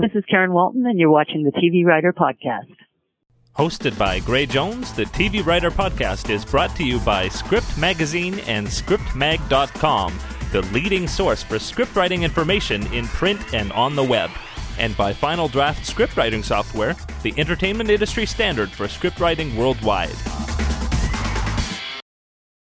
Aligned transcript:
This 0.00 0.12
is 0.14 0.24
Karen 0.30 0.52
Walton, 0.52 0.86
and 0.86 0.96
you're 0.96 1.10
watching 1.10 1.42
the 1.42 1.50
TV 1.50 1.84
Writer 1.84 2.12
Podcast. 2.12 2.72
Hosted 3.56 3.98
by 3.98 4.20
Gray 4.20 4.46
Jones, 4.46 4.92
the 4.92 5.06
TV 5.06 5.44
Writer 5.44 5.72
Podcast 5.72 6.30
is 6.30 6.44
brought 6.44 6.76
to 6.76 6.84
you 6.84 7.00
by 7.00 7.26
Script 7.26 7.76
Magazine 7.76 8.38
and 8.46 8.68
ScriptMag.com, 8.68 10.16
the 10.52 10.62
leading 10.66 11.08
source 11.08 11.42
for 11.42 11.58
script 11.58 11.96
writing 11.96 12.22
information 12.22 12.86
in 12.94 13.08
print 13.08 13.40
and 13.52 13.72
on 13.72 13.96
the 13.96 14.04
web. 14.04 14.30
And 14.78 14.96
by 14.96 15.12
Final 15.12 15.48
Draft 15.48 15.84
Script 15.84 16.16
Writing 16.16 16.44
Software, 16.44 16.94
the 17.24 17.34
entertainment 17.36 17.90
industry 17.90 18.24
standard 18.24 18.70
for 18.70 18.86
script 18.86 19.18
writing 19.18 19.56
worldwide. 19.56 20.14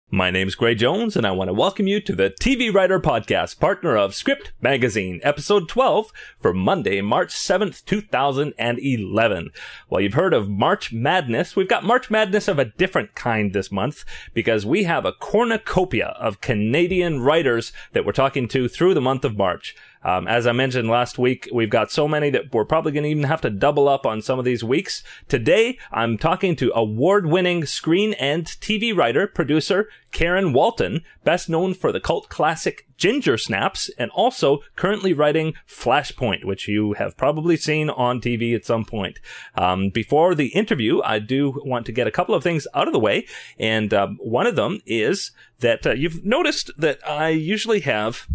My 0.09 0.31
name's 0.31 0.55
Gray 0.55 0.73
Jones, 0.73 1.17
and 1.17 1.27
I 1.27 1.31
want 1.31 1.49
to 1.49 1.53
welcome 1.53 1.85
you 1.85 1.99
to 1.99 2.15
the 2.15 2.29
TV 2.29 2.73
Writer 2.73 2.97
Podcast, 2.97 3.59
partner 3.59 3.97
of 3.97 4.15
Script 4.15 4.53
Magazine, 4.61 5.19
episode 5.21 5.67
12 5.67 6.13
for 6.39 6.53
Monday, 6.53 7.01
March 7.01 7.35
7th, 7.35 7.83
2011. 7.83 9.49
Well, 9.89 9.99
you've 9.99 10.13
heard 10.13 10.34
of 10.34 10.48
March 10.48 10.93
Madness. 10.93 11.57
We've 11.57 11.67
got 11.67 11.84
March 11.84 12.09
Madness 12.09 12.48
of 12.48 12.57
a 12.57 12.63
different 12.63 13.15
kind 13.15 13.51
this 13.51 13.70
month 13.70 14.05
because 14.34 14.65
we 14.65 14.85
have 14.85 15.03
a 15.03 15.12
cornucopia 15.12 16.15
of 16.17 16.39
Canadian 16.39 17.20
writers 17.20 17.73
that 17.91 18.05
we're 18.05 18.13
talking 18.13 18.48
to 18.48 18.70
through 18.70 18.93
the 18.93 19.01
month 19.01 19.26
of 19.26 19.35
March. 19.35 19.76
Um, 20.07 20.25
as 20.25 20.47
I 20.47 20.53
mentioned 20.53 20.89
last 20.89 21.20
week, 21.20 21.49
we've 21.53 21.70
got 21.70 21.91
so 21.91 22.07
many 22.07 22.29
that 22.29 22.53
we're 22.53 22.63
probably 22.63 22.93
going 22.93 23.03
to 23.03 23.09
even 23.09 23.23
have 23.23 23.41
to 23.41 23.49
double 23.49 23.89
up 23.89 24.05
on 24.05 24.21
some 24.21 24.39
of 24.39 24.45
these 24.45 24.63
weeks. 24.63 25.03
Today, 25.27 25.77
I'm 25.91 26.17
talking 26.17 26.55
to 26.55 26.71
award-winning 26.73 27.65
screen 27.65 28.13
and 28.13 28.45
TV 28.45 28.95
writer, 28.95 29.27
producer 29.27 29.89
Karen 30.13 30.53
Walton, 30.53 31.01
best 31.25 31.49
known 31.49 31.73
for 31.73 31.91
the 31.91 31.99
cult 31.99 32.29
classic 32.29 32.88
Ginger 32.95 33.38
Snaps, 33.38 33.89
and 33.98 34.09
also 34.12 34.59
currently 34.77 35.12
writing 35.12 35.55
Flashpoint, 35.67 36.45
which 36.45 36.70
you 36.70 36.93
have 36.93 37.17
probably 37.17 37.57
seen 37.57 37.89
on 37.89 38.21
TV 38.21 38.55
at 38.55 38.63
some 38.63 38.85
point. 38.85 39.20
Um, 39.55 39.89
before 39.89 40.35
the 40.35 40.48
interview, 40.48 41.01
I 41.04 41.20
do 41.20 41.62
want 41.65 41.85
to 41.85 41.91
get 41.91 42.07
a 42.07 42.12
couple 42.12 42.34
of 42.34 42.43
things 42.43 42.65
out 42.73 42.87
of 42.87 42.93
the 42.93 42.99
way, 42.99 43.27
and 43.60 43.93
um, 43.93 44.17
one 44.21 44.48
of 44.48 44.55
them 44.55 44.79
is 44.85 45.32
that 45.60 45.85
uh, 45.85 45.91
you've 45.91 46.23
noticed 46.23 46.71
that 46.77 47.05
I 47.05 47.27
usually 47.27 47.82
have 47.82 48.26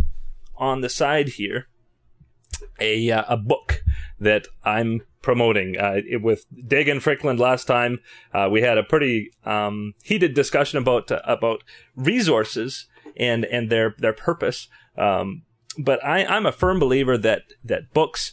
on 0.62 0.80
the 0.80 0.88
side 0.88 1.30
here 1.30 1.66
a 2.80 3.10
uh, 3.10 3.24
a 3.28 3.36
book 3.36 3.82
that 4.20 4.46
I'm 4.64 5.02
promoting. 5.20 5.76
Uh, 5.76 6.00
it, 6.08 6.22
with 6.22 6.46
Dagan 6.54 7.02
Frickland 7.02 7.40
last 7.40 7.66
time, 7.66 7.98
uh, 8.32 8.48
we 8.50 8.62
had 8.62 8.78
a 8.78 8.84
pretty 8.84 9.32
um, 9.44 9.94
heated 10.04 10.34
discussion 10.34 10.78
about 10.78 11.10
uh, 11.10 11.20
about 11.24 11.64
resources 11.96 12.86
and 13.16 13.44
and 13.46 13.70
their 13.70 13.94
their 13.98 14.12
purpose. 14.12 14.68
Um, 14.96 15.42
but 15.78 16.04
I, 16.04 16.24
I'm 16.24 16.46
a 16.46 16.52
firm 16.52 16.78
believer 16.78 17.18
that 17.18 17.42
that 17.64 17.92
books. 17.92 18.32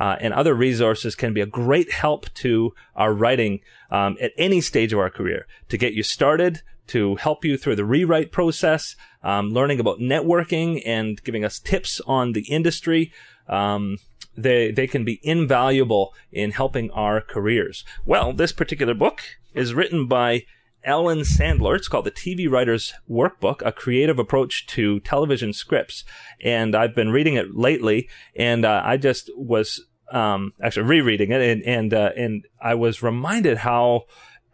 Uh, 0.00 0.16
and 0.18 0.32
other 0.32 0.54
resources 0.54 1.14
can 1.14 1.34
be 1.34 1.42
a 1.42 1.46
great 1.46 1.92
help 1.92 2.32
to 2.32 2.72
our 2.96 3.12
writing 3.12 3.60
um, 3.90 4.16
at 4.20 4.32
any 4.38 4.60
stage 4.60 4.94
of 4.94 4.98
our 4.98 5.10
career 5.10 5.46
to 5.68 5.76
get 5.76 5.92
you 5.92 6.02
started, 6.02 6.62
to 6.86 7.16
help 7.16 7.44
you 7.44 7.58
through 7.58 7.76
the 7.76 7.84
rewrite 7.84 8.32
process, 8.32 8.96
um, 9.22 9.50
learning 9.50 9.78
about 9.78 9.98
networking 9.98 10.82
and 10.86 11.22
giving 11.22 11.44
us 11.44 11.58
tips 11.58 12.00
on 12.06 12.32
the 12.32 12.42
industry. 12.50 13.12
Um, 13.46 13.98
they, 14.34 14.70
they 14.70 14.86
can 14.86 15.04
be 15.04 15.20
invaluable 15.22 16.14
in 16.32 16.52
helping 16.52 16.90
our 16.92 17.20
careers. 17.20 17.84
Well, 18.06 18.32
this 18.32 18.52
particular 18.52 18.94
book 18.94 19.20
is 19.54 19.74
written 19.74 20.06
by 20.06 20.46
Ellen 20.82 21.20
Sandler. 21.20 21.76
It's 21.76 21.88
called 21.88 22.06
the 22.06 22.10
TV 22.10 22.50
Writer's 22.50 22.94
Workbook, 23.08 23.60
a 23.64 23.72
creative 23.72 24.18
approach 24.18 24.66
to 24.68 25.00
television 25.00 25.52
scripts. 25.52 26.04
And 26.42 26.74
I've 26.74 26.94
been 26.94 27.10
reading 27.10 27.34
it 27.34 27.54
lately, 27.54 28.08
and 28.34 28.64
uh, 28.64 28.82
I 28.84 28.96
just 28.96 29.30
was 29.36 29.84
um, 30.10 30.52
actually 30.62 30.86
rereading 30.86 31.30
it, 31.30 31.40
and 31.40 31.62
and 31.62 31.94
uh, 31.94 32.10
and 32.16 32.46
I 32.60 32.74
was 32.74 33.02
reminded 33.02 33.58
how 33.58 34.04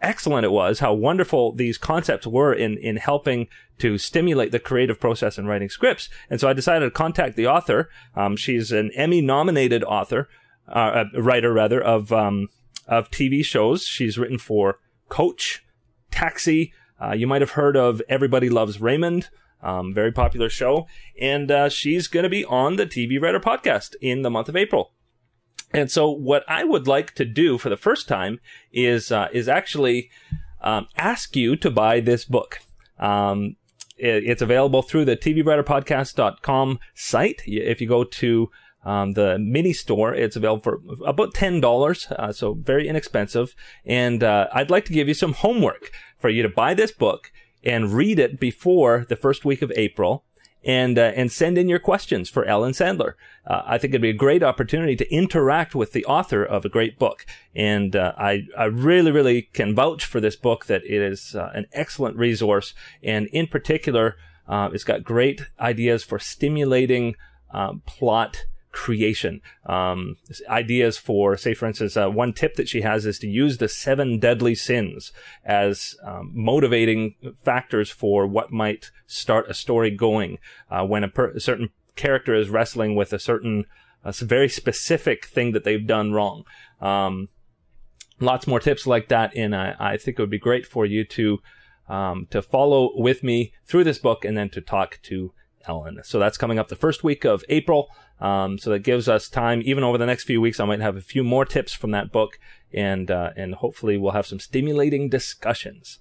excellent 0.01 0.45
it 0.45 0.53
was, 0.53 0.81
how 0.81 0.93
wonderful 0.93 1.53
these 1.53 1.79
concepts 1.79 2.27
were 2.27 2.53
in, 2.53 2.77
in 2.79 2.97
helping 2.97 3.49
to 3.79 3.99
stimulate 3.99 4.53
the 4.53 4.59
creative 4.59 5.01
process 5.01 5.39
in 5.39 5.47
writing 5.47 5.69
scripts. 5.69 6.09
And 6.31 6.41
so 6.41 6.49
I 6.49 6.53
decided 6.53 6.87
to 6.87 6.91
contact 6.91 7.37
the 7.37 7.47
author. 7.47 7.91
Um, 8.15 8.37
she's 8.37 8.73
an 8.73 8.91
Emmy 8.95 9.21
nominated 9.21 9.85
author, 9.85 10.29
uh, 10.69 11.05
writer 11.15 11.53
rather, 11.53 11.81
of, 11.81 12.13
um, 12.13 12.49
of 12.87 13.11
TV 13.11 13.45
shows. 13.45 13.87
She's 13.87 14.19
written 14.19 14.39
for 14.39 14.79
Coach, 15.09 15.65
Taxi. 16.11 16.73
Uh, 17.01 17.13
you 17.13 17.27
might 17.27 17.43
have 17.43 17.53
heard 17.53 17.77
of 17.77 18.03
Everybody 18.09 18.49
Loves 18.49 18.81
Raymond. 18.81 19.29
Um, 19.63 19.93
very 19.93 20.13
popular 20.13 20.49
show. 20.49 20.87
And, 21.21 21.51
uh, 21.51 21.69
she's 21.69 22.07
going 22.07 22.25
to 22.25 22.31
be 22.31 22.45
on 22.45 22.77
the 22.77 22.87
TV 22.87 23.21
Writer 23.21 23.41
podcast 23.41 23.95
in 24.01 24.23
the 24.23 24.31
month 24.31 24.49
of 24.49 24.57
April. 24.57 24.93
And 25.77 25.91
so, 25.91 26.11
what 26.11 26.43
I 26.49 26.65
would 26.65 26.89
like 26.89 27.15
to 27.17 27.27
do 27.27 27.59
for 27.59 27.69
the 27.69 27.77
first 27.77 28.09
time 28.09 28.41
is 28.73 29.13
uh, 29.13 29.29
is 29.31 29.47
actually 29.47 30.11
um, 30.63 30.89
ask 30.97 31.37
you 31.37 31.55
to 31.57 31.71
buy 31.71 32.01
this 32.01 32.25
book. 32.25 32.61
Um, 32.99 33.57
it, 33.99 34.25
it's 34.25 34.41
available 34.41 34.81
through 34.81 35.05
the 35.05 35.19
TVWriterPodcast.com 35.19 36.79
site. 36.95 37.43
If 37.47 37.83
you 37.83 37.89
go 37.89 38.05
to 38.05 38.51
um, 38.87 39.13
the 39.13 39.39
mini 39.39 39.75
store, 39.75 40.15
it's 40.15 40.35
available 40.35 40.63
for 40.63 40.81
about 41.07 41.35
ten 41.35 41.61
dollars, 41.61 42.07
uh, 42.11 42.33
so 42.33 42.55
very 42.55 42.89
inexpensive. 42.89 43.55
And 43.85 44.25
uh, 44.25 44.49
I'd 44.55 44.71
like 44.71 44.87
to 44.87 44.95
give 44.95 45.09
you 45.09 45.15
some 45.15 45.35
homework 45.35 45.91
for 46.19 46.31
you 46.31 46.43
to 46.43 46.49
buy 46.49 46.73
this 46.73 46.91
book 46.91 47.31
and 47.63 47.93
read 47.93 48.19
it 48.19 48.41
before 48.41 49.05
the 49.11 49.17
first 49.17 49.45
week 49.45 49.61
of 49.61 49.71
April 49.77 50.25
and 50.67 50.99
uh, 50.99 51.13
and 51.15 51.31
send 51.31 51.57
in 51.57 51.69
your 51.69 51.79
questions 51.79 52.29
for 52.29 52.45
Ellen 52.45 52.73
Sandler. 52.73 53.15
Uh, 53.47 53.63
I 53.65 53.79
think 53.79 53.93
it'd 53.93 54.03
be 54.03 54.11
a 54.11 54.13
great 54.13 54.43
opportunity 54.43 54.97
to 54.97 55.11
interact 55.15 55.77
with 55.77 55.93
the 55.93 56.05
author 56.05 56.45
of 56.45 56.65
a 56.65 56.69
great 56.69 56.99
book, 56.99 57.25
and 57.55 57.95
uh, 57.95 58.13
I 58.19 58.49
I 58.59 58.65
really 58.65 59.13
really 59.13 59.43
can 59.43 59.75
vouch 59.75 60.05
for 60.05 60.21
this 60.21 60.37
book 60.37 60.67
that 60.67 60.83
it 60.85 61.01
is 61.01 61.37
uh, 61.37 61.53
an 61.55 61.67
excellent 61.73 62.17
resource, 62.17 62.75
and 63.03 63.29
in 63.29 63.47
particular, 63.47 64.17
uh, 64.49 64.69
it's 64.73 64.85
got 64.85 65.05
great 65.05 65.43
ideas 65.61 66.03
for 66.03 66.19
stimulating 66.19 67.15
uh, 67.53 67.75
plot 67.87 68.45
creation. 68.77 69.41
Um, 69.65 70.19
ideas 70.51 70.99
for, 70.99 71.39
say, 71.39 71.55
for 71.55 71.67
instance, 71.67 71.97
uh, 71.97 72.11
one 72.11 72.35
tip 72.35 72.57
that 72.57 72.69
she 72.69 72.83
has 72.83 73.07
is 73.07 73.19
to 73.21 73.27
use 73.27 73.57
the 73.57 73.71
seven 73.71 74.19
deadly 74.19 74.55
sins 74.55 75.13
as 75.47 75.97
um, 76.05 76.31
motivating 76.35 77.15
factors 77.43 77.91
for 77.91 78.27
what 78.27 78.53
might 78.53 78.91
start 79.07 79.49
a 79.49 79.55
story 79.55 79.91
going. 79.91 80.39
Uh, 80.71 80.85
when 80.85 81.03
a, 81.05 81.09
per- 81.09 81.31
a, 81.31 81.41
certain 81.41 81.71
character 81.97 82.35
is 82.35 82.51
wrestling 82.51 82.95
with 82.95 83.15
a 83.15 83.19
certain, 83.19 83.65
a 84.05 84.13
very 84.13 84.49
specific 84.49 85.25
thing 85.25 85.53
that 85.53 85.65
they've 85.65 85.87
done 85.87 86.13
wrong. 86.13 86.45
Um, 86.79 87.31
lots 88.21 88.47
more 88.47 88.61
tips 88.61 88.87
like 88.87 89.09
that, 89.09 89.35
and 89.35 89.57
I, 89.57 89.75
I 89.81 89.97
think 89.97 90.19
it 90.19 90.23
would 90.23 90.29
be 90.29 90.39
great 90.39 90.67
for 90.67 90.85
you 90.85 91.03
to 91.05 91.39
um, 91.89 92.27
to 92.31 92.43
follow 92.43 92.91
with 92.97 93.23
me 93.23 93.53
through 93.65 93.85
this 93.85 93.99
book 93.99 94.25
and 94.25 94.37
then 94.37 94.51
to 94.51 94.61
talk 94.61 94.99
to 95.05 95.33
Ellen. 95.67 96.01
So 96.05 96.19
that's 96.19 96.39
coming 96.39 96.59
up 96.59 96.69
the 96.69 96.77
first 96.77 97.05
week 97.05 97.25
of 97.25 97.45
April. 97.49 97.89
Um, 98.21 98.59
so 98.59 98.71
that 98.71 98.81
gives 98.81 99.09
us 99.09 99.29
time, 99.29 99.63
even 99.65 99.85
over 99.85 99.99
the 99.99 100.07
next 100.07 100.25
few 100.25 100.41
weeks, 100.41 100.59
I 100.59 100.65
might 100.65 100.81
have 100.81 100.97
a 100.97 101.03
few 101.03 101.23
more 101.23 101.45
tips 101.45 101.73
from 101.73 101.91
that 101.91 102.13
book, 102.13 102.39
and 102.73 103.11
uh, 103.11 103.31
and 103.37 103.55
hopefully 103.55 103.99
we'll 103.99 104.13
have 104.13 104.27
some 104.27 104.41
stimulating 104.41 105.09
discussions. 105.09 105.99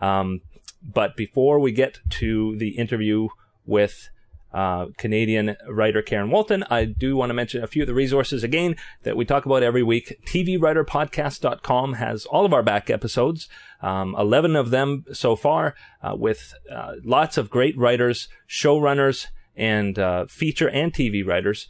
Um, 0.00 0.40
but 0.82 1.16
before 1.16 1.58
we 1.58 1.72
get 1.72 1.98
to 2.10 2.56
the 2.56 2.70
interview 2.70 3.28
with 3.66 4.08
uh, 4.52 4.86
Canadian 4.96 5.56
writer 5.68 6.00
Karen 6.02 6.30
Walton, 6.30 6.64
I 6.70 6.84
do 6.84 7.16
want 7.16 7.30
to 7.30 7.34
mention 7.34 7.62
a 7.62 7.66
few 7.66 7.82
of 7.82 7.86
the 7.86 7.94
resources 7.94 8.42
again 8.42 8.76
that 9.02 9.16
we 9.16 9.24
talk 9.24 9.44
about 9.44 9.62
every 9.62 9.82
week. 9.82 10.18
TVWriterPodcast.com 10.26 11.94
has 11.94 12.24
all 12.26 12.46
of 12.46 12.54
our 12.54 12.62
back 12.62 12.88
episodes, 12.88 13.48
um, 13.80 14.14
11 14.18 14.56
of 14.56 14.70
them 14.70 15.04
so 15.12 15.36
far, 15.36 15.74
uh, 16.02 16.14
with 16.16 16.52
uh, 16.72 16.94
lots 17.04 17.36
of 17.36 17.50
great 17.50 17.76
writers, 17.78 18.28
showrunners, 18.48 19.26
and 19.56 19.98
uh, 19.98 20.26
feature 20.26 20.68
and 20.68 20.92
TV 20.92 21.26
writers. 21.26 21.68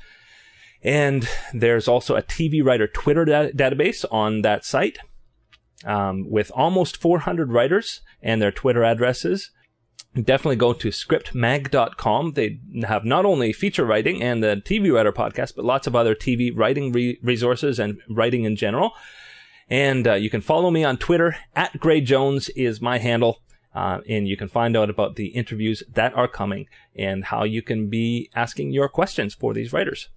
And 0.83 1.29
there's 1.53 1.89
also 1.89 2.15
a 2.15 2.23
TV 2.23 2.65
writer 2.65 2.87
Twitter 2.87 3.25
da- 3.25 3.51
database 3.51 4.05
on 4.11 4.43
that 4.43 4.65
site 4.65 4.99
um, 5.85 6.29
with 6.31 6.51
almost 6.55 6.97
400 7.01 7.53
writers 7.53 8.01
and 8.23 8.41
their 8.41 8.53
Twitter 8.53 8.85
addresses. 8.85 9.51
Definitely 10.15 10.57
go 10.57 10.73
to 10.73 10.89
scriptmag.com. 10.89 12.33
They 12.33 12.61
have 12.85 13.05
not 13.05 13.25
only 13.25 13.53
feature 13.53 13.85
writing 13.85 14.23
and 14.23 14.43
the 14.43 14.63
TV 14.65 14.93
writer 14.93 15.13
podcast, 15.13 15.55
but 15.55 15.65
lots 15.65 15.87
of 15.87 15.95
other 15.95 16.15
TV 16.15 16.51
writing 16.55 16.93
re- 16.93 17.19
resources 17.23 17.79
and 17.79 18.01
writing 18.09 18.45
in 18.45 18.57
general. 18.57 18.93
And 19.71 20.07
uh, 20.07 20.15
you 20.15 20.31
can 20.31 20.41
follow 20.41 20.71
me 20.71 20.85
on 20.85 20.97
Twitter 20.97 21.37
at 21.55 21.79
Gray 21.79 22.01
Jones 22.01 22.49
is 22.51 22.81
my 22.81 22.99
handle. 22.99 23.43
Uh, 23.75 24.01
and 24.09 24.27
you 24.27 24.37
can 24.37 24.49
find 24.49 24.77
out 24.77 24.91
about 24.91 25.17
the 25.17 25.27
interviews 25.27 25.83
that 25.93 26.15
are 26.15 26.27
coming 26.27 26.67
and 26.97 27.27
how 27.27 27.45
you 27.45 27.63
can 27.63 27.89
be 27.89 28.31
asking 28.35 28.73
your 28.73 28.89
questions 28.89 29.35
for 29.35 29.53
these 29.53 29.73
writers. 29.73 30.09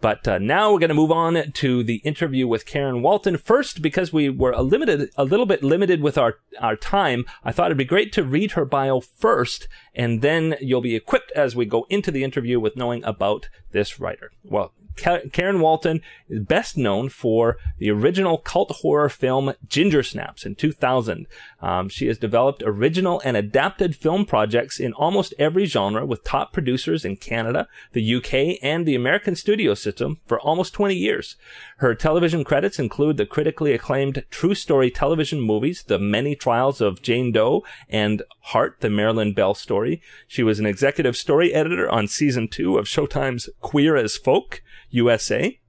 But 0.00 0.28
uh, 0.28 0.38
now 0.38 0.72
we're 0.72 0.78
going 0.78 0.88
to 0.88 0.94
move 0.94 1.10
on 1.10 1.52
to 1.52 1.82
the 1.82 1.96
interview 1.96 2.46
with 2.46 2.66
Karen 2.66 3.02
Walton. 3.02 3.36
First, 3.36 3.82
because 3.82 4.12
we 4.12 4.28
were 4.28 4.52
a 4.52 4.62
limited, 4.62 5.10
a 5.16 5.24
little 5.24 5.46
bit 5.46 5.64
limited 5.64 6.00
with 6.00 6.16
our, 6.16 6.38
our 6.60 6.76
time, 6.76 7.24
I 7.44 7.50
thought 7.50 7.66
it'd 7.66 7.78
be 7.78 7.84
great 7.84 8.12
to 8.12 8.22
read 8.22 8.52
her 8.52 8.64
bio 8.64 9.00
first, 9.00 9.66
and 9.94 10.22
then 10.22 10.56
you'll 10.60 10.80
be 10.80 10.94
equipped 10.94 11.32
as 11.32 11.56
we 11.56 11.66
go 11.66 11.86
into 11.90 12.12
the 12.12 12.22
interview 12.22 12.60
with 12.60 12.76
knowing 12.76 13.02
about 13.02 13.48
this 13.72 13.98
writer. 13.98 14.30
Well, 14.44 14.72
Karen 14.98 15.60
Walton 15.60 16.02
is 16.28 16.40
best 16.40 16.76
known 16.76 17.08
for 17.08 17.56
the 17.78 17.90
original 17.90 18.38
cult 18.38 18.70
horror 18.80 19.08
film 19.08 19.54
Ginger 19.68 20.02
Snaps 20.02 20.44
in 20.44 20.56
2000. 20.56 21.26
Um, 21.60 21.88
she 21.88 22.08
has 22.08 22.18
developed 22.18 22.64
original 22.66 23.22
and 23.24 23.36
adapted 23.36 23.94
film 23.94 24.26
projects 24.26 24.80
in 24.80 24.92
almost 24.94 25.34
every 25.38 25.66
genre 25.66 26.04
with 26.04 26.24
top 26.24 26.52
producers 26.52 27.04
in 27.04 27.16
Canada, 27.16 27.68
the 27.92 28.16
UK, 28.16 28.58
and 28.60 28.86
the 28.86 28.96
American 28.96 29.36
studio 29.36 29.74
system 29.74 29.87
for 30.26 30.40
almost 30.40 30.74
20 30.74 30.94
years. 30.94 31.36
Her 31.78 31.94
television 31.94 32.44
credits 32.44 32.78
include 32.78 33.16
the 33.16 33.26
critically 33.26 33.72
acclaimed 33.72 34.24
true 34.30 34.54
story 34.54 34.90
television 34.90 35.40
movies, 35.40 35.84
The 35.86 35.98
Many 35.98 36.34
Trials 36.34 36.80
of 36.80 37.02
Jane 37.02 37.32
Doe 37.32 37.64
and 37.88 38.22
Heart, 38.40 38.80
the 38.80 38.90
Marilyn 38.90 39.32
Bell 39.32 39.54
story. 39.54 40.02
She 40.26 40.42
was 40.42 40.58
an 40.58 40.66
executive 40.66 41.16
story 41.16 41.54
editor 41.54 41.90
on 41.90 42.08
season 42.08 42.48
two 42.48 42.78
of 42.78 42.86
Showtime's 42.86 43.48
Queer 43.60 43.96
as 43.96 44.16
Folk. 44.16 44.62
USA 44.90 45.60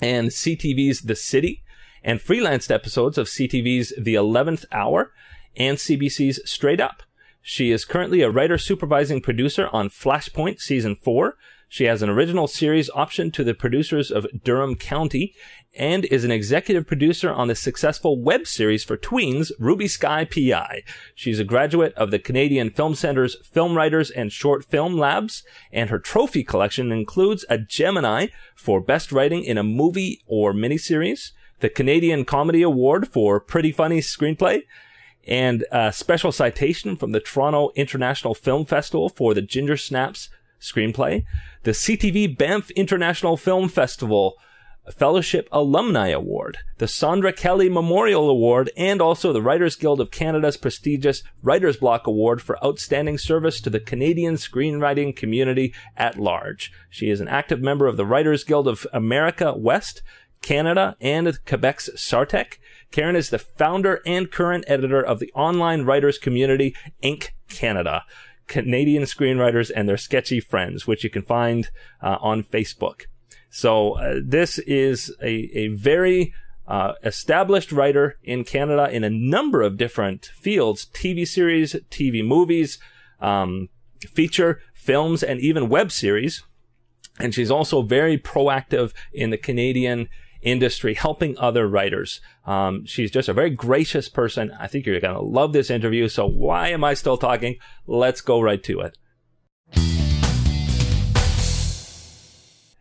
and 0.00 0.28
CTV's 0.28 1.02
The 1.02 1.16
City 1.16 1.62
and 2.02 2.20
freelanced 2.20 2.70
episodes 2.70 3.18
of 3.18 3.26
CTV's 3.26 3.92
The 3.98 4.14
11th 4.14 4.64
Hour 4.70 5.12
and 5.56 5.78
CBC's 5.78 6.48
Straight 6.48 6.80
Up. 6.80 7.02
She 7.42 7.70
is 7.70 7.84
currently 7.84 8.22
a 8.22 8.30
writer 8.30 8.58
supervising 8.58 9.20
producer 9.20 9.68
on 9.72 9.88
Flashpoint 9.88 10.60
Season 10.60 10.96
4. 10.96 11.36
She 11.68 11.84
has 11.84 12.00
an 12.00 12.08
original 12.08 12.46
series 12.46 12.88
option 12.94 13.30
to 13.32 13.42
the 13.42 13.54
producers 13.54 14.10
of 14.10 14.26
Durham 14.44 14.76
County 14.76 15.34
and 15.76 16.04
is 16.06 16.24
an 16.24 16.30
executive 16.30 16.86
producer 16.86 17.30
on 17.30 17.48
the 17.48 17.54
successful 17.54 18.20
web 18.20 18.46
series 18.46 18.84
for 18.84 18.96
tweens, 18.96 19.50
Ruby 19.58 19.88
Skye 19.88 20.24
PI. 20.24 20.82
She's 21.14 21.40
a 21.40 21.44
graduate 21.44 21.92
of 21.94 22.10
the 22.10 22.18
Canadian 22.18 22.70
Film 22.70 22.94
Centre's 22.94 23.36
Film 23.44 23.76
Writers 23.76 24.10
and 24.10 24.32
Short 24.32 24.64
Film 24.64 24.96
Labs, 24.96 25.42
and 25.72 25.90
her 25.90 25.98
trophy 25.98 26.44
collection 26.44 26.92
includes 26.92 27.44
a 27.50 27.58
Gemini 27.58 28.28
for 28.54 28.80
Best 28.80 29.12
Writing 29.12 29.44
in 29.44 29.58
a 29.58 29.64
Movie 29.64 30.22
or 30.26 30.54
Miniseries, 30.54 31.32
the 31.60 31.68
Canadian 31.68 32.24
Comedy 32.24 32.62
Award 32.62 33.08
for 33.08 33.40
Pretty 33.40 33.72
Funny 33.72 33.98
Screenplay, 33.98 34.62
and 35.26 35.64
a 35.72 35.92
special 35.92 36.30
citation 36.30 36.96
from 36.96 37.10
the 37.10 37.20
Toronto 37.20 37.72
International 37.74 38.34
Film 38.34 38.64
Festival 38.64 39.08
for 39.08 39.34
the 39.34 39.42
Ginger 39.42 39.76
Snaps 39.76 40.30
screenplay, 40.70 41.24
the 41.62 41.72
CTV 41.72 42.36
Banff 42.36 42.70
International 42.72 43.36
Film 43.36 43.68
Festival 43.68 44.36
Fellowship 44.92 45.48
Alumni 45.50 46.08
Award, 46.08 46.58
the 46.78 46.86
Sandra 46.86 47.32
Kelly 47.32 47.68
Memorial 47.68 48.30
Award, 48.30 48.70
and 48.76 49.00
also 49.00 49.32
the 49.32 49.42
Writers 49.42 49.74
Guild 49.74 50.00
of 50.00 50.10
Canada's 50.10 50.56
prestigious 50.56 51.22
Writers 51.42 51.76
Block 51.76 52.06
Award 52.06 52.40
for 52.40 52.64
outstanding 52.64 53.18
service 53.18 53.60
to 53.60 53.70
the 53.70 53.80
Canadian 53.80 54.34
screenwriting 54.34 55.16
community 55.16 55.74
at 55.96 56.18
large. 56.18 56.72
She 56.88 57.10
is 57.10 57.20
an 57.20 57.28
active 57.28 57.60
member 57.60 57.86
of 57.86 57.96
the 57.96 58.06
Writers 58.06 58.44
Guild 58.44 58.68
of 58.68 58.86
America 58.92 59.54
West, 59.56 60.02
Canada, 60.40 60.96
and 61.00 61.26
Quebec's 61.44 61.90
SARTEC. 61.96 62.58
Karen 62.92 63.16
is 63.16 63.30
the 63.30 63.38
founder 63.38 64.00
and 64.06 64.30
current 64.30 64.64
editor 64.68 65.02
of 65.02 65.18
the 65.18 65.32
online 65.34 65.82
writers 65.84 66.18
community, 66.18 66.74
Ink 67.02 67.34
Canada. 67.48 68.04
Canadian 68.46 69.04
screenwriters 69.04 69.70
and 69.74 69.88
their 69.88 69.96
sketchy 69.96 70.40
friends, 70.40 70.86
which 70.86 71.04
you 71.04 71.10
can 71.10 71.22
find 71.22 71.70
uh, 72.02 72.16
on 72.20 72.42
Facebook. 72.42 73.02
So 73.50 73.92
uh, 73.94 74.20
this 74.22 74.58
is 74.58 75.14
a, 75.22 75.50
a 75.56 75.68
very 75.68 76.34
uh, 76.66 76.92
established 77.04 77.72
writer 77.72 78.18
in 78.22 78.44
Canada 78.44 78.90
in 78.90 79.04
a 79.04 79.10
number 79.10 79.62
of 79.62 79.76
different 79.76 80.26
fields, 80.26 80.86
TV 80.92 81.26
series, 81.26 81.74
TV 81.90 82.26
movies, 82.26 82.78
um, 83.20 83.68
feature 84.00 84.60
films, 84.74 85.22
and 85.22 85.40
even 85.40 85.68
web 85.68 85.92
series. 85.92 86.42
And 87.18 87.34
she's 87.34 87.50
also 87.50 87.82
very 87.82 88.18
proactive 88.18 88.92
in 89.12 89.30
the 89.30 89.38
Canadian 89.38 90.08
industry, 90.42 90.94
helping 90.94 91.36
other 91.38 91.68
writers. 91.68 92.20
Um, 92.46 92.84
she's 92.84 93.10
just 93.10 93.28
a 93.28 93.32
very 93.32 93.50
gracious 93.50 94.08
person. 94.08 94.52
I 94.58 94.66
think 94.66 94.86
you're 94.86 95.00
going 95.00 95.14
to 95.14 95.20
love 95.20 95.52
this 95.52 95.70
interview. 95.70 96.08
So 96.08 96.26
why 96.26 96.68
am 96.68 96.84
I 96.84 96.94
still 96.94 97.16
talking? 97.16 97.56
Let's 97.86 98.20
go 98.20 98.40
right 98.40 98.62
to 98.64 98.80
it. 98.80 98.96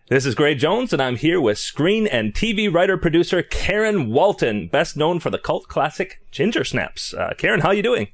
This 0.08 0.28
is 0.28 0.36
Gray 0.36 0.54
Jones, 0.54 0.94
and 0.94 1.02
I'm 1.02 1.16
here 1.16 1.42
with 1.42 1.58
screen 1.58 2.06
and 2.06 2.32
TV 2.32 2.72
writer 2.72 2.96
producer 2.96 3.42
Karen 3.42 4.12
Walton, 4.12 4.68
best 4.68 4.96
known 4.96 5.20
for 5.20 5.32
the 5.32 5.40
cult 5.40 5.68
classic 5.68 6.22
Ginger 6.30 6.64
Snaps. 6.64 7.12
Uh, 7.16 7.34
Karen, 7.40 7.62
how 7.62 7.70
are 7.70 7.74
you 7.74 7.82
doing? 7.82 8.10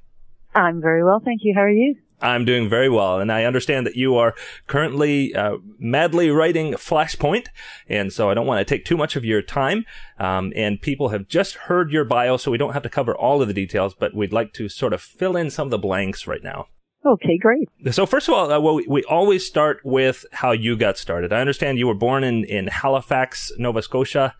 I'm 0.55 0.79
very 0.79 1.03
well, 1.03 1.19
thank 1.19 1.41
you. 1.43 1.53
How 1.53 1.63
are 1.63 1.69
you? 1.69 1.97
I'm 2.21 2.45
doing 2.45 2.69
very 2.69 2.89
well, 2.89 3.19
and 3.19 3.31
I 3.31 3.45
understand 3.45 3.85
that 3.87 3.95
you 3.95 4.15
are 4.15 4.35
currently 4.67 5.33
uh, 5.33 5.57
madly 5.79 6.29
writing 6.29 6.73
Flashpoint, 6.73 7.47
and 7.87 8.13
so 8.13 8.29
I 8.29 8.33
don't 8.33 8.47
want 8.47 8.59
to 8.59 8.65
take 8.65 8.85
too 8.85 8.97
much 8.97 9.15
of 9.15 9.25
your 9.25 9.41
time. 9.41 9.85
Um, 10.19 10.53
and 10.55 10.81
people 10.81 11.09
have 11.09 11.27
just 11.27 11.55
heard 11.55 11.91
your 11.91 12.05
bio, 12.05 12.37
so 12.37 12.51
we 12.51 12.57
don't 12.57 12.73
have 12.73 12.83
to 12.83 12.89
cover 12.89 13.15
all 13.15 13.41
of 13.41 13.47
the 13.47 13.53
details, 13.53 13.93
but 13.93 14.15
we'd 14.15 14.33
like 14.33 14.53
to 14.53 14.69
sort 14.69 14.93
of 14.93 15.01
fill 15.01 15.35
in 15.35 15.49
some 15.49 15.67
of 15.67 15.71
the 15.71 15.77
blanks 15.79 16.27
right 16.27 16.43
now. 16.43 16.67
Okay, 17.03 17.37
great. 17.39 17.67
So 17.91 18.05
first 18.05 18.27
of 18.27 18.35
all, 18.35 18.51
uh, 18.51 18.59
well, 18.59 18.75
we, 18.75 18.85
we 18.87 19.03
always 19.05 19.45
start 19.45 19.81
with 19.83 20.23
how 20.31 20.51
you 20.51 20.77
got 20.77 20.97
started. 20.99 21.33
I 21.33 21.41
understand 21.41 21.79
you 21.79 21.87
were 21.87 21.95
born 21.95 22.23
in, 22.23 22.43
in 22.43 22.67
Halifax, 22.67 23.51
Nova 23.57 23.81
Scotia, 23.81 24.35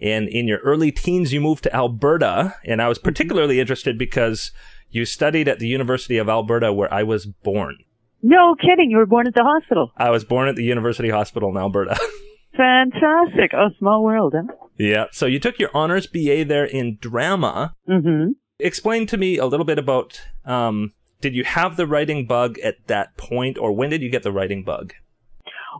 and 0.00 0.28
in 0.28 0.48
your 0.48 0.58
early 0.58 0.90
teens 0.90 1.32
you 1.32 1.40
moved 1.40 1.62
to 1.64 1.74
Alberta. 1.74 2.56
And 2.64 2.82
I 2.82 2.88
was 2.88 2.98
mm-hmm. 2.98 3.04
particularly 3.04 3.54
mm-hmm. 3.54 3.60
interested 3.60 3.96
because 3.96 4.50
you 4.90 5.04
studied 5.04 5.48
at 5.48 5.58
the 5.58 5.68
University 5.68 6.18
of 6.18 6.28
Alberta, 6.28 6.72
where 6.72 6.92
I 6.92 7.02
was 7.02 7.26
born. 7.26 7.78
No 8.22 8.54
kidding! 8.54 8.90
You 8.90 8.98
were 8.98 9.06
born 9.06 9.26
at 9.26 9.34
the 9.34 9.44
hospital. 9.44 9.92
I 9.96 10.10
was 10.10 10.24
born 10.24 10.48
at 10.48 10.56
the 10.56 10.64
University 10.64 11.10
Hospital 11.10 11.50
in 11.50 11.56
Alberta. 11.56 11.98
Fantastic! 12.56 13.52
Oh, 13.54 13.68
small 13.78 14.04
world, 14.04 14.34
huh? 14.36 14.52
Yeah. 14.76 15.06
So 15.12 15.26
you 15.26 15.38
took 15.38 15.58
your 15.58 15.70
honors 15.72 16.06
BA 16.06 16.44
there 16.44 16.64
in 16.64 16.98
drama. 17.00 17.74
Mm-hmm. 17.88 18.32
Explain 18.58 19.06
to 19.06 19.16
me 19.16 19.38
a 19.38 19.46
little 19.46 19.64
bit 19.64 19.78
about 19.78 20.20
um, 20.44 20.92
did 21.20 21.34
you 21.34 21.44
have 21.44 21.76
the 21.76 21.86
writing 21.86 22.26
bug 22.26 22.58
at 22.60 22.86
that 22.86 23.16
point, 23.16 23.58
or 23.58 23.72
when 23.72 23.90
did 23.90 24.02
you 24.02 24.10
get 24.10 24.22
the 24.22 24.32
writing 24.32 24.64
bug? 24.64 24.92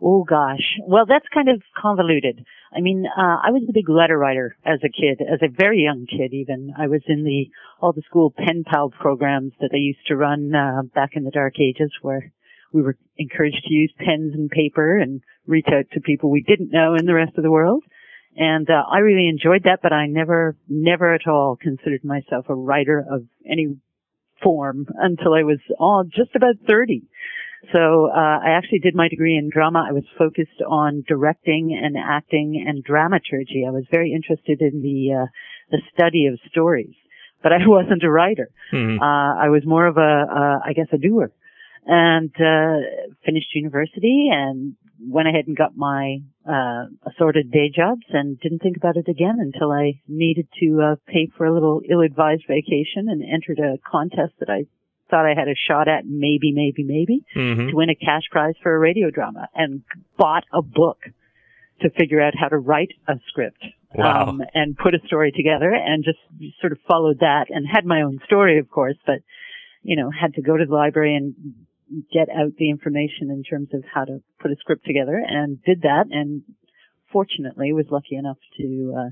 Oh 0.02 0.24
gosh. 0.24 0.78
Well, 0.86 1.04
that's 1.06 1.26
kind 1.32 1.48
of 1.48 1.62
convoluted. 1.80 2.44
I 2.74 2.80
mean, 2.80 3.04
uh, 3.06 3.36
I 3.42 3.50
was 3.50 3.62
a 3.68 3.72
big 3.72 3.88
letter 3.88 4.16
writer 4.16 4.56
as 4.64 4.78
a 4.84 4.88
kid, 4.88 5.20
as 5.20 5.40
a 5.42 5.48
very 5.48 5.82
young 5.82 6.06
kid 6.06 6.32
even. 6.32 6.72
I 6.78 6.86
was 6.86 7.02
in 7.08 7.24
the, 7.24 7.50
all 7.80 7.92
the 7.92 8.02
school 8.02 8.32
pen 8.36 8.64
pal 8.64 8.90
programs 8.90 9.52
that 9.60 9.70
they 9.72 9.78
used 9.78 10.06
to 10.06 10.16
run, 10.16 10.54
uh, 10.54 10.82
back 10.94 11.10
in 11.14 11.24
the 11.24 11.32
dark 11.32 11.54
ages 11.58 11.90
where 12.02 12.32
we 12.72 12.82
were 12.82 12.96
encouraged 13.18 13.64
to 13.64 13.74
use 13.74 13.92
pens 13.98 14.34
and 14.34 14.48
paper 14.50 14.98
and 14.98 15.20
reach 15.46 15.66
out 15.68 15.86
to 15.92 16.00
people 16.00 16.30
we 16.30 16.42
didn't 16.42 16.70
know 16.70 16.94
in 16.94 17.06
the 17.06 17.14
rest 17.14 17.36
of 17.36 17.42
the 17.42 17.50
world. 17.50 17.82
And, 18.36 18.70
uh, 18.70 18.84
I 18.88 18.98
really 18.98 19.28
enjoyed 19.28 19.64
that, 19.64 19.80
but 19.82 19.92
I 19.92 20.06
never, 20.06 20.56
never 20.68 21.12
at 21.12 21.26
all 21.26 21.56
considered 21.56 22.04
myself 22.04 22.46
a 22.48 22.54
writer 22.54 23.04
of 23.10 23.24
any 23.44 23.76
form 24.42 24.86
until 24.96 25.34
I 25.34 25.42
was 25.42 25.58
oh, 25.78 26.04
just 26.04 26.34
about 26.34 26.54
30. 26.68 27.02
So 27.72 28.08
uh, 28.08 28.38
I 28.42 28.56
actually 28.56 28.78
did 28.78 28.94
my 28.94 29.08
degree 29.08 29.36
in 29.36 29.50
drama. 29.50 29.84
I 29.86 29.92
was 29.92 30.04
focused 30.18 30.62
on 30.66 31.04
directing 31.06 31.78
and 31.80 31.96
acting 31.96 32.64
and 32.66 32.82
dramaturgy. 32.82 33.64
I 33.66 33.70
was 33.70 33.84
very 33.90 34.12
interested 34.12 34.62
in 34.62 34.82
the 34.82 35.24
uh, 35.24 35.26
the 35.70 35.82
study 35.94 36.26
of 36.26 36.38
stories, 36.50 36.94
but 37.42 37.52
I 37.52 37.58
wasn't 37.66 38.02
a 38.02 38.10
writer. 38.10 38.50
Mm-hmm. 38.72 39.02
Uh, 39.02 39.44
I 39.44 39.48
was 39.50 39.62
more 39.66 39.86
of 39.86 39.98
a, 39.98 40.00
uh, 40.00 40.58
I 40.64 40.72
guess, 40.74 40.88
a 40.92 40.98
doer. 40.98 41.32
And 41.86 42.30
uh, 42.36 42.76
finished 43.24 43.54
university 43.54 44.28
and 44.30 44.76
went 45.00 45.28
ahead 45.28 45.46
and 45.46 45.56
got 45.56 45.76
my 45.76 46.18
uh, 46.46 46.86
assorted 47.06 47.50
day 47.50 47.70
jobs 47.74 48.02
and 48.10 48.38
didn't 48.40 48.60
think 48.60 48.76
about 48.76 48.96
it 48.96 49.08
again 49.08 49.38
until 49.40 49.72
I 49.72 50.00
needed 50.06 50.46
to 50.60 50.82
uh, 50.82 50.96
pay 51.06 51.28
for 51.36 51.46
a 51.46 51.54
little 51.54 51.80
ill-advised 51.90 52.44
vacation 52.46 53.08
and 53.08 53.22
entered 53.22 53.58
a 53.58 53.78
contest 53.90 54.34
that 54.40 54.50
I 54.50 54.66
thought 55.10 55.26
I 55.26 55.34
had 55.38 55.48
a 55.48 55.54
shot 55.68 55.88
at 55.88 56.04
maybe, 56.06 56.52
maybe, 56.52 56.84
maybe 56.84 57.24
mm-hmm. 57.34 57.68
to 57.68 57.76
win 57.76 57.90
a 57.90 57.94
cash 57.94 58.22
prize 58.30 58.54
for 58.62 58.74
a 58.74 58.78
radio 58.78 59.10
drama 59.10 59.48
and 59.54 59.82
bought 60.16 60.44
a 60.52 60.62
book 60.62 60.98
to 61.82 61.90
figure 61.90 62.20
out 62.20 62.34
how 62.38 62.48
to 62.48 62.58
write 62.58 62.92
a 63.08 63.14
script 63.28 63.64
wow. 63.94 64.28
um, 64.28 64.42
and 64.54 64.76
put 64.76 64.94
a 64.94 64.98
story 65.06 65.32
together 65.32 65.72
and 65.72 66.04
just 66.04 66.18
sort 66.60 66.72
of 66.72 66.78
followed 66.86 67.20
that 67.20 67.46
and 67.48 67.66
had 67.66 67.84
my 67.84 68.02
own 68.02 68.20
story, 68.26 68.58
of 68.58 68.70
course, 68.70 68.96
but 69.06 69.20
you 69.82 69.96
know, 69.96 70.10
had 70.10 70.34
to 70.34 70.42
go 70.42 70.56
to 70.56 70.66
the 70.66 70.74
library 70.74 71.16
and 71.16 71.34
get 72.12 72.28
out 72.28 72.52
the 72.58 72.70
information 72.70 73.30
in 73.30 73.42
terms 73.42 73.68
of 73.72 73.82
how 73.92 74.04
to 74.04 74.22
put 74.38 74.50
a 74.50 74.56
script 74.56 74.84
together 74.84 75.20
and 75.26 75.62
did 75.64 75.82
that 75.82 76.04
and 76.10 76.42
fortunately 77.12 77.72
was 77.72 77.86
lucky 77.90 78.16
enough 78.16 78.38
to 78.56 78.94
uh, 78.96 79.10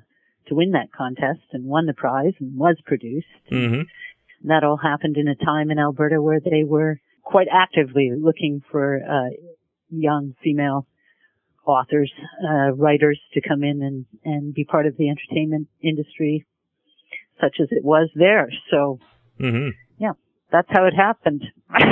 to 0.48 0.54
win 0.54 0.72
that 0.72 0.92
contest 0.96 1.40
and 1.52 1.64
won 1.64 1.86
the 1.86 1.92
prize 1.92 2.32
and 2.40 2.56
was 2.56 2.76
produced. 2.84 3.26
Mm-hmm. 3.50 3.82
That 4.44 4.64
all 4.64 4.76
happened 4.76 5.16
in 5.16 5.28
a 5.28 5.34
time 5.34 5.70
in 5.70 5.78
Alberta 5.78 6.22
where 6.22 6.40
they 6.40 6.64
were 6.64 7.00
quite 7.22 7.48
actively 7.52 8.12
looking 8.16 8.62
for 8.70 9.00
uh, 9.02 9.30
young 9.90 10.34
female 10.42 10.86
authors, 11.66 12.10
uh, 12.42 12.72
writers 12.72 13.20
to 13.34 13.42
come 13.46 13.62
in 13.62 13.82
and, 13.82 14.06
and 14.24 14.54
be 14.54 14.64
part 14.64 14.86
of 14.86 14.96
the 14.96 15.10
entertainment 15.10 15.68
industry, 15.82 16.46
such 17.40 17.56
as 17.60 17.68
it 17.70 17.84
was 17.84 18.08
there. 18.14 18.48
So, 18.70 18.98
hmm 19.38 19.68
yeah, 19.98 20.12
that's 20.50 20.68
how 20.70 20.86
it 20.86 20.94
happened. 20.94 21.44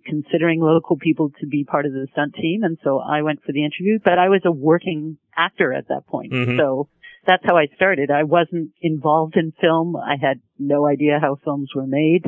considering 0.04 0.61
local 0.61 0.96
people 0.96 1.30
to 1.40 1.46
be 1.46 1.64
part 1.64 1.87
of 1.87 1.92
the 1.92 2.06
stunt 2.12 2.34
team. 2.34 2.62
And 2.62 2.78
so 2.84 2.99
I 2.99 3.23
went 3.23 3.42
for 3.44 3.52
the 3.52 3.64
interview, 3.64 3.99
but 4.04 4.18
I 4.18 4.28
was 4.28 4.42
a 4.44 4.52
working 4.52 5.16
actor 5.37 5.73
at 5.73 5.88
that 5.88 6.06
point. 6.06 6.32
Mhm. 6.32 6.58
So 6.58 6.88
that's 7.26 7.44
how 7.46 7.56
I 7.56 7.66
started. 7.75 8.11
I 8.11 8.25
wasn't 8.25 8.73
involved 8.82 9.37
in 9.37 9.52
film. 9.52 9.96
I 9.96 10.16
had 10.20 10.40
no 10.58 10.87
idea 10.87 11.18
how 11.20 11.37
films 11.37 11.70
were 11.75 11.87
made. 11.87 12.26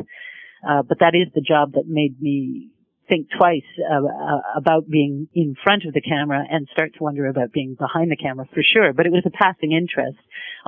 Uh, 0.67 0.81
but 0.81 0.99
that 0.99 1.13
is 1.13 1.31
the 1.33 1.41
job 1.41 1.73
that 1.73 1.87
made 1.87 2.19
me 2.19 2.71
think 3.07 3.27
twice 3.37 3.63
uh, 3.89 4.03
uh, 4.03 4.41
about 4.57 4.87
being 4.89 5.27
in 5.33 5.55
front 5.63 5.85
of 5.85 5.93
the 5.93 6.01
camera 6.01 6.43
and 6.49 6.67
start 6.73 6.93
to 6.93 7.03
wonder 7.03 7.27
about 7.27 7.51
being 7.53 7.75
behind 7.79 8.11
the 8.11 8.17
camera 8.17 8.45
for 8.53 8.61
sure. 8.61 8.91
But 8.91 9.05
it 9.05 9.11
was 9.11 9.23
a 9.25 9.29
passing 9.29 9.71
interest. 9.71 10.17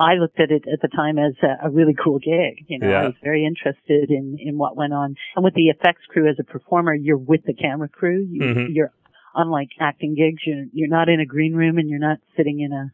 I 0.00 0.14
looked 0.14 0.40
at 0.40 0.50
it 0.50 0.64
at 0.72 0.80
the 0.80 0.88
time 0.88 1.18
as 1.18 1.34
a, 1.42 1.66
a 1.66 1.70
really 1.70 1.94
cool 2.02 2.18
gig. 2.18 2.64
You 2.68 2.78
know, 2.78 2.88
Yeah. 2.88 3.02
I 3.02 3.04
was 3.06 3.14
very 3.22 3.44
interested 3.44 4.10
in 4.10 4.38
in 4.40 4.56
what 4.56 4.76
went 4.76 4.92
on. 4.94 5.14
And 5.36 5.44
with 5.44 5.54
the 5.54 5.68
effects 5.68 6.04
crew 6.08 6.28
as 6.28 6.36
a 6.40 6.44
performer, 6.44 6.94
you're 6.94 7.18
with 7.32 7.42
the 7.44 7.54
camera 7.54 7.88
crew. 7.88 8.26
You, 8.28 8.40
Mhm. 8.40 8.66
You're 8.74 8.92
unlike 9.34 9.68
acting 9.78 10.14
gigs. 10.14 10.42
You're 10.46 10.64
you're 10.72 10.88
not 10.98 11.08
in 11.08 11.20
a 11.20 11.26
green 11.26 11.54
room 11.54 11.78
and 11.78 11.88
you're 11.90 12.06
not 12.10 12.18
sitting 12.36 12.60
in 12.60 12.72
a 12.72 12.90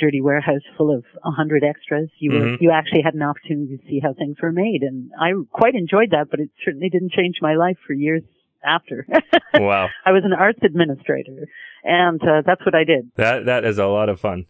dirty 0.00 0.20
warehouse 0.20 0.62
full 0.76 0.90
of 0.96 1.04
a 1.24 1.30
hundred 1.30 1.62
extras. 1.64 2.08
You 2.18 2.32
were, 2.32 2.38
Mhm. 2.46 2.60
you 2.60 2.70
actually 2.70 3.02
had 3.02 3.14
an 3.14 3.22
opportunity 3.22 3.76
to 3.78 3.84
see 3.88 3.98
how 4.00 4.12
things 4.14 4.36
were 4.42 4.52
made, 4.52 4.82
and 4.82 5.10
I 5.20 5.32
quite 5.50 5.74
enjoyed 5.74 6.10
that. 6.10 6.28
But 6.30 6.40
it 6.40 6.50
certainly 6.64 6.88
didn't 6.88 7.12
change 7.12 7.36
my 7.42 7.54
life 7.54 7.78
for 7.86 7.92
years 7.94 8.22
after. 8.64 9.06
Wow. 9.54 9.90
I 10.06 10.12
was 10.12 10.24
an 10.24 10.32
arts 10.32 10.60
administrator, 10.62 11.46
and 11.84 12.20
uh, 12.22 12.40
that's 12.46 12.64
what 12.64 12.74
I 12.74 12.84
did. 12.84 13.10
That 13.16 13.44
that 13.46 13.64
is 13.66 13.78
a 13.78 13.86
lot 13.86 14.08
of 14.08 14.18
fun. 14.18 14.46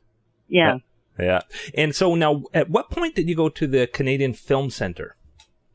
Yeah. 0.48 0.78
Yeah. 1.18 1.40
And 1.74 1.94
so 1.94 2.14
now, 2.14 2.44
at 2.54 2.70
what 2.70 2.90
point 2.90 3.14
did 3.14 3.28
you 3.28 3.36
go 3.36 3.48
to 3.48 3.66
the 3.66 3.86
Canadian 3.86 4.32
Film 4.32 4.70
Center? 4.70 5.16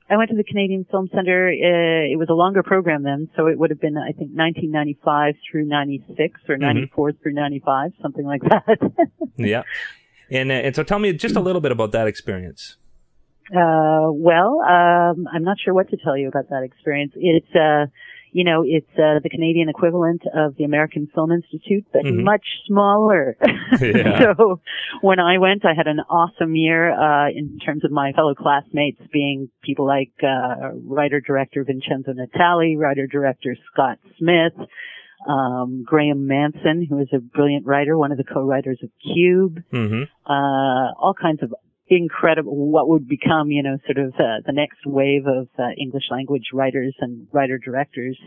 I 0.09 0.15
went 0.15 0.29
to 0.29 0.37
the 0.37 0.43
Canadian 0.43 0.85
Film 0.89 1.09
Center. 1.13 1.49
Uh, 1.49 2.13
it 2.13 2.17
was 2.17 2.27
a 2.29 2.33
longer 2.33 2.63
program 2.63 3.03
then, 3.03 3.29
so 3.35 3.47
it 3.47 3.59
would 3.59 3.69
have 3.71 3.81
been, 3.81 3.97
I 3.97 4.13
think, 4.13 4.31
1995 4.31 5.35
through 5.51 5.65
96 5.65 6.39
or 6.47 6.55
Mhm. 6.55 6.59
94 6.59 7.11
through 7.21 7.33
95, 7.33 7.91
something 8.01 8.25
like 8.25 8.41
that. 8.43 8.79
Yeah. 9.37 9.63
And 10.31 10.49
uh, 10.51 10.55
and 10.55 10.75
so 10.75 10.81
tell 10.83 10.97
me 10.99 11.13
just 11.13 11.35
a 11.35 11.39
little 11.39 11.61
bit 11.61 11.71
about 11.71 11.91
that 11.91 12.07
experience. 12.07 12.77
Uh, 13.51 14.09
well, 14.11 14.59
um, 14.61 15.27
I'm 15.31 15.43
not 15.43 15.57
sure 15.63 15.73
what 15.73 15.89
to 15.91 15.97
tell 16.03 16.17
you 16.17 16.27
about 16.27 16.49
that 16.49 16.63
experience. 16.63 17.13
It's, 17.15 17.55
uh, 17.55 17.85
you 18.37 18.43
know, 18.43 18.59
it's 18.77 18.93
uh, 19.05 19.17
the 19.23 19.29
Canadian 19.29 19.67
equivalent 19.67 20.21
of 20.43 20.55
the 20.57 20.63
American 20.63 21.07
Film 21.15 21.31
Institute, 21.31 21.85
but 21.91 22.03
Mhm. 22.03 22.23
much 22.23 22.45
smaller. 22.67 23.23
Yeah. 23.81 24.19
so 24.37 24.59
when 25.01 25.19
I 25.19 25.37
went, 25.39 25.65
I 25.65 25.73
had 25.81 25.87
an 25.87 25.99
awesome 26.19 26.53
year 26.55 26.81
uh, 26.91 27.29
in 27.29 27.57
terms 27.65 27.83
of 27.83 27.91
my 27.91 28.11
fellow 28.17 28.35
classmates 28.35 29.01
being 29.11 29.49
people 29.67 29.85
like 29.87 30.11
uh, 30.23 30.71
writer 30.95 31.19
director 31.19 31.63
Vincenzo 31.63 32.11
Natali, 32.13 32.77
writer 32.77 33.07
director 33.07 33.55
Scott 33.71 33.97
Smith. 34.19 34.53
Um, 35.27 35.83
Graeme 35.83 36.27
Manson, 36.27 36.85
who 36.87 36.99
is 36.99 37.09
a 37.11 37.19
brilliant 37.19 37.65
writer, 37.65 37.97
one 37.97 38.11
of 38.11 38.19
the 38.19 38.23
co-writers 38.23 38.79
of 38.83 38.89
Cube 39.03 39.55
hmm 39.71 40.03
uh, 40.27 40.87
all 41.03 41.15
kinds 41.19 41.41
of 41.41 41.49
incredible, 41.89 42.55
what 42.55 42.87
would 42.87 43.07
become, 43.07 43.49
you 43.51 43.63
know, 43.63 43.77
sort 43.85 43.97
of 43.97 44.13
uh, 44.15 44.41
the 44.45 44.53
next 44.53 44.85
wave 44.85 45.25
of 45.27 45.47
uh, 45.57 45.69
English 45.79 46.05
language 46.11 46.49
writers 46.53 46.95
and 46.99 47.27
writer 47.31 47.57
directors 47.57 48.17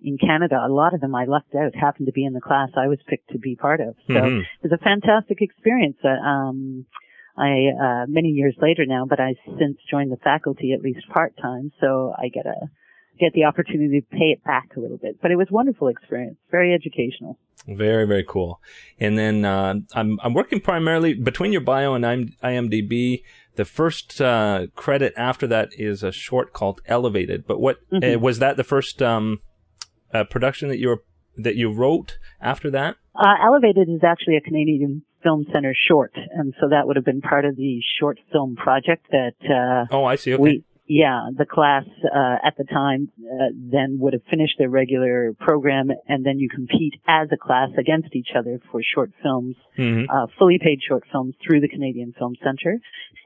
in 0.00 0.18
Canada. 0.18 0.58
A 0.64 0.68
lot 0.68 0.94
of 0.94 1.00
them 1.00 1.14
I 1.14 1.24
lucked 1.24 1.54
out, 1.54 1.74
happened 1.74 2.06
to 2.06 2.12
be 2.12 2.24
in 2.24 2.32
the 2.32 2.40
class 2.40 2.70
I 2.76 2.88
was 2.88 2.98
picked 3.06 3.30
to 3.30 3.38
be 3.38 3.56
part 3.56 3.80
of. 3.80 3.94
So 4.06 4.14
Mhm. 4.14 4.40
it 4.40 4.62
was 4.62 4.72
a 4.72 4.78
fantastic 4.78 5.40
experience. 5.40 5.98
Uh, 6.04 6.08
um, 6.08 6.86
I, 7.36 7.68
uh, 7.68 8.06
many 8.08 8.28
years 8.28 8.56
later 8.60 8.84
now, 8.84 9.06
but 9.06 9.18
I 9.18 9.34
since 9.58 9.78
joined 9.90 10.12
the 10.12 10.18
faculty 10.18 10.72
at 10.72 10.82
least 10.82 11.08
part 11.08 11.36
time, 11.36 11.72
so 11.80 12.14
I 12.16 12.28
get 12.28 12.46
a, 12.46 12.68
get 13.18 13.32
the 13.32 13.44
opportunity 13.44 14.00
to 14.00 14.06
pay 14.06 14.30
it 14.32 14.44
back 14.44 14.76
a 14.76 14.80
little 14.80 14.98
bit. 14.98 15.20
But 15.22 15.30
it 15.30 15.36
was 15.36 15.48
a 15.50 15.54
wonderful 15.54 15.88
experience, 15.88 16.38
very 16.50 16.74
educational. 16.74 17.38
Very, 17.68 18.06
very 18.06 18.24
cool. 18.26 18.60
And 18.98 19.16
then 19.16 19.44
uh, 19.44 19.74
I'm 19.94 20.18
I'm 20.22 20.34
working 20.34 20.60
primarily 20.60 21.14
between 21.14 21.52
your 21.52 21.60
bio 21.60 21.94
and 21.94 22.04
IM- 22.04 22.34
IMDb. 22.42 23.22
The 23.54 23.64
first 23.64 24.20
uh, 24.20 24.66
credit 24.74 25.12
after 25.16 25.46
that 25.46 25.68
is 25.78 26.02
a 26.02 26.10
short 26.10 26.52
called 26.52 26.80
Elevated. 26.86 27.46
But 27.46 27.60
what 27.60 27.78
Mhm. 27.90 28.16
uh, 28.16 28.18
was 28.18 28.38
that? 28.40 28.56
The 28.56 28.64
first 28.64 29.00
um, 29.02 29.40
uh, 30.12 30.24
production 30.24 30.68
that 30.70 30.78
you 30.78 30.88
were 30.88 31.02
that 31.36 31.54
you 31.56 31.72
wrote 31.72 32.18
after 32.40 32.70
that? 32.70 32.96
Uh, 33.14 33.34
Elevated 33.44 33.88
is 33.88 34.02
actually 34.02 34.36
a 34.36 34.40
Canadian 34.40 35.02
Film 35.22 35.46
Center 35.52 35.74
short, 35.88 36.12
and 36.34 36.52
so 36.60 36.68
that 36.68 36.86
would 36.86 36.96
have 36.96 37.04
been 37.04 37.20
part 37.20 37.44
of 37.44 37.56
the 37.56 37.80
short 38.00 38.18
film 38.32 38.56
project 38.56 39.06
that 39.12 39.34
uh, 39.48 39.86
Oh, 39.94 40.04
I 40.04 40.16
see. 40.16 40.32
Okay. 40.34 40.42
we, 40.42 40.64
yeah, 40.86 41.28
the 41.36 41.46
class 41.46 41.84
uh, 42.04 42.36
at 42.44 42.56
the 42.58 42.64
time 42.64 43.08
uh, 43.20 43.48
then 43.54 43.98
would 44.00 44.12
have 44.14 44.22
finished 44.28 44.54
their 44.58 44.68
regular 44.68 45.32
program, 45.38 45.90
and 46.08 46.26
then 46.26 46.38
you 46.38 46.48
compete 46.48 46.94
as 47.06 47.28
a 47.32 47.36
class 47.36 47.70
against 47.78 48.14
each 48.14 48.30
other 48.36 48.60
for 48.70 48.80
short 48.82 49.10
films, 49.22 49.56
hmm 49.76 50.04
uh, 50.12 50.26
fully 50.38 50.58
paid 50.58 50.80
short 50.86 51.04
films 51.12 51.34
through 51.44 51.60
the 51.60 51.68
Canadian 51.68 52.12
Film 52.18 52.34
Center. 52.42 52.78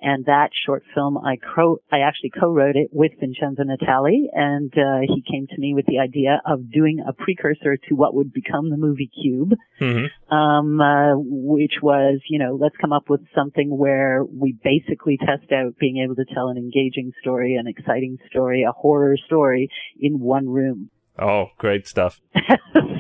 And 0.03 0.27
that 0.27 0.51
short 0.67 0.83
film, 0.95 1.17
I 1.17 1.37
co- 1.37 1.79
I 1.91 2.01
actually 2.01 2.31
co-wrote 2.39 2.77
it 2.77 2.91
with 2.93 3.13
Vincenzo 3.19 3.63
Natali, 3.63 4.27
and 4.33 4.73
uh, 4.77 5.01
he 5.01 5.23
came 5.23 5.47
to 5.47 5.59
me 5.59 5.73
with 5.75 5.87
the 5.87 5.99
idea 5.99 6.43
of 6.45 6.71
doing 6.71 7.03
a 7.07 7.15
precursor 7.15 7.79
to 7.89 7.95
what 7.95 8.15
would 8.15 8.33
become 8.33 8.69
the 8.69 8.77
movie 8.77 9.11
Cube 9.23 9.55
hmm 9.79 10.07
um, 10.29 10.81
uh, 10.81 11.15
which 11.17 11.75
was, 11.83 12.21
you 12.29 12.39
know, 12.39 12.59
let's 12.61 12.75
come 12.81 12.93
up 12.93 13.09
with 13.09 13.21
something 13.35 13.77
where 13.77 14.25
we 14.25 14.57
basically 14.65 15.19
test 15.19 15.53
out 15.53 15.79
being 15.79 16.03
able 16.05 16.17
to 16.17 16.25
tell 16.25 16.49
an 16.49 16.57
engaging 16.57 17.13
story, 17.21 17.46
an 17.55 17.67
exciting 17.67 18.19
story, 18.31 18.65
a 18.65 18.73
horror 18.73 19.17
story 19.27 19.71
in 19.99 20.19
one 20.21 20.49
room. 20.49 20.91
Oh, 21.19 21.47
great 21.57 21.87
stuff. 21.87 22.21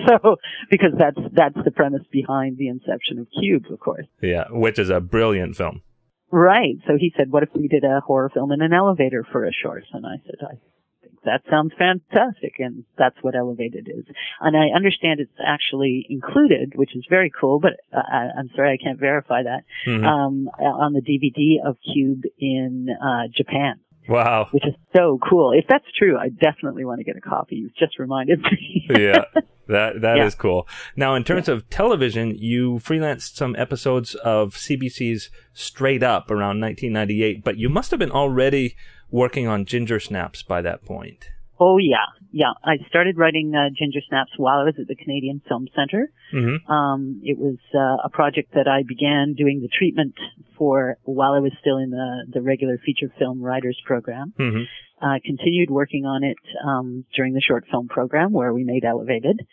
so, 0.06 0.36
because 0.70 0.92
that's 0.98 1.18
that's 1.32 1.58
the 1.64 1.70
premise 1.70 2.02
behind 2.10 2.56
the 2.56 2.68
inception 2.68 3.18
of 3.18 3.26
Cube, 3.38 3.64
of 3.70 3.78
course. 3.80 4.06
Yeah, 4.22 4.44
which 4.50 4.78
is 4.78 4.88
a 4.90 5.00
brilliant 5.00 5.56
film. 5.56 5.82
Right. 6.30 6.76
So 6.86 6.96
he 6.98 7.12
said, 7.16 7.30
"What 7.30 7.42
if 7.42 7.50
we 7.54 7.68
did 7.68 7.84
a 7.84 8.00
horror 8.00 8.30
film 8.32 8.52
in 8.52 8.62
an 8.62 8.72
elevator 8.72 9.24
for 9.30 9.44
a 9.44 9.52
short?" 9.52 9.84
And 9.92 10.04
I 10.06 10.16
said, 10.24 10.34
"I 10.42 10.54
think 11.02 11.20
that 11.24 11.42
sounds 11.50 11.72
fantastic," 11.78 12.54
and 12.58 12.84
that's 12.98 13.16
what 13.22 13.34
Elevated 13.36 13.88
is. 13.94 14.04
And 14.40 14.56
I 14.56 14.74
understand 14.74 15.20
it's 15.20 15.30
actually 15.44 16.04
included, 16.08 16.72
which 16.74 16.96
is 16.96 17.04
very 17.08 17.30
cool. 17.38 17.60
But 17.60 17.74
uh, 17.92 18.00
I, 18.10 18.28
I'm 18.38 18.48
sorry, 18.56 18.72
I 18.72 18.82
can't 18.82 18.98
verify 18.98 19.42
that 19.44 19.64
Mhm. 19.86 20.04
um, 20.04 20.48
on 20.58 20.94
the 20.94 21.00
DVD 21.02 21.64
of 21.68 21.76
Cube 21.92 22.22
in 22.40 22.88
uh, 22.90 23.28
Japan, 23.32 23.78
wow. 24.08 24.48
which 24.50 24.64
is 24.66 24.74
so 24.94 25.18
cool. 25.28 25.52
If 25.52 25.64
that's 25.68 25.84
true, 25.96 26.18
I 26.18 26.28
definitely 26.28 26.84
want 26.84 26.98
to 26.98 27.04
get 27.04 27.16
a 27.16 27.20
copy. 27.20 27.56
You've 27.56 27.76
just 27.76 27.98
reminded 27.98 28.40
me. 28.42 28.86
yeah, 28.90 29.24
that 29.68 30.00
that 30.00 30.18
is 30.18 30.34
Yeah. 30.34 30.38
cool. 30.38 30.68
Now, 30.96 31.14
in 31.14 31.24
terms 31.24 31.48
of 31.48 31.68
television, 31.70 32.34
you 32.34 32.74
freelanced 32.76 33.36
some 33.36 33.54
episodes 33.56 34.14
of 34.16 34.54
CBC's 34.54 35.30
Straight 35.52 36.02
Up 36.02 36.30
around 36.30 36.60
1998, 36.60 37.42
but 37.44 37.56
you 37.58 37.68
must 37.68 37.90
have 37.90 38.00
been 38.00 38.10
already 38.12 38.76
working 39.10 39.46
on 39.46 39.64
Ginger 39.64 40.00
Snaps 40.00 40.42
by 40.42 40.60
that 40.62 40.84
point. 40.84 41.30
Oh 41.58 41.78
yeah, 41.78 42.06
yeah. 42.32 42.52
I 42.64 42.76
started 42.88 43.16
writing 43.16 43.54
uh, 43.54 43.70
Ginger 43.76 44.00
Snaps 44.08 44.32
while 44.36 44.58
I 44.60 44.64
was 44.64 44.74
at 44.78 44.88
the 44.88 44.96
Canadian 44.96 45.40
Film 45.48 45.68
Center. 45.74 46.10
hmm 46.30 46.70
Um, 46.70 47.20
it 47.24 47.38
was 47.38 47.58
uh, 47.74 48.04
a 48.04 48.10
project 48.10 48.54
that 48.54 48.68
I 48.68 48.82
began 48.82 49.34
doing 49.34 49.60
the 49.60 49.68
treatment 49.68 50.14
for 50.58 50.98
while 51.04 51.32
I 51.32 51.40
was 51.40 51.52
still 51.60 51.78
in 51.78 51.90
the, 51.90 52.26
the 52.32 52.42
regular 52.42 52.78
feature 52.78 53.10
film 53.18 53.40
writers 53.40 53.80
program. 53.84 54.34
hmm 54.36 54.64
I 55.00 55.20
continued 55.22 55.70
working 55.70 56.06
on 56.06 56.24
it 56.24 56.38
um, 56.66 57.04
during 57.14 57.34
the 57.34 57.42
short 57.42 57.64
film 57.70 57.86
program 57.86 58.32
where 58.32 58.54
we 58.54 58.64
made 58.64 58.82
Elevated. 58.82 59.46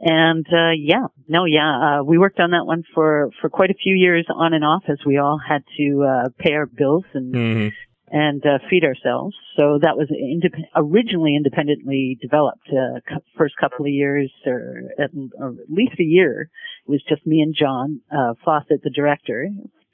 And 0.00 0.46
uh, 0.52 0.70
yeah, 0.76 1.06
no, 1.28 1.46
yeah, 1.46 1.98
uh, 2.00 2.02
we 2.04 2.18
worked 2.18 2.38
on 2.38 2.50
that 2.50 2.66
one 2.66 2.82
for 2.94 3.30
for 3.40 3.48
quite 3.48 3.70
a 3.70 3.74
few 3.74 3.94
years 3.94 4.26
on 4.28 4.52
and 4.52 4.64
off 4.64 4.84
as 4.88 4.98
we 5.06 5.18
all 5.18 5.38
had 5.38 5.62
to 5.78 6.04
uh, 6.04 6.28
pay 6.38 6.52
our 6.52 6.66
bills 6.66 7.04
and 7.14 7.34
Mm-hmm. 7.34 7.68
And 8.14 8.46
uh, 8.46 8.58
feed 8.70 8.84
ourselves. 8.84 9.34
So 9.56 9.80
that 9.82 9.96
was 9.96 10.08
indep- 10.08 10.70
originally 10.76 11.34
independently 11.34 12.16
developed. 12.22 12.68
Uh, 12.68 13.00
cu- 13.00 13.24
first 13.36 13.56
couple 13.60 13.86
of 13.86 13.90
years, 13.90 14.32
or 14.46 14.82
at, 15.02 15.10
or 15.36 15.48
at 15.48 15.68
least 15.68 15.94
a 15.98 16.04
year, 16.04 16.48
it 16.86 16.90
was 16.90 17.02
just 17.08 17.26
me 17.26 17.40
and 17.40 17.56
John 17.58 18.02
uh, 18.12 18.34
Fawcett, 18.44 18.84
the 18.84 18.90
director, 18.90 19.48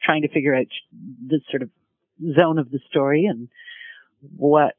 trying 0.04 0.20
to 0.20 0.28
figure 0.28 0.54
out 0.54 0.66
the 1.26 1.40
sort 1.50 1.62
of 1.62 1.70
zone 2.36 2.58
of 2.58 2.70
the 2.70 2.80
story 2.90 3.24
and 3.24 3.48
what 4.36 4.74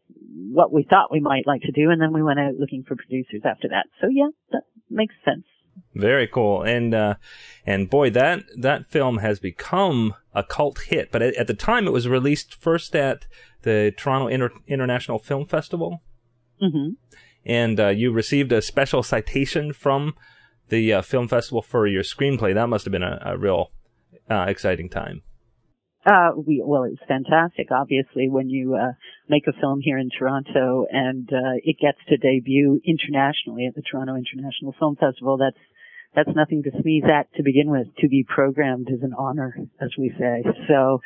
what 0.52 0.72
we 0.72 0.86
thought 0.88 1.12
we 1.12 1.20
might 1.20 1.48
like 1.48 1.64
to 1.64 1.72
do, 1.72 1.90
and 1.90 2.00
then 2.00 2.14
we 2.14 2.22
went 2.22 2.40
out 2.40 2.54
looking 2.60 2.84
for 2.84 2.96
producers 2.96 3.42
after 3.44 3.70
that. 3.70 3.88
So 4.02 4.08
yeah, 4.08 4.30
that 4.52 4.62
makes 4.88 5.16
sense. 5.26 5.46
Very 5.94 6.28
cool, 6.28 6.64
and 6.64 6.94
uh, 6.94 7.16
and 7.66 7.90
boy, 7.90 8.10
that 8.12 8.44
that 8.58 8.86
film 8.88 9.18
has 9.18 9.40
become 9.40 10.16
a 10.34 10.44
cult 10.44 10.80
hit. 10.88 11.12
But 11.12 11.22
at, 11.22 11.36
at 11.36 11.48
the 11.48 11.54
time, 11.54 11.86
it 11.86 11.92
was 11.92 12.08
released 12.08 12.56
first 12.56 12.96
at 12.96 13.28
the 13.64 13.94
Toronto 13.98 14.28
Inter- 14.28 14.52
International 14.68 15.20
Film 15.20 15.46
Festival, 15.46 16.02
hmm 16.60 16.92
and 17.44 17.80
uh, 17.80 17.88
you 17.88 18.12
received 18.12 18.52
a 18.52 18.62
special 18.62 19.02
citation 19.02 19.74
from 19.74 20.14
the 20.70 20.94
uh, 20.94 21.02
film 21.02 21.28
festival 21.28 21.62
for 21.62 21.88
your 21.88 22.04
screenplay. 22.04 22.54
That 22.54 22.70
must 22.70 22.86
have 22.86 22.92
been 22.92 23.04
a, 23.04 23.20
a 23.26 23.38
real 23.38 23.72
uh, 24.30 24.46
exciting 24.48 24.90
time. 24.90 25.24
Uh, 26.06 26.32
we, 26.36 26.64
well, 26.66 26.84
it's 26.84 27.02
fantastic. 27.08 27.68
Obviously, 27.72 28.28
when 28.28 28.50
you 28.50 28.76
uh, 28.76 28.94
make 29.30 29.46
a 29.48 29.54
film 29.60 29.80
here 29.82 29.98
in 29.98 30.10
Toronto 30.10 30.86
and 30.90 31.30
uh, 31.32 31.62
it 31.64 31.78
gets 31.80 32.00
to 32.10 32.18
debut 32.18 32.82
internationally 32.84 33.68
at 33.68 33.76
the 33.76 33.84
Toronto 33.84 34.16
International 34.16 34.74
Film 34.80 34.96
Festival, 34.96 35.38
that's 35.38 35.60
that's 36.14 36.36
nothing 36.36 36.64
to 36.64 36.72
sneeze 36.82 37.04
at 37.06 37.32
to 37.36 37.44
begin 37.44 37.70
with. 37.70 37.88
To 38.00 38.10
be 38.10 38.26
programmed 38.28 38.90
is 38.90 39.04
an 39.04 39.14
honor, 39.18 39.56
as 39.80 39.92
we 39.98 40.12
say. 40.20 40.44
So, 40.68 41.02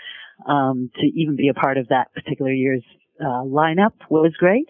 um, 0.47 0.89
to 0.95 1.05
even 1.05 1.35
be 1.35 1.49
a 1.49 1.53
part 1.53 1.77
of 1.77 1.89
that 1.89 2.13
particular 2.13 2.51
year's 2.51 2.83
uh, 3.19 3.43
lineup 3.43 3.93
was 4.09 4.33
great. 4.39 4.67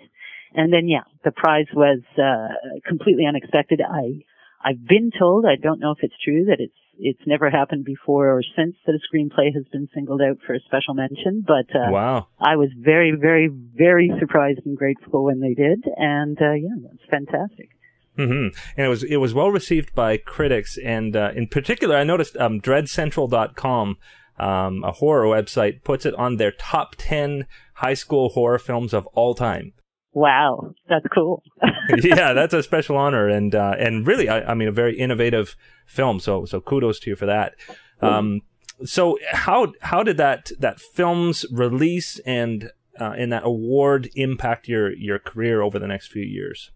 And 0.54 0.74
then, 0.74 0.88
yeah, 0.88 1.04
the 1.24 1.32
prize 1.32 1.68
was 1.74 2.00
uh, 2.18 2.48
completely 2.88 3.26
unexpected. 3.28 3.80
I 3.82 4.24
I've 4.64 4.88
been 4.88 5.12
told, 5.18 5.46
I 5.46 5.56
don't 5.62 5.80
know 5.80 5.92
if 5.92 6.00
it's 6.02 6.16
true, 6.24 6.46
that 6.46 6.60
it's 6.60 6.74
it's 7.00 7.22
never 7.26 7.50
happened 7.50 7.86
before 7.86 8.30
or 8.32 8.42
since 8.56 8.76
that 8.86 8.96
a 8.96 9.00
screenplay 9.16 9.54
has 9.54 9.66
been 9.72 9.88
singled 9.94 10.22
out 10.22 10.38
for 10.46 10.54
a 10.54 10.60
special 10.62 10.94
mention, 10.94 11.44
but 11.46 11.68
uh, 11.76 11.92
Wow. 11.92 12.28
I 12.40 12.56
was 12.56 12.70
very, 12.78 13.12
very, 13.12 13.48
very 13.50 14.12
surprised 14.20 14.62
and 14.66 14.78
grateful 14.78 15.24
when 15.24 15.40
they 15.40 15.54
did, 15.54 15.84
and 15.98 16.38
uh, 16.42 16.54
yeah, 16.54 16.76
that's 16.82 17.10
fantastic. 17.10 17.70
hmm 18.16 18.48
And 18.78 18.86
it 18.86 18.90
was 18.90 19.04
it 19.04 19.18
was 19.18 19.34
well 19.34 19.52
received 19.52 19.94
by 19.94 20.18
critics, 20.18 20.78
and 20.84 21.16
uh, 21.16 21.32
in 21.36 21.48
particular, 21.48 21.96
I 21.98 22.04
noticed 22.04 22.38
um, 22.38 22.62
DreadCentral.com, 22.62 23.98
um, 24.40 24.84
a 24.84 24.92
horror 24.92 25.26
website, 25.26 25.84
puts 25.84 26.06
it 26.06 26.16
on 26.16 26.38
their 26.38 26.52
top 26.52 26.96
ten 26.98 27.46
high 27.76 27.94
school 27.94 28.30
horror 28.30 28.60
films 28.60 28.94
of 28.94 29.06
all 29.08 29.36
time. 29.36 29.74
Wow, 30.16 30.74
that's 30.88 31.06
cool. 31.14 31.44
yeah, 32.02 32.32
that's 32.32 32.54
a 32.54 32.64
special 32.64 32.96
honor, 32.96 33.28
and 33.28 33.54
uh, 33.54 33.76
and 33.78 34.08
really, 34.08 34.30
I, 34.30 34.52
I 34.52 34.54
mean, 34.54 34.70
a 34.70 34.72
very 34.72 34.98
innovative 34.98 35.58
film. 35.86 36.22
So 36.22 36.46
so 36.46 36.62
kudos 36.62 37.02
to 37.02 37.10
you 37.10 37.16
for 37.18 37.26
that. 37.26 37.56
Um, 38.02 38.40
so 38.86 39.18
how 39.34 39.74
how 39.82 40.04
did 40.04 40.16
that 40.16 40.52
that 40.58 40.80
film's 40.80 41.46
release 41.52 42.20
and 42.20 42.72
uh, 42.98 43.14
and 43.18 43.30
that 43.34 43.44
award 43.44 44.10
impact 44.16 44.70
your 44.70 44.94
your 44.96 45.20
career 45.20 45.62
over 45.62 45.80
the 45.80 45.88
next 45.88 46.08
few 46.08 46.24
years? 46.24 46.72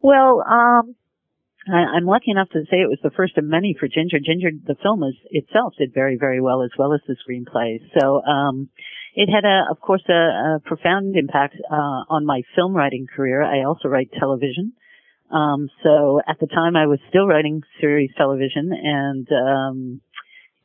Well, 0.00 0.44
um, 0.48 0.94
I, 1.66 1.96
I'm 1.96 2.06
lucky 2.06 2.30
enough 2.30 2.50
to 2.50 2.62
say 2.70 2.76
it 2.76 2.88
was 2.88 3.00
the 3.02 3.10
first 3.10 3.36
of 3.36 3.44
many 3.44 3.76
for 3.78 3.88
Ginger. 3.88 4.20
Ginger, 4.24 4.50
the 4.64 4.76
film 4.80 5.02
is, 5.02 5.14
itself 5.30 5.74
did 5.76 5.92
very, 5.92 6.16
very 6.16 6.40
well 6.40 6.62
as 6.62 6.70
well 6.78 6.94
as 6.94 7.00
the 7.08 7.16
screenplay. 7.16 7.80
So, 7.98 8.22
um, 8.22 8.68
it 9.18 9.28
had 9.28 9.44
a, 9.44 9.66
of 9.68 9.80
course, 9.80 10.04
a, 10.08 10.12
a 10.12 10.60
profound 10.64 11.16
impact, 11.16 11.56
uh, 11.68 12.00
on 12.16 12.24
my 12.24 12.42
film 12.54 12.72
writing 12.72 13.06
career. 13.14 13.42
I 13.42 13.64
also 13.64 13.88
write 13.88 14.10
television. 14.16 14.74
Um, 15.28 15.68
so 15.82 16.20
at 16.26 16.38
the 16.38 16.46
time 16.46 16.76
I 16.76 16.86
was 16.86 17.00
still 17.08 17.26
writing 17.26 17.62
series 17.80 18.10
television 18.16 18.70
and, 18.72 19.26
um, 19.32 20.00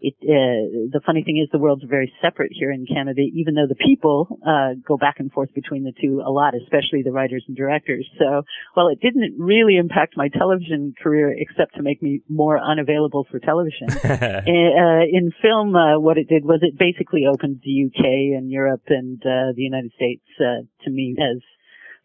it, 0.04 0.16
uh, 0.20 0.92
the 0.92 1.00
funny 1.06 1.24
thing 1.24 1.40
is 1.42 1.48
the 1.52 1.58
worlds 1.58 1.82
are 1.82 1.88
very 1.88 2.12
separate 2.22 2.52
here 2.52 2.72
in 2.72 2.86
Canada, 2.86 3.22
even 3.22 3.56
though 3.56 3.68
the 3.68 3.76
people, 3.76 4.38
uh, 4.46 4.76
go 4.86 4.98
back 4.98 5.16
and 5.20 5.32
forth 5.32 5.54
between 5.56 5.86
the 5.86 5.94
two 5.94 6.22
a 6.26 6.30
lot, 6.30 6.54
especially 6.62 7.04
the 7.04 7.14
writers 7.14 7.46
and 7.48 7.56
directors. 7.56 8.06
So, 8.20 8.44
well, 8.76 8.90
it 8.90 9.00
didn't 9.00 9.36
really 9.40 9.78
impact 9.78 10.18
my 10.18 10.28
television 10.28 10.94
career 11.02 11.34
except 11.34 11.76
to 11.76 11.82
make 11.82 12.04
me 12.04 12.20
more 12.28 12.60
unavailable 12.60 13.26
for 13.32 13.40
television. 13.40 13.88
uh, 14.04 15.08
in 15.08 15.32
film, 15.42 15.74
uh, 15.74 15.98
what 15.98 16.18
it 16.18 16.28
did 16.28 16.44
was 16.44 16.60
it 16.64 16.78
basically 16.78 17.24
opened 17.26 17.62
the 17.64 17.88
UK 17.88 18.36
and 18.36 18.52
Europe 18.52 18.84
and, 18.90 19.22
uh, 19.22 19.56
the 19.56 19.64
United 19.64 19.94
States, 19.96 20.26
uh, 20.42 20.68
to 20.84 20.92
me 20.92 21.16
as 21.18 21.40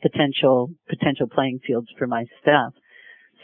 potential, 0.02 0.70
potential 0.88 1.26
playing 1.26 1.58
fields 1.66 1.88
for 1.98 2.06
my 2.06 2.26
stuff. 2.40 2.74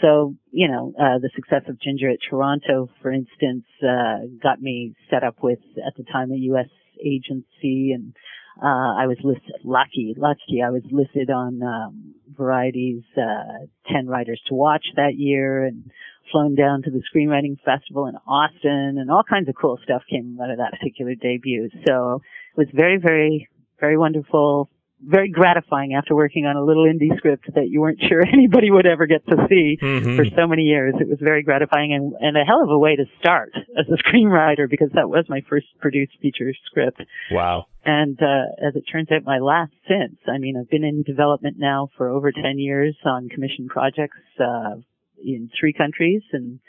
So, 0.03 0.35
you 0.51 0.69
know, 0.69 0.93
uh, 0.99 1.19
the 1.19 1.31
success 1.35 1.63
of 1.69 1.81
Ginger 1.81 2.11
at 2.11 2.19
Toronto, 2.29 2.91
for 3.01 3.13
instance, 3.13 3.65
uh, 3.83 4.27
got 4.43 4.61
me 4.61 4.95
set 5.11 5.23
up 5.23 5.37
with, 5.43 5.61
at 5.87 5.95
the 5.97 6.05
time, 6.05 6.33
a 6.33 6.37
U.S. 6.37 6.69
agency 7.01 7.93
and, 7.93 8.15
uh, 8.63 8.95
I 8.95 9.07
was 9.07 9.17
listed, 9.25 9.55
lucky, 9.65 10.15
lucky, 10.17 10.63
I 10.65 10.71
was 10.71 10.83
listed 10.91 11.31
on, 11.31 11.61
um, 11.63 12.15
Variety's, 12.37 13.03
uh, 13.17 13.67
10 13.93 14.07
writers 14.07 14.41
to 14.49 14.55
watch 14.55 14.85
that 14.97 15.15
year 15.17 15.65
and 15.65 15.91
flown 16.31 16.55
down 16.55 16.83
to 16.83 16.91
the 16.91 17.03
screenwriting 17.13 17.59
festival 17.65 18.07
in 18.07 18.17
Austin 18.27 18.99
and 18.99 19.11
all 19.11 19.23
kinds 19.29 19.49
of 19.49 19.55
cool 19.61 19.79
stuff 19.83 20.03
came 20.11 20.39
out 20.43 20.51
of 20.51 20.59
that 20.59 20.73
particular 20.79 21.15
debut. 21.15 21.69
So 21.87 22.23
it 22.57 22.59
was 22.59 22.69
very, 22.73 22.99
very, 22.99 23.49
very 23.81 23.97
wonderful, 23.97 24.71
very 25.03 25.29
gratifying 25.31 25.95
after 25.95 26.15
working 26.15 26.47
on 26.47 26.57
a 26.57 26.65
little 26.65 26.85
indie 26.85 27.15
script 27.19 27.45
that 27.55 27.69
you 27.69 27.81
weren't 27.81 28.01
sure 28.09 28.23
anybody 28.27 28.71
would 28.71 28.87
ever 28.87 29.07
get 29.07 29.27
to 29.27 29.37
see 29.49 29.77
Mhm. 29.81 30.17
for 30.17 30.25
so 30.37 30.47
many 30.47 30.63
years. 30.63 30.95
It 30.99 31.09
was 31.09 31.19
very 31.21 31.43
gratifying 31.43 31.93
and, 31.93 32.15
and 32.21 32.37
a 32.37 32.45
hell 32.45 32.63
of 32.63 32.71
a 32.71 32.79
way 32.79 32.97
to 32.97 33.05
start 33.21 33.53
as 33.79 33.87
a 33.89 33.97
screenwriter 34.09 34.69
because 34.69 34.91
that 34.95 35.09
was 35.09 35.25
my 35.29 35.41
first 35.49 35.67
produced 35.81 36.13
feature 36.23 36.53
script. 36.67 37.03
Wow. 37.31 37.67
And 37.85 38.19
uh, 38.23 38.67
as 38.67 38.77
it 38.77 38.85
turns 38.91 39.09
out, 39.13 39.25
my 39.25 39.39
last 39.41 39.73
since. 39.87 40.17
I 40.27 40.39
mean, 40.39 40.57
I've 40.59 40.71
been 40.71 40.85
in 40.85 41.03
development 41.03 41.57
now 41.59 41.89
for 41.99 42.09
over 42.09 42.33
10 42.33 42.59
years 42.59 42.97
on 43.05 43.29
commission 43.29 43.69
projects 43.69 44.17
uh, 44.41 44.77
in 45.23 45.51
three 45.59 45.73
countries 45.75 46.23
and 46.33 46.61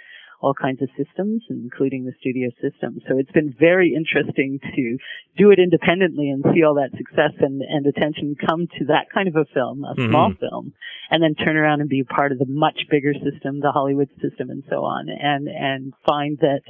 all 0.46 0.54
kinds 0.54 0.80
of 0.84 0.90
systems, 0.96 1.42
including 1.50 2.06
the 2.06 2.14
studio 2.20 2.50
system. 2.62 3.02
So 3.10 3.18
it's 3.18 3.32
been 3.32 3.52
very 3.60 3.96
interesting 3.96 4.60
to 4.76 4.98
do 5.36 5.50
it 5.50 5.58
independently 5.58 6.30
and 6.30 6.46
see 6.54 6.62
all 6.64 6.76
that 6.76 6.92
success 6.96 7.34
and, 7.40 7.64
and 7.64 7.88
attention 7.88 8.36
come 8.48 8.68
to 8.78 8.86
that 8.94 9.08
kind 9.12 9.28
of 9.28 9.36
a 9.36 9.46
film, 9.56 9.84
a 9.84 9.96
small 10.08 10.30
Mhm. 10.34 10.40
film, 10.40 10.74
and 11.10 11.24
then 11.24 11.34
turn 11.34 11.58
around 11.58 11.82
and 11.82 11.90
be 11.90 12.04
part 12.04 12.32
of 12.32 12.38
the 12.38 12.46
much 12.48 12.86
bigger 12.92 13.14
system, 13.16 13.60
the 13.60 13.72
Hollywood 13.72 14.10
system 14.22 14.52
and 14.52 14.64
so 14.70 14.84
on, 14.86 15.10
and, 15.10 15.48
and 15.48 15.94
find 16.08 16.38
that 16.40 16.62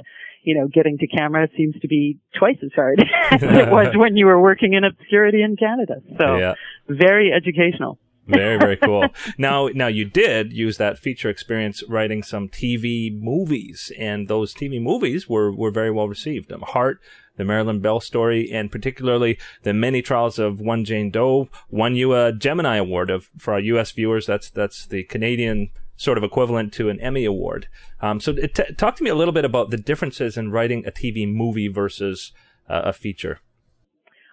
you 0.42 0.54
know, 0.54 0.68
getting 0.68 0.96
to 0.96 1.08
camera 1.08 1.48
seems 1.56 1.74
to 1.80 1.88
be 1.88 2.18
twice 2.38 2.56
as 2.62 2.70
hard 2.72 3.00
as 3.32 3.42
it 3.42 3.68
was 3.68 3.88
when 3.96 4.16
you 4.16 4.26
were 4.26 4.40
working 4.40 4.74
in 4.74 4.84
obscurity 4.84 5.42
in 5.42 5.56
Canada. 5.56 5.96
So 6.18 6.36
Yeah. 6.38 6.54
very 6.88 7.32
educational. 7.32 7.98
Very, 8.26 8.58
very 8.58 8.76
cool. 8.76 9.08
now, 9.38 9.68
now 9.68 9.86
you 9.86 10.04
did 10.04 10.52
use 10.52 10.78
that 10.78 10.98
feature 10.98 11.28
experience 11.28 11.82
writing 11.88 12.22
some 12.22 12.48
TV 12.48 13.16
movies, 13.16 13.92
and 13.98 14.28
those 14.28 14.52
TV 14.52 14.82
movies 14.82 15.28
were, 15.28 15.54
were 15.54 15.70
very 15.70 15.90
well 15.90 16.08
received. 16.08 16.50
Um, 16.50 16.62
Heart, 16.62 17.00
the 17.36 17.44
Marilyn 17.44 17.80
Bell 17.80 18.00
story, 18.00 18.50
and 18.50 18.72
particularly 18.72 19.38
the 19.62 19.72
many 19.72 20.02
trials 20.02 20.38
of 20.38 20.60
one 20.60 20.84
Jane 20.84 21.10
Doe 21.10 21.48
won 21.70 21.94
you 21.94 22.14
a 22.14 22.32
Gemini 22.32 22.76
Award 22.76 23.10
of, 23.10 23.30
for 23.38 23.54
our 23.54 23.60
U.S. 23.60 23.92
viewers. 23.92 24.26
That's, 24.26 24.50
that's 24.50 24.86
the 24.86 25.04
Canadian 25.04 25.70
sort 25.96 26.18
of 26.18 26.24
equivalent 26.24 26.72
to 26.74 26.88
an 26.88 27.00
Emmy 27.00 27.24
Award. 27.24 27.68
Um, 28.00 28.20
so 28.20 28.32
t- 28.32 28.74
talk 28.76 28.96
to 28.96 29.04
me 29.04 29.10
a 29.10 29.14
little 29.14 29.32
bit 29.32 29.44
about 29.44 29.70
the 29.70 29.76
differences 29.76 30.36
in 30.36 30.50
writing 30.50 30.84
a 30.86 30.90
TV 30.90 31.32
movie 31.32 31.68
versus 31.68 32.32
uh, 32.68 32.82
a 32.84 32.92
feature. 32.92 33.40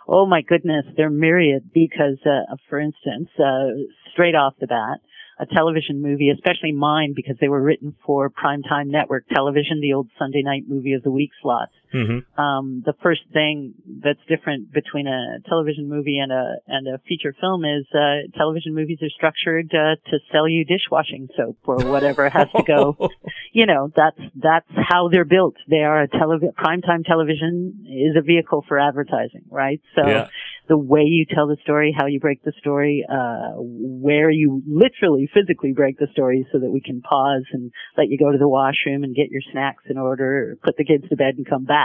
Oh 0.07 0.25
my 0.25 0.41
goodness, 0.41 0.85
they're 0.97 1.09
myriad 1.09 1.71
because, 1.73 2.17
uh, 2.25 2.55
for 2.69 2.79
instance, 2.79 3.29
uh, 3.39 3.67
straight 4.11 4.35
off 4.35 4.53
the 4.59 4.67
bat, 4.67 4.99
a 5.39 5.45
television 5.45 6.01
movie, 6.01 6.29
especially 6.29 6.71
mine 6.71 7.13
because 7.15 7.37
they 7.39 7.47
were 7.47 7.61
written 7.61 7.95
for 8.05 8.29
primetime 8.29 8.87
network 8.87 9.27
television, 9.29 9.81
the 9.81 9.93
old 9.93 10.09
Sunday 10.19 10.41
night 10.43 10.63
movie 10.67 10.93
of 10.93 11.03
the 11.03 11.11
week 11.11 11.31
slots. 11.41 11.73
Mm-hmm. 11.93 12.41
Um, 12.41 12.81
the 12.85 12.93
first 13.03 13.21
thing 13.31 13.73
that's 14.03 14.19
different 14.27 14.71
between 14.73 15.07
a 15.07 15.39
television 15.47 15.87
movie 15.87 16.17
and 16.17 16.31
a 16.31 16.55
and 16.67 16.87
a 16.87 16.97
feature 17.07 17.35
film 17.39 17.63
is 17.65 17.85
uh, 17.93 18.27
television 18.35 18.73
movies 18.73 18.97
are 19.01 19.09
structured 19.09 19.71
uh, 19.73 19.95
to 20.09 20.17
sell 20.31 20.47
you 20.47 20.65
dishwashing 20.65 21.27
soap 21.37 21.57
or 21.65 21.77
whatever 21.85 22.29
has 22.29 22.47
to 22.55 22.63
go. 22.63 22.97
you 23.53 23.65
know, 23.65 23.91
that's 23.95 24.19
that's 24.35 24.69
how 24.75 25.09
they're 25.09 25.25
built. 25.25 25.55
They 25.69 25.83
are 25.83 26.01
a 26.01 26.07
television 26.07 26.53
primetime 26.57 27.05
television 27.05 27.85
is 27.87 28.15
a 28.17 28.21
vehicle 28.21 28.65
for 28.67 28.79
advertising, 28.79 29.43
right? 29.49 29.81
So 29.95 30.07
yeah. 30.07 30.27
the 30.67 30.77
way 30.77 31.01
you 31.01 31.25
tell 31.25 31.47
the 31.47 31.57
story, 31.63 31.95
how 31.95 32.07
you 32.07 32.19
break 32.19 32.43
the 32.43 32.53
story, 32.59 33.05
uh, 33.07 33.53
where 33.57 34.29
you 34.29 34.63
literally 34.67 35.29
physically 35.33 35.73
break 35.73 35.99
the 35.99 36.07
story 36.11 36.47
so 36.51 36.59
that 36.59 36.71
we 36.71 36.81
can 36.81 37.01
pause 37.01 37.43
and 37.51 37.71
let 37.97 38.07
you 38.09 38.17
go 38.17 38.31
to 38.31 38.37
the 38.37 38.47
washroom 38.47 39.03
and 39.03 39.15
get 39.15 39.29
your 39.29 39.41
snacks 39.51 39.83
in 39.89 39.97
order, 39.97 40.57
put 40.63 40.77
the 40.77 40.85
kids 40.85 41.07
to 41.09 41.15
bed 41.15 41.35
and 41.37 41.47
come 41.47 41.65
back. 41.65 41.82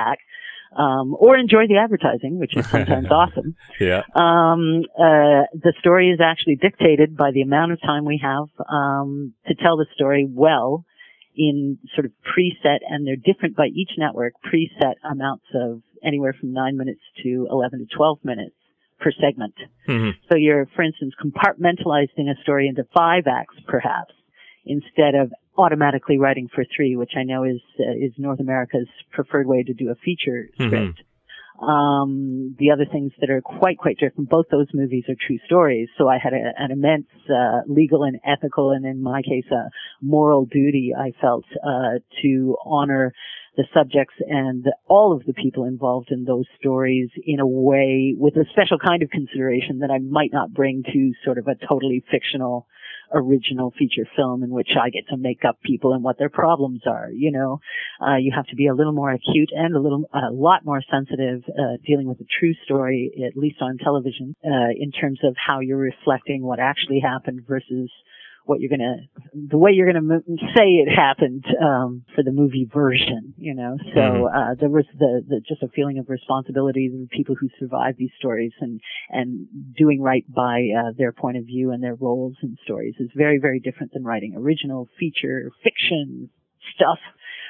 Um, 0.76 1.16
or 1.18 1.38
enjoy 1.38 1.66
the 1.66 1.78
advertising, 1.78 2.38
which 2.38 2.54
is 2.54 2.68
sometimes 2.68 3.06
awesome. 3.10 3.56
Yeah. 3.80 4.02
Um, 4.14 4.82
uh, 4.98 5.48
the 5.54 5.72
story 5.80 6.10
is 6.10 6.20
actually 6.20 6.56
dictated 6.56 7.16
by 7.16 7.30
the 7.32 7.40
amount 7.40 7.72
of 7.72 7.80
time 7.80 8.04
we 8.04 8.20
have 8.22 8.48
um, 8.68 9.32
to 9.46 9.54
tell 9.54 9.78
the 9.78 9.86
story 9.94 10.28
well 10.30 10.84
in 11.34 11.78
sort 11.94 12.04
of 12.04 12.12
preset, 12.20 12.80
and 12.86 13.06
they're 13.06 13.16
different 13.16 13.56
by 13.56 13.68
each 13.68 13.92
network, 13.96 14.34
preset 14.44 14.94
amounts 15.10 15.46
of 15.54 15.80
anywhere 16.04 16.34
from 16.38 16.52
nine 16.52 16.76
minutes 16.76 17.00
to 17.22 17.48
11 17.50 17.78
to 17.78 17.96
12 17.96 18.18
minutes 18.24 18.54
per 19.00 19.12
segment. 19.12 19.54
Mm-hmm. 19.88 20.10
So 20.30 20.36
you're, 20.36 20.66
for 20.74 20.82
instance, 20.82 21.14
compartmentalizing 21.22 22.28
a 22.28 22.42
story 22.42 22.68
into 22.68 22.84
five 22.94 23.24
acts, 23.26 23.54
perhaps, 23.66 24.12
instead 24.66 25.14
of 25.14 25.32
automatically 25.58 26.18
writing 26.18 26.48
for 26.54 26.64
three, 26.74 26.96
which 26.96 27.12
I 27.16 27.24
know 27.24 27.44
is 27.44 27.60
uh, 27.78 27.92
is 27.92 28.12
North 28.16 28.40
America's 28.40 28.88
preferred 29.12 29.46
way 29.46 29.62
to 29.64 29.74
do 29.74 29.90
a 29.90 29.94
feature 29.96 30.48
mm-hmm. 30.58 30.66
script. 30.66 31.02
Um, 31.60 32.54
the 32.56 32.70
other 32.70 32.84
things 32.84 33.10
that 33.20 33.30
are 33.30 33.40
quite, 33.40 33.78
quite 33.78 33.98
different, 33.98 34.30
both 34.30 34.46
those 34.48 34.68
movies 34.72 35.04
are 35.08 35.16
true 35.26 35.38
stories. 35.44 35.88
So 35.98 36.08
I 36.08 36.16
had 36.22 36.32
a, 36.32 36.52
an 36.56 36.70
immense, 36.70 37.08
uh, 37.28 37.62
legal 37.66 38.04
and 38.04 38.20
ethical, 38.24 38.70
and 38.70 38.86
in 38.86 39.02
my 39.02 39.22
case, 39.22 39.50
a 39.50 39.68
moral 40.00 40.44
duty 40.44 40.92
I 40.96 41.10
felt, 41.20 41.44
uh, 41.56 41.98
to 42.22 42.56
honor 42.64 43.12
the 43.56 43.64
subjects 43.74 44.14
and 44.28 44.66
all 44.86 45.12
of 45.12 45.24
the 45.26 45.32
people 45.32 45.64
involved 45.64 46.12
in 46.12 46.24
those 46.24 46.44
stories 46.60 47.10
in 47.26 47.40
a 47.40 47.46
way 47.46 48.14
with 48.16 48.36
a 48.36 48.44
special 48.52 48.78
kind 48.78 49.02
of 49.02 49.10
consideration 49.10 49.80
that 49.80 49.90
I 49.90 49.98
might 49.98 50.32
not 50.32 50.54
bring 50.54 50.84
to 50.84 51.12
sort 51.24 51.38
of 51.38 51.48
a 51.48 51.56
totally 51.66 52.04
fictional 52.08 52.68
original 53.12 53.72
feature 53.78 54.06
film 54.16 54.42
in 54.42 54.50
which 54.50 54.70
I 54.80 54.90
get 54.90 55.08
to 55.08 55.16
make 55.16 55.44
up 55.46 55.60
people 55.62 55.92
and 55.92 56.02
what 56.02 56.18
their 56.18 56.28
problems 56.28 56.82
are. 56.86 57.10
You 57.10 57.32
know, 57.32 57.60
uh, 58.00 58.16
you 58.16 58.32
have 58.34 58.46
to 58.46 58.56
be 58.56 58.66
a 58.66 58.74
little 58.74 58.92
more 58.92 59.10
acute 59.10 59.50
and 59.52 59.74
a 59.74 59.80
little, 59.80 60.04
a 60.12 60.32
lot 60.32 60.64
more 60.64 60.82
sensitive, 60.90 61.42
uh, 61.48 61.76
dealing 61.86 62.08
with 62.08 62.20
a 62.20 62.26
true 62.38 62.54
story, 62.64 63.10
at 63.26 63.36
least 63.36 63.56
on 63.60 63.78
television, 63.78 64.34
uh, 64.44 64.70
in 64.78 64.92
terms 64.92 65.20
of 65.24 65.34
how 65.36 65.60
you're 65.60 65.78
reflecting 65.78 66.42
what 66.42 66.60
actually 66.60 67.00
happened 67.00 67.44
versus 67.46 67.90
what 68.48 68.60
you're 68.60 68.70
gonna, 68.70 68.96
the 69.34 69.58
way 69.58 69.72
you're 69.72 69.92
gonna 69.92 70.20
say 70.56 70.80
it 70.80 70.88
happened 70.88 71.44
um, 71.62 72.02
for 72.14 72.24
the 72.24 72.32
movie 72.32 72.66
version, 72.72 73.34
you 73.36 73.54
know. 73.54 73.76
So 73.94 74.00
mm-hmm. 74.00 74.24
uh, 74.24 74.54
there 74.58 74.70
was 74.70 74.86
the, 74.98 75.22
the 75.28 75.40
just 75.46 75.62
a 75.62 75.68
feeling 75.68 75.98
of 75.98 76.08
responsibility 76.08 76.88
to 76.88 76.96
the 76.96 77.08
people 77.14 77.34
who 77.38 77.50
survived 77.60 77.98
these 77.98 78.10
stories 78.18 78.52
and 78.60 78.80
and 79.10 79.46
doing 79.76 80.00
right 80.00 80.24
by 80.32 80.68
uh, 80.74 80.92
their 80.96 81.12
point 81.12 81.36
of 81.36 81.44
view 81.44 81.72
and 81.72 81.82
their 81.82 81.94
roles 81.94 82.36
in 82.42 82.56
stories 82.64 82.94
is 82.98 83.10
very 83.14 83.38
very 83.38 83.60
different 83.60 83.92
than 83.92 84.02
writing 84.02 84.34
original 84.34 84.88
feature 84.98 85.50
fiction 85.62 86.30
stuff 86.74 86.98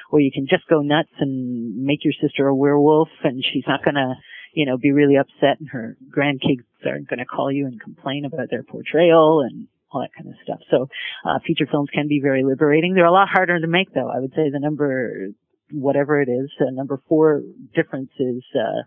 where 0.09 0.21
you 0.21 0.31
can 0.33 0.47
just 0.49 0.67
go 0.67 0.81
nuts 0.81 1.13
and 1.19 1.81
make 1.85 2.03
your 2.03 2.13
sister 2.21 2.47
a 2.47 2.55
werewolf 2.55 3.09
and 3.23 3.41
she's 3.53 3.63
not 3.67 3.85
gonna 3.85 4.15
you 4.51 4.65
know, 4.65 4.77
be 4.77 4.91
really 4.91 5.15
upset 5.15 5.59
and 5.59 5.69
her 5.69 5.95
grandkids 6.09 6.65
aren't 6.83 7.07
going 7.07 7.19
to 7.19 7.25
call 7.25 7.51
you 7.51 7.67
and 7.67 7.79
complain 7.79 8.25
about 8.25 8.49
their 8.49 8.63
portrayal 8.63 9.41
and 9.41 9.67
all 9.91 10.01
that 10.01 10.13
kind 10.15 10.29
of 10.29 10.35
stuff. 10.43 10.59
So 10.69 10.87
uh, 11.25 11.39
feature 11.45 11.67
films 11.69 11.89
can 11.93 12.07
be 12.07 12.19
very 12.21 12.43
liberating. 12.43 12.93
They're 12.93 13.05
a 13.05 13.11
lot 13.11 13.29
harder 13.29 13.59
to 13.59 13.67
make, 13.67 13.93
though. 13.93 14.09
I 14.09 14.19
would 14.19 14.31
say 14.31 14.49
the 14.51 14.59
number, 14.59 15.29
whatever 15.71 16.21
it 16.21 16.29
is, 16.29 16.51
uh, 16.59 16.71
number 16.71 17.01
four 17.07 17.41
difference 17.75 18.11
is 18.19 18.43
uh, 18.55 18.83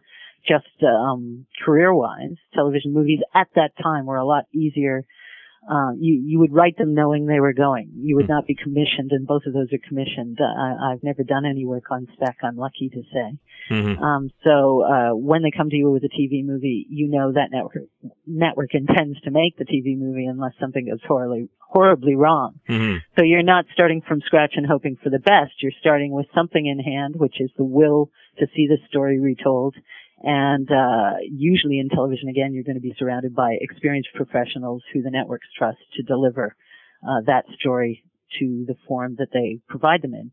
just 0.47 0.83
um, 0.83 1.47
career-wise. 1.65 2.37
Television 2.55 2.93
movies 2.93 3.21
at 3.35 3.49
that 3.55 3.73
time 3.83 4.07
were 4.07 4.17
a 4.17 4.27
lot 4.27 4.45
easier 4.53 5.05
uh, 5.70 5.92
you 5.98 6.20
you 6.27 6.38
would 6.40 6.53
write 6.53 6.77
them 6.77 6.94
knowing 6.94 7.27
they 7.27 7.38
were 7.38 7.53
going. 7.53 7.92
You 7.94 8.16
would 8.16 8.27
hmm. 8.27 8.33
not 8.33 8.46
be 8.46 8.57
commissioned, 8.57 9.12
and 9.12 9.27
both 9.27 9.42
of 9.46 9.53
those 9.53 9.72
are 9.72 9.88
commissioned. 9.88 10.38
Uh, 10.40 10.44
I, 10.44 10.90
have 10.90 11.03
never 11.03 11.22
done 11.22 11.46
any 11.46 11.64
work 11.64 11.85
on 11.90 12.09
spec. 12.14 12.38
I'm 12.42 12.57
lucky 12.57 12.90
to 12.90 13.03
say. 13.12 13.38
Mm-hmm. 13.70 14.03
Um, 14.03 14.31
so 14.42 14.83
uh, 14.83 15.14
when 15.14 15.42
they 15.42 15.53
come 15.57 15.70
to 15.70 15.77
you 15.77 15.90
with 15.90 16.03
a 16.03 16.09
TV 16.09 16.44
movie, 16.44 16.87
you 16.90 17.09
know 17.09 17.33
that 17.33 17.51
network 17.53 17.85
network 18.27 18.75
intends 18.75 19.20
to 19.20 19.31
make 19.31 19.57
the 19.57 19.64
TV 19.64 19.96
movie 19.96 20.27
unless 20.27 20.53
something 20.59 20.87
goes 20.87 21.01
horribly 21.07 21.48
horribly 21.61 22.16
wrong. 22.16 22.61
Mm-hmm. 22.68 22.98
So 23.16 23.25
you're 23.25 23.44
not 23.44 23.64
starting 23.72 24.03
from 24.07 24.20
scratch 24.27 24.55
and 24.57 24.66
hoping 24.66 24.96
for 25.03 25.11
the 25.11 25.20
best. 25.20 25.62
You're 25.62 25.72
starting 25.81 26.12
with 26.12 26.27
something 26.35 26.66
in 26.66 26.81
hand, 26.81 27.14
which 27.16 27.40
is 27.40 27.51
the 27.57 27.64
will 27.64 28.11
to 28.38 28.46
see 28.55 28.66
the 28.66 28.79
story 28.88 29.20
retold 29.20 29.77
and 30.23 30.69
uh, 30.71 31.19
usually 31.31 31.79
in 31.79 31.89
television, 31.89 32.29
again, 32.29 32.53
you're 32.55 32.65
going 32.65 32.77
to 32.77 32.81
be 32.81 32.95
surrounded 32.99 33.35
by 33.35 33.57
experienced 33.61 34.11
professionals 34.15 34.83
who 34.93 35.03
the 35.03 35.11
networks 35.11 35.49
trust 35.59 35.79
to 35.97 36.03
deliver 36.03 36.55
uh, 37.03 37.23
that 37.27 37.45
story 37.59 38.05
to 38.39 38.65
the 38.67 38.77
form 38.87 39.17
that 39.19 39.29
they 39.33 39.59
provide 39.69 40.03
them 40.03 40.15
in. 40.15 40.31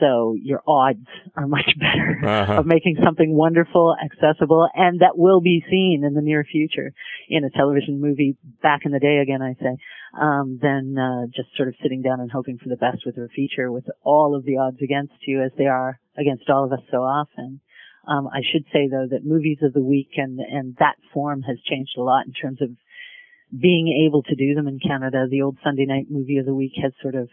So 0.00 0.36
your 0.40 0.62
odds 0.66 1.06
are 1.36 1.46
much 1.46 1.70
better 1.78 2.20
uh-huh. 2.24 2.60
of 2.60 2.66
making 2.66 2.96
something 3.04 3.32
wonderful, 3.32 3.94
accessible, 4.04 4.68
and 4.74 5.00
that 5.00 5.16
will 5.16 5.40
be 5.40 5.64
seen 5.70 6.02
in 6.04 6.14
the 6.14 6.20
near 6.20 6.44
future 6.44 6.92
in 7.28 7.44
a 7.44 7.50
television 7.50 8.00
movie 8.00 8.36
back 8.62 8.80
in 8.84 8.92
the 8.92 8.98
day 8.98 9.18
again, 9.18 9.42
I 9.42 9.54
say, 9.54 9.76
um, 10.20 10.58
than 10.60 10.96
uh, 10.98 11.26
just 11.34 11.56
sort 11.56 11.68
of 11.68 11.74
sitting 11.82 12.02
down 12.02 12.20
and 12.20 12.30
hoping 12.30 12.58
for 12.58 12.68
the 12.68 12.76
best 12.76 13.06
with 13.06 13.16
a 13.16 13.28
feature 13.34 13.70
with 13.70 13.84
all 14.02 14.34
of 14.34 14.44
the 14.44 14.58
odds 14.58 14.78
against 14.82 15.14
you 15.26 15.42
as 15.42 15.52
they 15.56 15.66
are 15.66 16.00
against 16.18 16.48
all 16.50 16.64
of 16.64 16.72
us 16.72 16.84
so 16.90 16.98
often. 16.98 17.60
Um, 18.08 18.28
I 18.28 18.40
should 18.40 18.64
say 18.72 18.88
though 18.88 19.06
that 19.10 19.24
movies 19.24 19.58
of 19.62 19.72
the 19.72 19.82
week 19.82 20.10
and 20.16 20.38
and 20.38 20.76
that 20.78 20.96
form 21.12 21.42
has 21.42 21.56
changed 21.68 21.96
a 21.98 22.02
lot 22.02 22.26
in 22.26 22.32
terms 22.32 22.62
of 22.62 22.70
being 23.50 24.06
able 24.06 24.22
to 24.24 24.34
do 24.34 24.54
them 24.54 24.68
in 24.68 24.78
Canada. 24.78 25.26
The 25.30 25.42
old 25.42 25.58
Sunday 25.62 25.86
night 25.86 26.06
movie 26.10 26.38
of 26.38 26.46
the 26.46 26.54
week 26.54 26.72
has 26.82 26.92
sort 27.02 27.14
of 27.14 27.28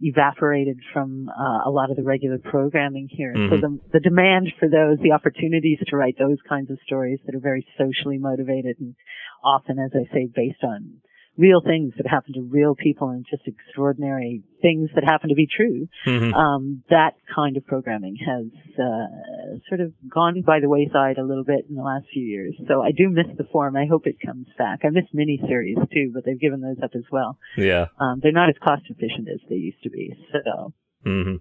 evaporated 0.00 0.78
from 0.92 1.28
uh, 1.28 1.68
a 1.68 1.70
lot 1.70 1.90
of 1.90 1.96
the 1.96 2.02
regular 2.02 2.38
programming 2.38 3.08
here. 3.10 3.32
Mm-hmm. 3.34 3.54
So 3.54 3.60
the, 3.60 3.78
the 3.92 4.00
demand 4.00 4.52
for 4.58 4.68
those, 4.68 4.98
the 5.02 5.12
opportunities 5.12 5.78
to 5.86 5.96
write 5.96 6.16
those 6.18 6.38
kinds 6.48 6.70
of 6.70 6.78
stories 6.84 7.20
that 7.24 7.34
are 7.34 7.40
very 7.40 7.66
socially 7.78 8.18
motivated 8.18 8.76
and 8.80 8.94
often, 9.42 9.78
as 9.78 9.92
I 9.94 10.12
say, 10.12 10.28
based 10.34 10.62
on 10.62 11.00
real 11.36 11.60
things 11.60 11.92
that 11.96 12.06
happen 12.06 12.32
to 12.34 12.42
real 12.42 12.74
people 12.74 13.08
and 13.08 13.26
just 13.28 13.42
extraordinary 13.46 14.42
things 14.62 14.90
that 14.94 15.04
happen 15.04 15.28
to 15.28 15.34
be 15.34 15.46
true. 15.46 15.88
Mm-hmm. 16.06 16.32
Um, 16.32 16.82
that 16.90 17.14
kind 17.34 17.56
of 17.56 17.66
programming 17.66 18.16
has 18.16 18.46
uh, 18.78 19.58
sort 19.68 19.80
of 19.80 19.92
gone 20.08 20.42
by 20.42 20.60
the 20.60 20.68
wayside 20.68 21.18
a 21.18 21.24
little 21.24 21.44
bit 21.44 21.66
in 21.68 21.74
the 21.74 21.82
last 21.82 22.06
few 22.12 22.24
years. 22.24 22.54
So 22.68 22.82
I 22.82 22.92
do 22.92 23.08
miss 23.08 23.26
the 23.36 23.44
form. 23.44 23.76
I 23.76 23.86
hope 23.86 24.06
it 24.06 24.16
comes 24.24 24.46
back. 24.56 24.80
I 24.84 24.90
miss 24.90 25.04
miniseries 25.14 25.90
too, 25.92 26.12
but 26.14 26.24
they've 26.24 26.40
given 26.40 26.60
those 26.60 26.78
up 26.82 26.92
as 26.94 27.04
well. 27.10 27.38
Yeah, 27.56 27.86
um, 27.98 28.20
they're 28.22 28.32
not 28.32 28.48
as 28.48 28.56
cost 28.62 28.82
efficient 28.88 29.28
as 29.28 29.40
they 29.48 29.56
used 29.56 29.82
to 29.82 29.90
be. 29.90 30.14
So. 30.32 30.72
Mm-hmm. 31.04 31.36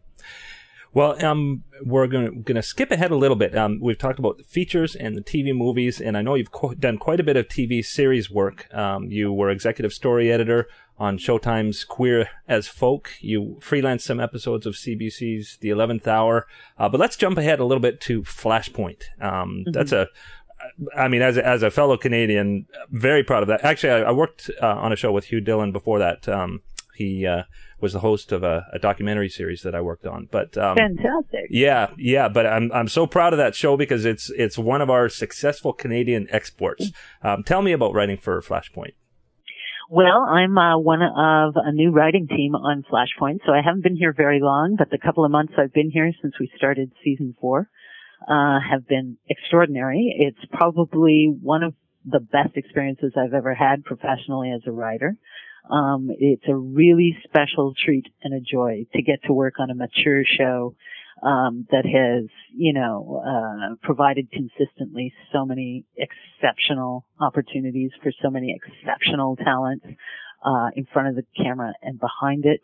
Well, 0.93 1.23
um, 1.25 1.63
we're 1.83 2.07
going 2.07 2.25
to 2.25 2.31
gonna 2.31 2.61
skip 2.61 2.91
ahead 2.91 3.11
a 3.11 3.15
little 3.15 3.35
bit. 3.35 3.57
Um, 3.57 3.79
we've 3.81 3.97
talked 3.97 4.19
about 4.19 4.37
the 4.37 4.43
features 4.43 4.95
and 4.95 5.15
the 5.15 5.21
TV 5.21 5.55
movies, 5.55 5.99
and 5.99 6.15
I 6.17 6.21
know 6.21 6.35
you've 6.35 6.51
co- 6.51 6.75
done 6.75 6.97
quite 6.97 7.19
a 7.19 7.23
bit 7.23 7.35
of 7.35 7.47
TV 7.47 7.83
series 7.83 8.29
work. 8.29 8.73
Um, 8.73 9.11
you 9.11 9.33
were 9.33 9.49
executive 9.49 9.91
story 9.91 10.31
editor 10.31 10.67
on 10.99 11.17
Showtime's 11.17 11.83
Queer 11.83 12.29
as 12.47 12.67
Folk. 12.67 13.11
You 13.19 13.57
freelanced 13.59 14.01
some 14.01 14.19
episodes 14.19 14.65
of 14.67 14.75
CBC's 14.75 15.57
The 15.61 15.69
Eleventh 15.69 16.07
Hour. 16.07 16.47
Uh, 16.77 16.89
but 16.89 16.99
let's 16.99 17.17
jump 17.17 17.37
ahead 17.37 17.59
a 17.59 17.65
little 17.65 17.81
bit 17.81 17.99
to 18.01 18.21
Flashpoint. 18.21 19.03
Um, 19.19 19.63
mm-hmm. 19.65 19.71
That's 19.71 19.91
a 19.91 20.07
I 20.95 21.07
mean, 21.07 21.21
as 21.21 21.37
a, 21.37 21.45
as 21.45 21.63
a 21.63 21.71
fellow 21.71 21.97
Canadian, 21.97 22.67
very 22.89 23.23
proud 23.23 23.43
of 23.43 23.47
that. 23.47 23.63
Actually, 23.63 24.03
I, 24.03 24.09
I 24.09 24.11
worked 24.11 24.49
uh, 24.61 24.67
on 24.67 24.93
a 24.93 24.95
show 24.95 25.11
with 25.11 25.25
Hugh 25.25 25.41
Dillon 25.41 25.71
before 25.71 25.99
that. 25.99 26.27
Um, 26.27 26.61
he 26.95 27.25
uh, 27.25 27.43
was 27.79 27.93
the 27.93 27.99
host 27.99 28.31
of 28.31 28.43
a, 28.43 28.67
a, 28.73 28.79
documentary 28.79 29.29
series 29.29 29.61
that 29.63 29.75
I 29.75 29.81
worked 29.81 30.05
on. 30.05 30.27
But 30.31 30.57
um, 30.57 30.77
fantastic. 30.77 31.47
Yeah, 31.49 31.91
yeah. 31.97 32.29
But 32.29 32.45
I'm 32.47 32.71
I'm 32.71 32.87
so 32.87 33.07
proud 33.07 33.33
of 33.33 33.37
that 33.37 33.55
show 33.55 33.77
because 33.77 34.05
it's 34.05 34.29
it's 34.31 34.57
one 34.57 34.81
of 34.81 34.89
our 34.89 35.09
successful 35.09 35.73
Canadian 35.73 36.27
exports. 36.31 36.91
Um, 37.21 37.43
tell 37.43 37.61
me 37.61 37.71
about 37.71 37.93
writing 37.93 38.17
for 38.17 38.41
Flashpoint. 38.41 38.93
Well, 39.89 40.25
I'm 40.27 40.57
uh, 40.57 40.79
one 40.79 41.01
of 41.01 41.53
a 41.55 41.71
new 41.71 41.91
writing 41.91 42.27
team 42.27 42.55
on 42.55 42.83
Flashpoint, 42.91 43.39
so 43.45 43.51
I 43.51 43.61
haven't 43.63 43.83
been 43.83 43.95
here 43.95 44.13
very 44.15 44.39
long, 44.41 44.75
but 44.77 44.89
the 44.89 44.97
couple 44.97 45.25
of 45.25 45.31
months 45.31 45.53
I've 45.57 45.73
been 45.73 45.91
here 45.91 46.11
since 46.21 46.33
we 46.39 46.49
started 46.57 46.91
season 47.03 47.35
four 47.39 47.69
uh, 48.27 48.59
have 48.59 48.87
been 48.87 49.17
extraordinary. 49.29 50.15
It's 50.17 50.43
probably 50.51 51.31
one 51.41 51.63
of 51.63 51.73
the 52.05 52.19
best 52.19 52.55
experiences 52.55 53.13
I've 53.17 53.33
ever 53.33 53.53
had 53.53 53.83
professionally 53.83 54.51
as 54.51 54.61
a 54.65 54.71
writer. 54.71 55.15
Um, 55.69 56.09
it's 56.19 56.43
a 56.47 56.55
really 56.55 57.17
special 57.23 57.73
treat 57.73 58.05
and 58.23 58.33
a 58.33 58.39
joy 58.39 58.85
to 58.93 59.01
get 59.01 59.23
to 59.25 59.33
work 59.33 59.55
on 59.59 59.69
a 59.69 59.75
mature 59.75 60.23
show 60.25 60.75
um, 61.21 61.65
that 61.71 61.85
has, 61.85 62.29
you 62.53 62.73
know, 62.73 63.23
uh, 63.25 63.75
provided 63.81 64.29
consistently 64.31 65.13
so 65.31 65.45
many 65.45 65.85
exceptional 65.95 67.05
opportunities 67.21 67.91
for 68.01 68.11
so 68.21 68.29
many 68.29 68.53
exceptional 68.53 69.37
talents 69.37 69.85
uh, 70.45 70.69
in 70.75 70.85
front 70.91 71.07
of 71.07 71.15
the 71.15 71.23
camera 71.41 71.73
and 71.81 71.99
behind 71.99 72.45
it. 72.45 72.61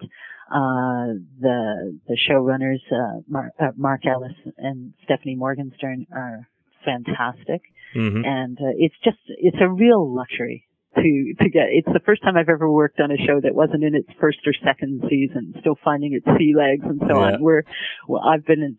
Uh, 0.51 1.13
the 1.39 1.97
the 2.07 2.17
showrunners, 2.27 2.81
uh, 2.91 3.21
Mark, 3.27 3.53
uh, 3.59 3.67
Mark 3.77 4.05
Ellis 4.05 4.33
and 4.57 4.93
Stephanie 5.03 5.35
Morgenstern, 5.35 6.05
are 6.13 6.49
fantastic, 6.83 7.61
Mm-hmm. 7.95 8.23
and 8.23 8.57
uh, 8.59 8.69
it's 8.77 8.93
just 9.03 9.17
it's 9.29 9.57
a 9.59 9.67
real 9.67 10.13
luxury 10.13 10.68
to 11.01 11.33
to 11.43 11.49
get. 11.49 11.67
It's 11.71 11.91
the 11.91 12.01
first 12.05 12.21
time 12.23 12.37
I've 12.37 12.49
ever 12.49 12.69
worked 12.69 12.99
on 12.99 13.11
a 13.11 13.17
show 13.17 13.39
that 13.41 13.55
wasn't 13.55 13.83
in 13.83 13.95
its 13.95 14.09
first 14.19 14.39
or 14.45 14.53
second 14.63 15.03
season, 15.09 15.53
still 15.59 15.77
finding 15.83 16.13
its 16.13 16.25
sea 16.37 16.53
legs 16.55 16.83
and 16.85 16.99
so 17.07 17.19
Yeah. 17.19 17.33
on. 17.35 17.41
We're 17.41 17.63
well, 18.07 18.21
I've 18.23 18.45
been 18.45 18.77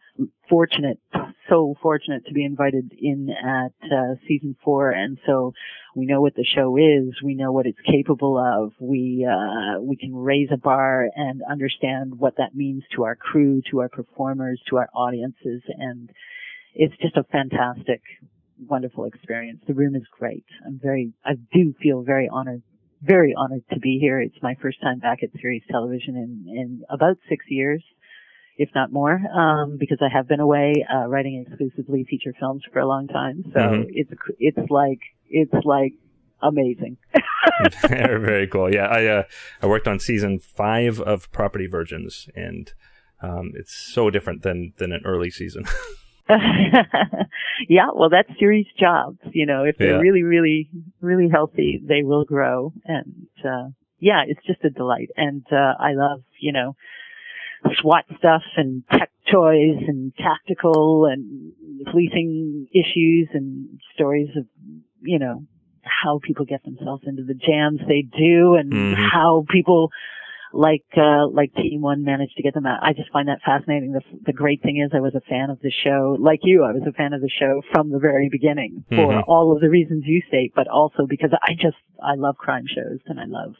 fortunate, 0.48 0.98
so 1.48 1.74
fortunate 1.82 2.26
to 2.26 2.32
be 2.32 2.44
invited 2.44 2.92
in 2.98 3.30
at 3.30 3.72
uh, 3.90 4.14
season 4.26 4.56
four, 4.64 4.90
and 4.90 5.18
so 5.26 5.52
we 5.94 6.06
know 6.06 6.20
what 6.20 6.34
the 6.34 6.44
show 6.44 6.76
is. 6.76 7.20
We 7.22 7.34
know 7.34 7.52
what 7.52 7.66
it's 7.66 7.80
capable 7.86 8.36
of. 8.38 8.72
We 8.80 9.26
uh, 9.28 9.80
we 9.80 9.96
can 9.96 10.14
raise 10.14 10.48
a 10.52 10.56
bar 10.56 11.08
and 11.14 11.42
understand 11.48 12.18
what 12.18 12.36
that 12.38 12.54
means 12.54 12.82
to 12.96 13.04
our 13.04 13.16
crew, 13.16 13.62
to 13.70 13.80
our 13.80 13.88
performers, 13.88 14.60
to 14.68 14.76
our 14.78 14.88
audiences, 14.94 15.62
and 15.78 16.10
it's 16.74 16.96
just 17.02 17.16
a 17.16 17.24
fantastic, 17.24 18.00
wonderful 18.68 19.04
experience. 19.04 19.60
The 19.66 19.74
room 19.74 19.94
is 19.94 20.02
great. 20.18 20.44
I'm 20.66 20.78
very, 20.82 21.12
I 21.24 21.32
do 21.52 21.74
feel 21.82 22.02
very 22.02 22.28
honored, 22.30 22.62
very 23.02 23.34
honored 23.36 23.62
to 23.72 23.80
be 23.80 23.98
here. 24.00 24.20
It's 24.20 24.42
my 24.42 24.54
first 24.60 24.80
time 24.80 24.98
back 24.98 25.22
at 25.22 25.30
series 25.40 25.62
television 25.70 26.16
in 26.16 26.44
in 26.54 26.82
about 26.90 27.16
six 27.28 27.44
years. 27.48 27.82
If 28.56 28.68
not 28.74 28.92
more, 28.92 29.18
um, 29.34 29.78
because 29.78 29.98
I 30.02 30.14
have 30.14 30.28
been 30.28 30.40
away 30.40 30.84
uh, 30.92 31.06
writing 31.06 31.42
exclusively 31.46 32.04
feature 32.04 32.34
films 32.38 32.62
for 32.70 32.80
a 32.80 32.86
long 32.86 33.08
time, 33.08 33.42
so 33.54 33.58
Mhm. 33.58 33.86
it's 33.88 34.10
it's 34.38 34.70
like 34.70 35.00
it's 35.30 35.64
like 35.64 35.94
amazing. 36.42 36.98
very, 37.88 38.20
very 38.20 38.46
cool. 38.48 38.72
Yeah, 38.72 38.86
I 38.86 39.06
uh, 39.06 39.22
I 39.62 39.66
worked 39.66 39.88
on 39.88 39.98
season 39.98 40.38
five 40.38 41.00
of 41.00 41.30
Property 41.32 41.66
Virgins, 41.66 42.28
and 42.34 42.70
um, 43.22 43.52
it's 43.54 43.74
so 43.74 44.10
different 44.10 44.42
than 44.42 44.74
than 44.76 44.92
an 44.92 45.02
early 45.06 45.30
season. 45.30 45.64
yeah, 47.68 47.88
well, 47.94 48.08
that's 48.10 48.28
series 48.38 48.66
jobs. 48.78 49.18
You 49.32 49.46
know, 49.46 49.64
if 49.64 49.76
they're 49.78 49.94
Yeah. 49.94 50.00
really, 50.00 50.22
really, 50.22 50.68
really 51.00 51.28
healthy, 51.28 51.80
they 51.82 52.02
will 52.02 52.24
grow. 52.24 52.72
And 52.84 53.26
uh, 53.44 53.68
yeah, 53.98 54.22
it's 54.26 54.44
just 54.46 54.64
a 54.64 54.70
delight. 54.70 55.10
And 55.16 55.44
uh, 55.52 55.74
I 55.78 55.92
love, 55.94 56.22
you 56.38 56.52
know, 56.52 56.74
SWAT 57.80 58.04
stuff 58.18 58.42
and 58.56 58.82
tech 58.90 59.10
toys 59.30 59.76
and 59.86 60.14
tactical 60.16 61.06
and 61.06 61.52
policing 61.86 62.66
issues 62.72 63.28
and 63.32 63.80
stories 63.94 64.30
of, 64.36 64.46
you 65.02 65.18
know, 65.18 65.44
how 65.82 66.20
people 66.22 66.44
get 66.44 66.62
themselves 66.64 67.02
into 67.06 67.22
the 67.24 67.34
jams 67.34 67.80
they 67.86 68.02
do 68.02 68.54
and 68.54 68.72
Mhm. 68.72 69.08
how 69.10 69.44
people 69.48 69.90
like 70.52 70.84
uh 70.96 71.26
like 71.28 71.54
team 71.54 71.80
one 71.80 72.04
managed 72.04 72.36
to 72.36 72.42
get 72.42 72.54
them 72.54 72.66
out 72.66 72.80
i 72.82 72.92
just 72.92 73.10
find 73.12 73.28
that 73.28 73.38
fascinating 73.44 73.92
the 73.92 74.00
the 74.26 74.32
great 74.32 74.62
thing 74.62 74.82
is 74.84 74.90
i 74.94 75.00
was 75.00 75.14
a 75.14 75.20
fan 75.28 75.50
of 75.50 75.58
the 75.60 75.70
show 75.84 76.16
like 76.18 76.40
you 76.42 76.64
i 76.64 76.72
was 76.72 76.82
a 76.88 76.92
fan 76.92 77.12
of 77.12 77.20
the 77.20 77.30
show 77.38 77.62
from 77.72 77.90
the 77.90 77.98
very 77.98 78.28
beginning 78.28 78.84
for 78.88 79.12
Mhm. 79.12 79.24
all 79.28 79.52
of 79.52 79.60
the 79.60 79.70
reasons 79.70 80.04
you 80.06 80.20
state 80.28 80.52
but 80.54 80.66
also 80.68 81.06
because 81.06 81.30
i 81.42 81.54
just 81.54 81.76
i 82.02 82.14
love 82.14 82.36
crime 82.36 82.66
shows 82.66 82.98
and 83.06 83.20
i 83.20 83.24
love 83.26 83.54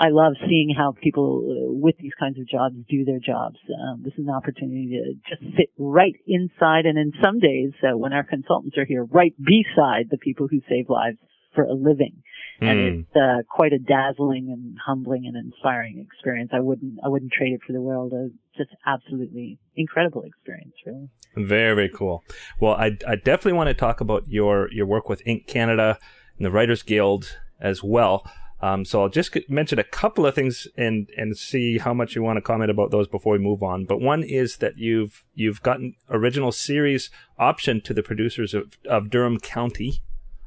I 0.00 0.10
love 0.10 0.34
seeing 0.48 0.72
how 0.78 0.92
people 0.92 1.42
uh, 1.42 1.72
with 1.74 1.96
these 1.98 2.14
kinds 2.20 2.38
of 2.38 2.46
jobs 2.46 2.76
do 2.88 3.04
their 3.04 3.18
jobs. 3.18 3.56
Um, 3.82 4.02
this 4.04 4.12
is 4.12 4.28
an 4.28 4.30
opportunity 4.30 4.94
to 4.94 5.14
just 5.28 5.56
sit 5.56 5.70
right 5.76 6.14
inside, 6.24 6.86
and 6.86 6.96
in 6.96 7.12
some 7.20 7.40
days, 7.40 7.72
uh, 7.82 7.98
when 7.98 8.12
our 8.12 8.22
consultants 8.22 8.78
are 8.78 8.84
here, 8.84 9.02
right 9.02 9.34
beside 9.36 10.06
the 10.08 10.16
people 10.18 10.46
who 10.46 10.60
save 10.68 10.88
lives 10.88 11.18
for 11.54 11.64
a 11.64 11.72
living 11.72 12.22
and 12.60 12.78
Mm. 12.78 13.00
it's 13.00 13.16
uh, 13.16 13.42
quite 13.48 13.72
a 13.72 13.78
dazzling 13.78 14.50
and 14.50 14.76
humbling 14.84 15.26
and 15.26 15.36
inspiring 15.36 15.98
experience. 16.00 16.50
I 16.52 16.60
wouldn't 16.60 16.98
I 17.04 17.08
wouldn't 17.08 17.32
trade 17.32 17.52
it 17.52 17.60
for 17.66 17.72
the 17.72 17.80
world. 17.80 18.12
A 18.12 18.30
just 18.56 18.70
absolutely 18.84 19.58
incredible 19.76 20.22
experience, 20.22 20.74
really. 20.84 21.08
Very, 21.36 21.74
very 21.74 21.88
cool. 21.88 22.24
Well, 22.60 22.74
I, 22.74 22.96
I 23.06 23.14
definitely 23.14 23.52
want 23.52 23.68
to 23.68 23.74
talk 23.74 24.00
about 24.00 24.24
your, 24.26 24.72
your 24.72 24.86
work 24.86 25.08
with 25.08 25.22
Ink 25.24 25.46
Canada 25.46 25.98
and 26.36 26.44
the 26.44 26.50
Writers 26.50 26.82
Guild 26.82 27.38
as 27.60 27.84
well. 27.84 28.28
Um, 28.60 28.84
so 28.84 29.02
I'll 29.02 29.08
just 29.08 29.36
mention 29.48 29.78
a 29.78 29.84
couple 29.84 30.26
of 30.26 30.34
things 30.34 30.66
and, 30.76 31.08
and 31.16 31.36
see 31.36 31.78
how 31.78 31.94
much 31.94 32.16
you 32.16 32.24
want 32.24 32.38
to 32.38 32.42
comment 32.42 32.72
about 32.72 32.90
those 32.90 33.06
before 33.06 33.34
we 33.34 33.38
move 33.38 33.62
on. 33.62 33.84
But 33.84 34.00
one 34.00 34.24
is 34.24 34.56
that 34.56 34.78
you've, 34.78 35.24
you've 35.34 35.62
gotten 35.62 35.94
original 36.10 36.50
series 36.50 37.08
option 37.38 37.80
to 37.82 37.94
the 37.94 38.02
producers 38.02 38.54
of, 38.54 38.76
of 38.90 39.10
Durham 39.10 39.38
County. 39.38 40.00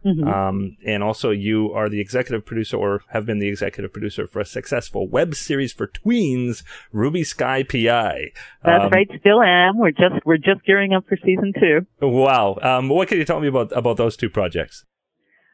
Mhm. 0.06 0.26
Um, 0.28 0.78
and 0.86 1.04
also 1.04 1.30
you 1.30 1.72
are 1.74 1.88
the 1.90 2.00
executive 2.00 2.46
producer 2.46 2.78
or 2.78 3.02
have 3.10 3.26
been 3.26 3.40
the 3.40 3.48
executive 3.48 3.94
producer 3.94 4.26
for 4.28 4.40
a 4.40 4.46
successful 4.46 5.08
web 5.08 5.36
series 5.36 5.74
for 5.74 5.88
tweens, 5.88 6.64
Ruby 6.92 7.24
Skye 7.24 7.64
PI. 7.64 8.32
That's 8.64 8.86
Um, 8.86 8.90
right, 8.92 9.08
still 9.20 9.42
am. 9.44 9.78
We're 9.78 9.92
just 9.92 10.26
we're 10.26 10.38
just 10.38 10.66
gearing 10.66 10.94
up 10.94 11.06
for 11.08 11.18
season 11.24 11.54
two. 11.60 11.86
Wow. 12.02 12.58
Um, 12.62 12.90
what 12.90 13.08
can 13.08 13.18
you 13.20 13.26
tell 13.26 13.40
me 13.40 13.48
about, 13.48 13.72
about 13.76 13.98
those 13.98 14.18
two 14.18 14.30
projects? 14.30 14.86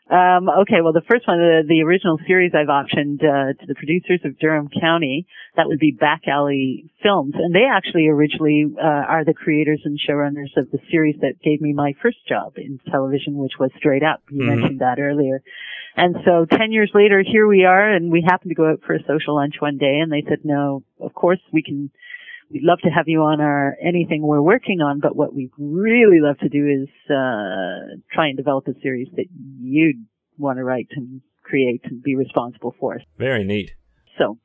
Um, 0.10 0.48
okay, 0.48 0.80
well, 0.82 0.93
the 0.93 1.04
first 1.04 1.28
one, 1.28 1.38
the, 1.38 1.63
the 1.67 1.82
original 1.84 2.17
series 2.26 2.54
I've 2.56 2.72
optioned 2.72 3.20
uh, 3.20 3.60
to 3.60 3.65
the 3.67 3.76
producers 3.76 4.22
of 4.24 4.39
Durham 4.39 4.70
County, 4.70 5.28
that 5.58 5.67
would 5.67 5.80
be 5.80 5.91
Back 5.91 6.22
Alley 6.28 6.89
Films, 7.04 7.34
and 7.36 7.54
they 7.54 7.65
actually 7.70 8.08
originally 8.08 8.65
uh, 8.82 8.86
are 8.88 9.26
the 9.26 9.34
creators 9.34 9.82
and 9.84 10.00
showrunners 10.00 10.56
of 10.56 10.72
the 10.72 10.80
series 10.89 11.17
that 11.22 11.41
gave 11.43 11.60
me 11.60 11.74
my 11.74 11.93
first 12.02 12.26
job 12.28 12.54
in 12.56 12.80
television, 12.89 13.36
which 13.36 13.60
was 13.60 13.70
Straight 13.78 14.04
Up. 14.04 14.22
You 14.30 14.43
Mhm. 14.43 14.60
mentioned 14.60 14.80
that 14.80 15.00
earlier. 15.00 15.41
And 15.98 16.15
so, 16.24 16.46
ten 16.46 16.72
years 16.72 16.91
later, 16.93 17.22
here 17.26 17.48
we 17.48 17.65
are, 17.65 17.89
and 17.91 18.10
we 18.12 18.22
happened 18.22 18.52
to 18.52 18.56
go 18.56 18.70
out 18.70 18.82
for 18.86 18.93
a 18.93 19.04
social 19.04 19.36
lunch 19.36 19.60
one 19.60 19.78
day, 19.78 20.00
and 20.00 20.12
they 20.12 20.22
said, 20.22 20.46
"No, 20.46 20.84
of 21.02 21.13
course 21.13 21.39
we 21.52 21.63
can." 21.63 21.89
We'd 22.49 22.63
love 22.63 22.79
to 22.83 22.89
have 22.89 23.07
you 23.07 23.23
on 23.23 23.41
our 23.41 23.75
anything 23.86 24.21
we're 24.21 24.41
working 24.41 24.79
on, 24.81 24.99
but 24.99 25.15
what 25.15 25.33
we'd 25.33 25.51
really 25.57 26.19
love 26.21 26.38
to 26.39 26.49
do 26.49 26.65
is 26.67 26.88
uh, 27.10 27.99
try 28.12 28.27
and 28.27 28.38
develop 28.38 28.67
a 28.67 28.79
series 28.81 29.10
that 29.15 29.25
you'd 29.60 30.05
want 30.38 30.57
to 30.57 30.63
write 30.63 30.88
and 30.91 31.21
create 31.43 31.81
and 31.86 32.01
be 32.01 32.15
responsible 32.15 32.73
for. 32.79 32.99
Very 33.17 33.43
neat. 33.43 33.71
So 34.17 34.38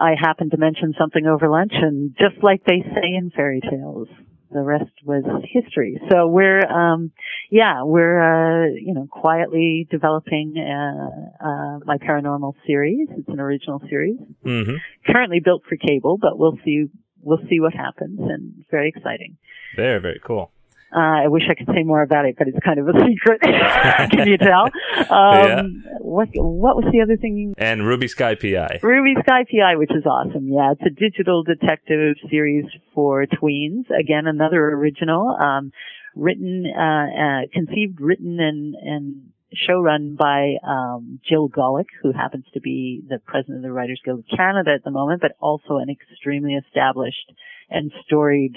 I 0.00 0.14
happened 0.18 0.52
to 0.52 0.56
mention 0.56 0.94
something 0.98 1.26
over 1.26 1.48
lunch, 1.48 1.72
and 1.74 2.16
just 2.18 2.42
like 2.42 2.64
they 2.64 2.80
say 2.80 3.14
in 3.14 3.30
fairy 3.30 3.60
tales, 3.60 4.08
the 4.50 4.60
rest 4.60 4.92
was 5.04 5.24
history. 5.52 6.00
So 6.10 6.28
we're, 6.28 6.64
um, 6.66 7.12
yeah, 7.50 7.82
we're, 7.82 8.20
uh, 8.22 8.66
you 8.68 8.94
know, 8.94 9.06
quietly 9.10 9.86
developing 9.90 10.54
uh, 10.56 11.44
uh, 11.46 11.78
my 11.84 11.98
paranormal 11.98 12.54
series. 12.66 13.08
It's 13.18 13.28
an 13.28 13.40
original 13.40 13.82
series, 13.88 14.18
hmm 14.42 14.76
currently 15.06 15.40
built 15.44 15.62
for 15.68 15.76
cable, 15.76 16.16
but 16.16 16.38
we'll 16.38 16.58
see. 16.64 16.86
We'll 17.24 17.42
see 17.48 17.60
what 17.60 17.74
happens, 17.74 18.18
and 18.20 18.54
it's 18.58 18.70
very 18.70 18.88
exciting. 18.88 19.36
Very, 19.76 20.00
very 20.00 20.20
cool. 20.24 20.50
Uh, 20.94 21.24
I 21.24 21.28
wish 21.28 21.42
I 21.50 21.54
could 21.54 21.66
say 21.74 21.82
more 21.82 22.02
about 22.02 22.24
it, 22.24 22.36
but 22.38 22.46
it's 22.46 22.58
kind 22.64 22.78
of 22.78 22.86
a 22.88 22.92
secret. 23.06 23.40
Can 24.12 24.28
you 24.28 24.38
tell? 24.38 24.70
Um, 25.10 25.82
What 26.00 26.28
What 26.34 26.76
was 26.76 26.84
the 26.92 27.00
other 27.00 27.16
thing? 27.16 27.54
And 27.58 27.84
Ruby 27.84 28.06
Skye 28.06 28.36
PI. 28.36 28.78
Ruby 28.80 29.14
Skye 29.22 29.44
PI, 29.50 29.74
which 29.76 29.90
is 29.90 30.06
awesome. 30.06 30.48
Yeah, 30.48 30.72
it's 30.72 30.82
a 30.86 30.90
digital 30.90 31.42
detective 31.42 32.16
series 32.30 32.66
for 32.94 33.26
tweens. 33.26 33.90
Again, 33.90 34.26
another 34.28 34.68
original. 34.68 35.36
Um, 35.40 35.72
written, 36.14 36.64
uh, 36.66 36.80
uh, 36.80 37.40
conceived, 37.52 38.00
written, 38.00 38.38
and 38.38 38.76
and 38.76 39.22
showrun 39.56 40.16
by 40.16 40.54
um, 40.66 41.20
Jill 41.28 41.48
Golick, 41.48 41.88
who 42.02 42.12
happens 42.12 42.44
to 42.54 42.60
be 42.60 43.02
the 43.08 43.18
president 43.18 43.58
of 43.58 43.62
the 43.62 43.72
Writers 43.72 44.00
Guild 44.04 44.20
of 44.20 44.36
Canada 44.36 44.72
at 44.74 44.84
the 44.84 44.90
moment, 44.90 45.20
but 45.20 45.32
also 45.40 45.76
an 45.76 45.88
extremely 45.90 46.54
established 46.54 47.32
and 47.70 47.92
storied 48.04 48.56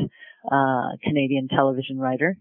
uh, 0.52 0.90
Canadian 1.04 1.48
television 1.48 1.98
writer. 1.98 2.38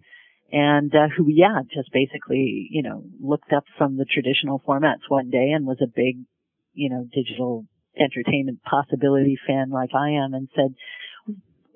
And 0.53 0.95
uh, 0.95 1.09
who, 1.17 1.27
yeah, 1.29 1.61
just 1.75 1.93
basically, 1.93 2.69
you 2.71 2.83
know, 2.83 3.03
looked 3.21 3.53
up 3.53 3.65
from 3.77 3.97
the 3.97 4.05
traditional 4.05 4.63
formats 4.67 5.09
one 5.09 5.31
day 5.31 5.51
and 5.51 5.67
was 5.67 5.79
a 5.83 5.87
big, 5.89 6.19
you 6.73 6.89
know, 6.89 7.07
digital 7.13 7.67
entertainment 7.99 8.61
possibility 8.63 9.39
fan 9.47 9.71
like 9.71 9.91
I 9.95 10.11
am, 10.11 10.35
and 10.35 10.49
said, 10.55 10.75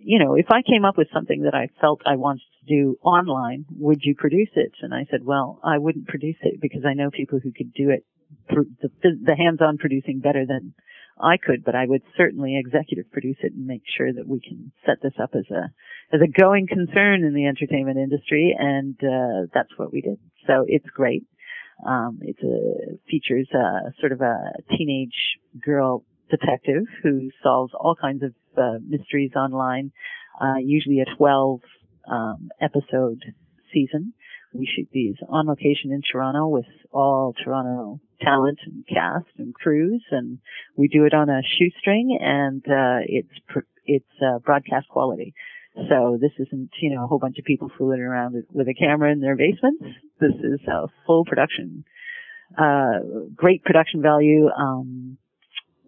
you 0.02 0.18
know, 0.18 0.34
if 0.34 0.46
I 0.50 0.62
came 0.62 0.84
up 0.84 0.96
with 0.96 1.08
something 1.12 1.42
that 1.42 1.54
I 1.54 1.68
felt 1.80 2.00
I 2.06 2.16
wanted 2.16 2.42
to 2.60 2.74
do 2.74 2.96
online, 3.02 3.66
would 3.78 4.00
you 4.02 4.14
produce 4.14 4.50
it? 4.54 4.72
And 4.82 4.94
I 4.94 5.06
said, 5.10 5.24
well, 5.24 5.60
I 5.62 5.78
wouldn't 5.78 6.08
produce 6.08 6.36
it 6.42 6.60
because 6.60 6.82
I 6.86 6.94
know 6.94 7.10
people 7.10 7.38
who 7.42 7.52
could 7.52 7.72
do 7.74 7.90
it 7.90 8.04
through 8.48 8.66
the, 8.80 9.34
hands-on 9.36 9.78
producing 9.78 10.20
better 10.20 10.46
than 10.46 10.74
I 11.20 11.36
could, 11.36 11.64
but 11.64 11.74
I 11.74 11.84
would 11.86 12.02
certainly 12.16 12.58
executive 12.58 13.10
produce 13.12 13.36
it 13.42 13.52
and 13.52 13.66
make 13.66 13.82
sure 13.96 14.12
that 14.12 14.26
we 14.26 14.40
can 14.40 14.72
set 14.86 15.02
this 15.02 15.12
up 15.22 15.30
as 15.34 15.44
a 15.50 15.70
as 16.12 16.20
a 16.22 16.40
going 16.40 16.66
concern 16.66 17.22
in 17.22 17.34
the 17.34 17.46
entertainment 17.46 17.98
industry, 17.98 18.56
and 18.58 18.96
uh, 19.02 19.46
that's 19.54 19.70
what 19.76 19.92
we 19.92 20.00
did. 20.00 20.18
So 20.46 20.64
it's 20.66 20.88
great. 20.90 21.24
Um, 21.86 22.18
it 22.22 22.36
uh, 22.42 22.96
features 23.08 23.48
a 23.54 23.92
sort 24.00 24.12
of 24.12 24.20
a 24.20 24.52
teenage 24.76 25.38
girl 25.64 26.04
detective 26.30 26.84
who 27.02 27.30
solves 27.42 27.72
all 27.74 27.96
kinds 28.00 28.22
of 28.22 28.34
uh, 28.56 28.78
mysteries 28.86 29.32
online. 29.36 29.92
uh, 30.40 30.56
usually 30.62 31.00
a 31.00 31.16
12 31.16 31.60
um, 32.10 32.50
episode 32.60 33.22
season. 33.72 34.14
We 34.52 34.66
shoot 34.66 34.88
these 34.92 35.14
on 35.28 35.46
location 35.46 35.92
in 35.92 36.02
Toronto 36.10 36.48
with 36.48 36.66
all 36.92 37.34
Toronto 37.44 38.00
talent 38.20 38.58
and 38.66 38.84
cast 38.86 39.26
and 39.38 39.54
crews, 39.54 40.02
and 40.10 40.38
we 40.76 40.88
do 40.88 41.04
it 41.04 41.14
on 41.14 41.28
a 41.28 41.40
shoestring, 41.58 42.18
and 42.20 42.62
uh, 42.66 42.98
it's 43.06 43.30
pr- 43.48 43.60
it's 43.86 44.10
uh, 44.24 44.38
broadcast 44.40 44.88
quality. 44.88 45.34
So 45.88 46.18
this 46.20 46.32
isn't 46.38 46.70
you 46.80 46.90
know 46.94 47.04
a 47.04 47.06
whole 47.06 47.20
bunch 47.20 47.38
of 47.38 47.44
people 47.44 47.70
fooling 47.78 48.00
around 48.00 48.34
with 48.52 48.66
a 48.66 48.74
camera 48.74 49.12
in 49.12 49.20
their 49.20 49.36
basements. 49.36 49.84
This 50.20 50.34
is 50.42 50.60
a 50.66 50.88
full 51.06 51.24
production, 51.24 51.84
uh, 52.58 52.98
great 53.36 53.62
production 53.62 54.02
value. 54.02 54.48
Um, 54.48 55.16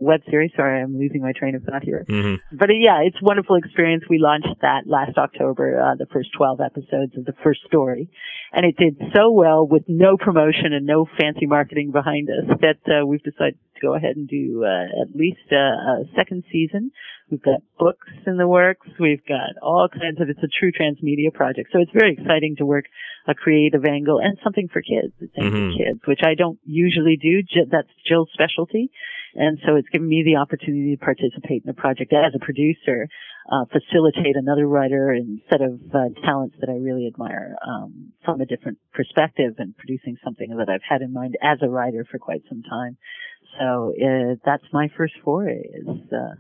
web 0.03 0.21
series. 0.29 0.51
Sorry, 0.57 0.83
I'm 0.83 0.99
losing 0.99 1.23
my 1.23 1.33
train 1.33 1.55
of 1.55 1.63
thought 1.63 1.83
here. 1.83 2.05
Mm-hmm. 2.09 2.57
But 2.57 2.71
uh, 2.71 2.75
yeah, 2.75 3.01
it's 3.03 3.17
a 3.21 3.25
wonderful 3.25 3.57
experience. 3.57 4.05
We 4.11 4.19
launched 4.19 4.61
that 4.61 4.87
last 4.87 5.17
October, 5.17 5.81
uh, 5.81 5.95
the 5.97 6.07
first 6.13 6.31
12 6.37 6.61
episodes 6.61 7.17
of 7.17 7.25
the 7.25 7.35
first 7.43 7.61
story. 7.67 8.11
And 8.53 8.67
it 8.67 8.77
did 8.77 8.97
so 9.15 9.31
well 9.31 9.67
with 9.67 9.85
no 9.89 10.17
promotion 10.17 10.73
and 10.73 10.87
no 10.87 11.07
fancy 11.19 11.47
marketing 11.47 11.91
behind 11.93 12.29
us 12.29 12.59
that 12.61 12.83
uh, 12.91 13.07
we've 13.07 13.23
decided 13.23 13.59
to 13.75 13.81
go 13.81 13.95
ahead 13.95 14.17
and 14.17 14.29
do 14.29 14.65
uh, 14.65 15.03
at 15.03 15.15
least 15.15 15.47
uh, 15.51 16.03
a 16.03 16.05
second 16.17 16.45
season. 16.53 16.91
We've 17.31 17.43
got 17.43 17.63
books 17.79 18.09
in 18.27 18.37
the 18.37 18.47
works. 18.47 18.87
We've 19.01 19.25
got 19.27 19.57
all 19.63 19.89
kinds 19.89 20.21
of, 20.21 20.29
it's 20.29 20.43
a 20.43 20.53
true 20.61 20.71
transmedia 20.71 21.33
project. 21.33 21.71
So 21.73 21.81
it's 21.81 21.91
very 21.93 22.13
exciting 22.13 22.57
to 22.59 22.67
work 22.67 22.85
a 23.27 23.35
creative 23.35 23.85
angle 23.85 24.19
and 24.19 24.37
something 24.45 24.69
for 24.69 24.83
kids. 24.83 25.15
It's 25.21 25.37
mm-hmm. 25.37 25.79
kids, 25.79 26.01
which 26.07 26.21
I 26.23 26.35
don't 26.35 26.59
usually 26.65 27.17
do. 27.17 27.43
That's 27.71 27.89
Jill's 28.07 28.29
specialty. 28.35 28.91
And 29.35 29.59
so 29.67 29.77
it's 29.77 29.89
given 29.89 30.09
me 30.09 30.23
the 30.25 30.37
opportunity 30.37 30.97
to 30.97 31.05
participate 31.05 31.63
in 31.65 31.67
the 31.67 31.75
project 31.75 32.13
as 32.13 32.33
a 32.35 32.45
producer, 32.45 33.09
uh, 33.51 33.65
facilitate 33.73 34.37
another 34.37 34.67
writer 34.67 35.11
and 35.11 35.41
set 35.51 35.63
of 35.63 35.81
uh, 35.95 36.13
talents 36.25 36.57
that 36.61 36.69
I 36.69 36.75
really 36.75 37.07
admire 37.07 37.57
um, 37.67 38.13
from 38.25 38.41
a 38.41 38.47
different 38.47 38.79
perspective 38.93 39.55
and 39.59 39.77
producing 39.77 40.17
something 40.23 40.55
that 40.59 40.69
I've 40.69 40.85
had 40.87 41.03
in 41.03 41.13
mind 41.13 41.37
as 41.43 41.59
a 41.63 41.69
writer 41.69 42.07
for 42.11 42.19
quite 42.19 42.43
some 42.49 42.63
time. 42.63 42.97
So 43.59 43.95
uh, 43.97 44.37
that's 44.45 44.65
my 44.73 44.89
first 44.97 45.15
foray 45.25 45.61
is 45.61 46.13
uh, 46.13 46.37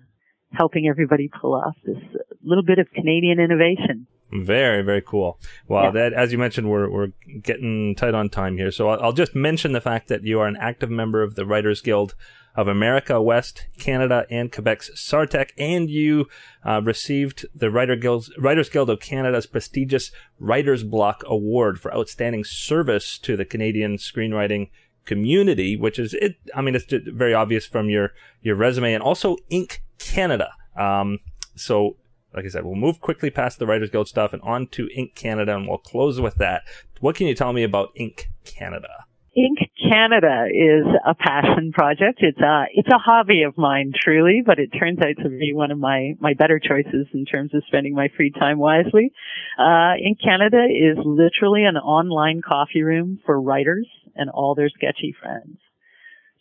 helping 0.52 0.86
everybody 0.86 1.28
pull 1.28 1.54
off 1.54 1.76
this 1.84 1.98
little 2.42 2.64
bit 2.64 2.78
of 2.78 2.86
Canadian 2.94 3.40
innovation. 3.40 4.06
Very, 4.32 4.82
very 4.82 5.02
cool. 5.02 5.38
Well, 5.68 5.84
yeah. 5.84 5.90
that, 5.90 6.12
as 6.14 6.32
you 6.32 6.38
mentioned, 6.38 6.70
we're, 6.70 6.88
we're 6.88 7.12
getting 7.42 7.94
tight 7.94 8.14
on 8.14 8.30
time 8.30 8.56
here. 8.56 8.70
So 8.70 8.88
I'll, 8.88 9.02
I'll, 9.02 9.12
just 9.12 9.34
mention 9.34 9.72
the 9.72 9.80
fact 9.80 10.08
that 10.08 10.24
you 10.24 10.40
are 10.40 10.46
an 10.46 10.56
active 10.56 10.88
member 10.88 11.22
of 11.22 11.34
the 11.34 11.44
Writers 11.44 11.82
Guild 11.82 12.14
of 12.54 12.66
America, 12.66 13.20
West, 13.20 13.66
Canada, 13.78 14.26
and 14.30 14.50
Quebec's 14.50 14.90
SARTEC, 14.96 15.50
and 15.58 15.90
you 15.90 16.28
uh, 16.66 16.80
received 16.82 17.46
the 17.54 17.70
Writer 17.70 17.96
Guild's, 17.96 18.30
Writers 18.38 18.68
Guild 18.68 18.90
of 18.90 19.00
Canada's 19.00 19.46
prestigious 19.46 20.10
Writer's 20.38 20.82
Block 20.82 21.22
Award 21.26 21.80
for 21.80 21.94
outstanding 21.94 22.44
service 22.44 23.18
to 23.18 23.36
the 23.36 23.44
Canadian 23.44 23.96
screenwriting 23.96 24.70
community, 25.04 25.76
which 25.76 25.98
is 25.98 26.14
it. 26.14 26.36
I 26.54 26.62
mean, 26.62 26.74
it's 26.74 26.86
very 26.90 27.34
obvious 27.34 27.66
from 27.66 27.90
your 27.90 28.12
your 28.42 28.54
resume, 28.54 28.94
and 28.94 29.02
also 29.02 29.36
Ink 29.50 29.82
Canada. 29.98 30.50
Um, 30.76 31.18
so 31.54 31.96
like 32.34 32.44
I 32.44 32.48
said, 32.48 32.64
we'll 32.64 32.74
move 32.74 33.00
quickly 33.00 33.30
past 33.30 33.58
the 33.58 33.66
Writers 33.66 33.90
Guild 33.90 34.08
stuff 34.08 34.32
and 34.32 34.42
on 34.42 34.66
to 34.68 34.88
Ink 34.94 35.14
Canada, 35.14 35.54
and 35.54 35.68
we'll 35.68 35.78
close 35.78 36.20
with 36.20 36.36
that. 36.36 36.62
What 37.00 37.16
can 37.16 37.26
you 37.26 37.34
tell 37.34 37.52
me 37.52 37.62
about 37.62 37.90
Ink 37.94 38.30
Canada? 38.44 39.06
Ink 39.34 39.58
Canada 39.90 40.44
is 40.52 40.84
a 41.06 41.14
passion 41.14 41.72
project. 41.72 42.18
It's 42.20 42.40
a 42.40 42.64
it's 42.74 42.88
a 42.88 42.98
hobby 42.98 43.44
of 43.44 43.56
mine, 43.56 43.92
truly, 43.98 44.42
but 44.44 44.58
it 44.58 44.68
turns 44.78 44.98
out 44.98 45.22
to 45.22 45.30
be 45.30 45.52
one 45.54 45.70
of 45.70 45.78
my 45.78 46.12
my 46.20 46.34
better 46.34 46.58
choices 46.58 47.06
in 47.14 47.24
terms 47.24 47.54
of 47.54 47.62
spending 47.66 47.94
my 47.94 48.08
free 48.14 48.30
time 48.30 48.58
wisely. 48.58 49.10
Uh, 49.58 49.94
Ink 50.04 50.18
Canada 50.22 50.66
is 50.68 50.98
literally 51.02 51.64
an 51.64 51.78
online 51.78 52.42
coffee 52.46 52.82
room 52.82 53.20
for 53.24 53.40
writers 53.40 53.88
and 54.14 54.28
all 54.28 54.54
their 54.54 54.68
sketchy 54.68 55.14
friends. 55.18 55.56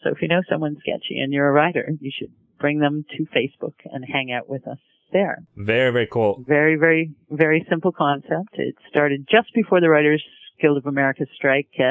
So 0.03 0.09
if 0.09 0.21
you 0.21 0.27
know 0.27 0.41
someone 0.49 0.75
sketchy 0.81 1.19
and 1.19 1.31
you're 1.31 1.47
a 1.47 1.53
writer, 1.53 1.89
you 2.01 2.11
should 2.13 2.33
bring 2.59 2.79
them 2.79 3.05
to 3.17 3.25
Facebook 3.25 3.75
and 3.85 4.03
hang 4.03 4.33
out 4.33 4.49
with 4.49 4.67
us 4.67 4.79
there. 5.11 5.43
Very, 5.55 5.91
very 5.91 6.07
cool. 6.07 6.43
Very, 6.47 6.75
very, 6.75 7.11
very 7.29 7.65
simple 7.69 7.91
concept. 7.91 8.53
It 8.53 8.75
started 8.89 9.27
just 9.29 9.53
before 9.53 9.81
the 9.81 9.89
Writers 9.89 10.23
Guild 10.61 10.77
of 10.77 10.85
America 10.85 11.25
strike. 11.35 11.69
Uh, 11.79 11.83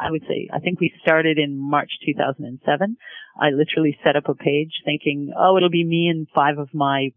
I 0.00 0.10
would 0.10 0.22
say, 0.22 0.48
I 0.52 0.58
think 0.58 0.80
we 0.80 0.92
started 1.02 1.38
in 1.38 1.56
March 1.56 1.90
2007. 2.04 2.96
I 3.40 3.50
literally 3.50 3.96
set 4.04 4.16
up 4.16 4.28
a 4.28 4.34
page 4.34 4.72
thinking, 4.84 5.32
oh, 5.38 5.56
it'll 5.56 5.70
be 5.70 5.84
me 5.84 6.08
and 6.08 6.26
five 6.34 6.58
of 6.58 6.68
my 6.74 7.12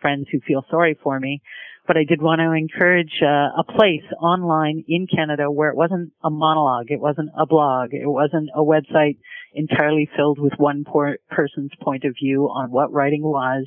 friends 0.00 0.26
who 0.32 0.40
feel 0.40 0.64
sorry 0.70 0.98
for 1.02 1.18
me. 1.20 1.42
But 1.86 1.96
I 1.96 2.04
did 2.04 2.20
want 2.20 2.40
to 2.40 2.52
encourage 2.52 3.22
uh, 3.22 3.48
a 3.58 3.64
place 3.64 4.04
online 4.20 4.84
in 4.88 5.06
Canada 5.06 5.50
where 5.50 5.70
it 5.70 5.76
wasn't 5.76 6.12
a 6.22 6.28
monologue, 6.28 6.90
it 6.90 7.00
wasn't 7.00 7.30
a 7.38 7.46
blog, 7.46 7.94
it 7.94 8.06
wasn't 8.06 8.50
a 8.54 8.60
website 8.60 9.16
entirely 9.54 10.08
filled 10.14 10.38
with 10.38 10.52
one 10.58 10.84
poor 10.86 11.16
person's 11.30 11.72
point 11.80 12.04
of 12.04 12.14
view 12.14 12.44
on 12.44 12.70
what 12.70 12.92
writing 12.92 13.22
was, 13.22 13.66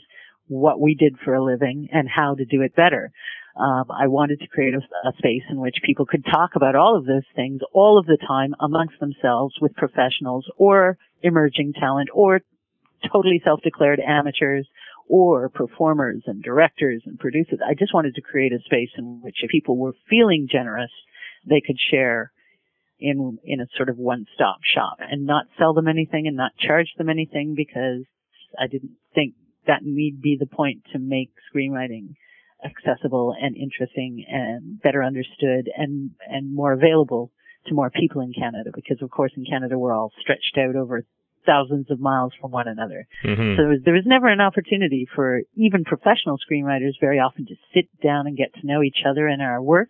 what 0.51 0.81
we 0.81 0.95
did 0.95 1.17
for 1.23 1.33
a 1.33 1.43
living, 1.43 1.87
and 1.91 2.09
how 2.09 2.35
to 2.35 2.45
do 2.45 2.61
it 2.61 2.75
better. 2.75 3.11
Um, 3.55 3.85
I 3.89 4.07
wanted 4.07 4.39
to 4.41 4.47
create 4.47 4.73
a, 4.73 5.07
a, 5.07 5.13
space 5.17 5.43
in 5.49 5.59
which 5.59 5.77
people 5.85 6.05
could 6.05 6.25
talk 6.25 6.51
about 6.55 6.75
all 6.75 6.97
of 6.97 7.05
those 7.05 7.25
things 7.35 7.61
all 7.73 7.97
of 7.97 8.05
the 8.05 8.17
time 8.17 8.55
amongst 8.59 8.99
themselves 8.99 9.55
with 9.59 9.75
professionals 9.75 10.45
or 10.57 10.97
emerging 11.21 11.73
talent 11.79 12.09
or 12.13 12.41
totally 13.11 13.41
self-declared 13.43 13.99
amateurs 13.99 14.67
or 15.09 15.49
performers 15.49 16.23
and 16.27 16.41
directors 16.41 17.03
and 17.05 17.19
producers. 17.19 17.59
I 17.65 17.73
just 17.73 17.93
wanted 17.93 18.15
to 18.15 18.21
create 18.21 18.53
a 18.53 18.59
space 18.63 18.91
in 18.97 19.19
which 19.21 19.35
if 19.41 19.49
people 19.49 19.77
were 19.77 19.93
feeling 20.09 20.47
generous, 20.49 20.91
they 21.45 21.61
could 21.65 21.77
share 21.91 22.31
in 22.99 23.37
in 23.43 23.59
a 23.59 23.67
sort 23.75 23.89
of 23.89 23.97
one-stop 23.97 24.59
shop 24.63 24.97
and 24.99 25.25
not 25.25 25.47
sell 25.57 25.73
them 25.73 25.87
anything 25.87 26.27
and 26.27 26.37
not 26.37 26.51
charge 26.57 26.93
them 26.97 27.09
anything 27.09 27.55
because 27.55 28.05
I 28.57 28.67
didn't 28.67 28.91
think 29.13 29.33
that 29.67 29.83
need 29.83 30.21
be 30.21 30.37
the 30.39 30.45
point 30.45 30.83
to 30.93 30.99
make 30.99 31.31
screenwriting 31.53 32.15
accessible 32.63 33.35
and 33.39 33.55
interesting 33.55 34.23
and 34.27 34.81
better 34.81 35.03
understood 35.03 35.69
and 35.75 36.11
and 36.27 36.53
more 36.53 36.73
available 36.73 37.31
to 37.67 37.73
more 37.73 37.89
people 37.89 38.21
in 38.21 38.33
Canada 38.33 38.69
because 38.73 39.01
of 39.01 39.09
course 39.09 39.31
in 39.35 39.45
Canada 39.45 39.77
we're 39.77 39.93
all 39.93 40.11
stretched 40.19 40.57
out 40.57 40.75
over 40.75 41.03
thousands 41.45 41.89
of 41.89 41.99
miles 41.99 42.33
from 42.39 42.51
one 42.51 42.67
another. 42.67 43.07
Mm-hmm. 43.25 43.55
So 43.55 43.57
there 43.57 43.69
was, 43.69 43.79
there 43.83 43.93
was 43.95 44.05
never 44.05 44.27
an 44.27 44.41
opportunity 44.41 45.07
for 45.15 45.41
even 45.55 45.83
professional 45.83 46.37
screenwriters 46.37 46.93
very 46.99 47.17
often 47.17 47.47
to 47.47 47.55
sit 47.73 47.85
down 48.03 48.27
and 48.27 48.37
get 48.37 48.53
to 48.55 48.67
know 48.67 48.83
each 48.83 49.03
other 49.09 49.27
in 49.27 49.41
our 49.41 49.61
work 49.61 49.89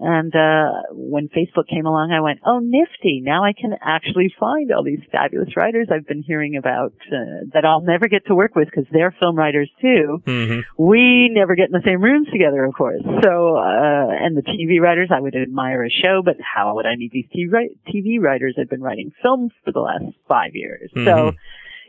and 0.00 0.32
uh, 0.34 0.82
when 0.92 1.28
Facebook 1.28 1.66
came 1.68 1.84
along, 1.84 2.12
I 2.12 2.20
went, 2.20 2.38
"Oh, 2.46 2.60
nifty! 2.60 3.20
Now 3.20 3.44
I 3.44 3.52
can 3.52 3.74
actually 3.82 4.32
find 4.38 4.70
all 4.70 4.84
these 4.84 5.00
fabulous 5.10 5.56
writers 5.56 5.88
I've 5.92 6.06
been 6.06 6.22
hearing 6.22 6.56
about 6.56 6.92
uh, 7.10 7.50
that 7.52 7.64
I'll 7.64 7.80
never 7.80 8.06
get 8.06 8.26
to 8.26 8.34
work 8.34 8.54
with 8.54 8.66
because 8.66 8.86
they're 8.92 9.14
film 9.18 9.36
writers 9.36 9.68
too. 9.80 10.22
Mm-hmm. 10.24 10.60
We 10.82 11.30
never 11.32 11.56
get 11.56 11.66
in 11.66 11.72
the 11.72 11.82
same 11.84 12.00
rooms 12.00 12.28
together, 12.30 12.64
of 12.64 12.74
course. 12.74 13.02
So, 13.24 13.56
uh, 13.56 14.06
and 14.10 14.36
the 14.36 14.42
TV 14.42 14.80
writers, 14.80 15.10
I 15.12 15.18
would 15.18 15.34
admire 15.34 15.84
a 15.84 15.90
show, 15.90 16.22
but 16.24 16.36
how 16.40 16.76
would 16.76 16.86
I 16.86 16.94
meet 16.94 17.10
these 17.10 17.26
TV 17.34 18.20
writers? 18.20 18.56
I've 18.56 18.70
been 18.70 18.82
writing 18.82 19.10
films 19.20 19.50
for 19.64 19.72
the 19.72 19.80
last 19.80 20.04
five 20.28 20.52
years, 20.54 20.90
mm-hmm. 20.94 21.06
so 21.06 21.32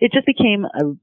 it 0.02 0.12
just 0.12 0.26
became 0.26 0.65
a 0.65 0.95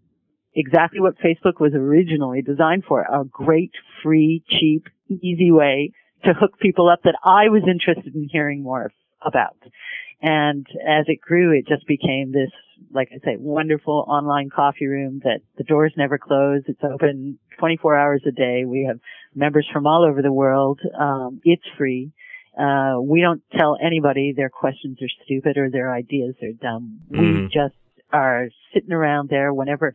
exactly 0.56 1.00
what 1.00 1.14
Facebook 1.18 1.60
was 1.60 1.72
originally 1.74 2.42
designed 2.42 2.82
for, 2.88 3.02
a 3.02 3.24
great, 3.24 3.72
free, 4.02 4.42
cheap, 4.48 4.88
easy 5.08 5.52
way 5.52 5.92
to 6.26 6.34
hook 6.34 6.58
people 6.60 6.88
up 6.88 7.00
that 7.04 7.18
I 7.24 7.48
was 7.48 7.62
interested 7.68 8.14
in 8.14 8.28
hearing 8.30 8.62
more 8.62 8.92
about. 9.22 9.56
And 10.22 10.66
as 10.86 11.04
it 11.08 11.20
grew, 11.20 11.56
it 11.56 11.66
just 11.68 11.86
became 11.86 12.32
this, 12.32 12.50
like 12.92 13.08
I 13.12 13.18
say, 13.24 13.36
wonderful 13.38 14.04
online 14.08 14.48
coffee 14.48 14.86
room 14.86 15.20
that 15.24 15.40
the 15.58 15.64
doors 15.64 15.92
never 15.96 16.18
close. 16.18 16.62
It's 16.66 16.82
open 16.82 17.38
24 17.58 17.96
hours 17.96 18.22
a 18.26 18.30
day. 18.30 18.64
We 18.66 18.86
have 18.88 18.98
members 19.34 19.68
from 19.72 19.86
all 19.86 20.04
over 20.04 20.22
the 20.22 20.32
world. 20.32 20.80
Um, 20.98 21.40
it's 21.44 21.62
free. 21.76 22.12
Uh, 22.58 22.96
we 23.02 23.20
don't 23.20 23.42
tell 23.56 23.76
anybody 23.84 24.32
their 24.34 24.48
questions 24.48 24.98
are 25.02 25.24
stupid 25.24 25.58
or 25.58 25.70
their 25.70 25.92
ideas 25.92 26.34
are 26.42 26.52
dumb. 26.52 27.00
Mm. 27.10 27.18
We 27.18 27.26
mm-hmm. 27.26 27.46
just 27.46 27.74
are 28.12 28.48
sitting 28.72 28.92
around 28.92 29.28
there 29.28 29.52
whenever 29.52 29.94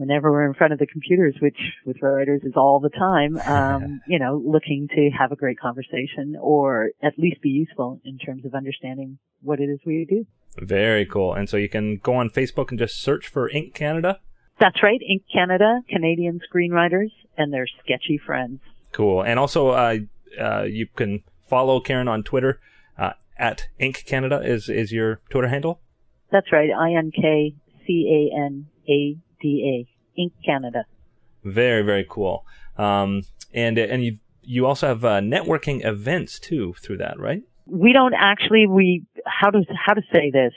whenever 0.00 0.32
we're 0.32 0.46
in 0.46 0.54
front 0.54 0.72
of 0.72 0.78
the 0.78 0.86
computers, 0.86 1.36
which 1.40 1.58
with 1.84 2.00
writers 2.00 2.40
is 2.42 2.54
all 2.56 2.80
the 2.80 2.88
time, 2.88 3.38
um, 3.46 4.00
you 4.06 4.18
know, 4.18 4.42
looking 4.44 4.88
to 4.88 5.10
have 5.10 5.30
a 5.30 5.36
great 5.36 5.60
conversation 5.60 6.36
or 6.40 6.90
at 7.02 7.18
least 7.18 7.42
be 7.42 7.50
useful 7.50 8.00
in 8.04 8.18
terms 8.18 8.44
of 8.46 8.54
understanding 8.54 9.18
what 9.42 9.60
it 9.60 9.64
is 9.64 9.78
we 9.84 10.06
do. 10.08 10.26
Very 10.58 11.04
cool. 11.04 11.34
And 11.34 11.48
so 11.48 11.56
you 11.56 11.68
can 11.68 11.98
go 11.98 12.14
on 12.14 12.30
Facebook 12.30 12.70
and 12.70 12.78
just 12.78 13.00
search 13.00 13.28
for 13.28 13.48
Ink 13.50 13.74
Canada. 13.74 14.20
That's 14.58 14.82
right, 14.82 15.00
Ink 15.00 15.22
Canada, 15.32 15.80
Canadian 15.88 16.40
screenwriters 16.52 17.10
and 17.36 17.52
their 17.52 17.66
sketchy 17.82 18.18
friends. 18.18 18.60
Cool. 18.92 19.22
And 19.22 19.38
also, 19.38 19.68
uh, 19.68 19.98
uh, 20.38 20.62
you 20.64 20.86
can 20.86 21.22
follow 21.46 21.80
Karen 21.80 22.08
on 22.08 22.22
Twitter 22.22 22.60
uh, 22.98 23.12
at 23.38 23.68
Ink 23.78 24.04
Canada 24.06 24.40
is 24.42 24.68
is 24.68 24.92
your 24.92 25.20
Twitter 25.30 25.48
handle. 25.48 25.80
That's 26.30 26.52
right, 26.52 26.70
I 26.70 26.92
N 26.92 27.10
K 27.10 27.54
C 27.86 28.30
A 28.32 28.36
N 28.36 28.66
A 28.88 29.16
D 29.40 29.86
A. 29.86 29.89
Ink 30.16 30.32
Canada. 30.44 30.84
Very, 31.44 31.82
very 31.82 32.06
cool. 32.08 32.44
Um, 32.76 33.22
and 33.52 33.78
and 33.78 34.04
you 34.04 34.18
you 34.42 34.66
also 34.66 34.88
have 34.88 35.04
uh, 35.04 35.20
networking 35.20 35.84
events 35.84 36.38
too 36.38 36.74
through 36.82 36.98
that, 36.98 37.18
right? 37.18 37.42
We 37.66 37.92
don't 37.92 38.14
actually. 38.14 38.66
We 38.66 39.04
how 39.26 39.50
to 39.50 39.62
how 39.74 39.94
to 39.94 40.02
say 40.12 40.30
this. 40.30 40.52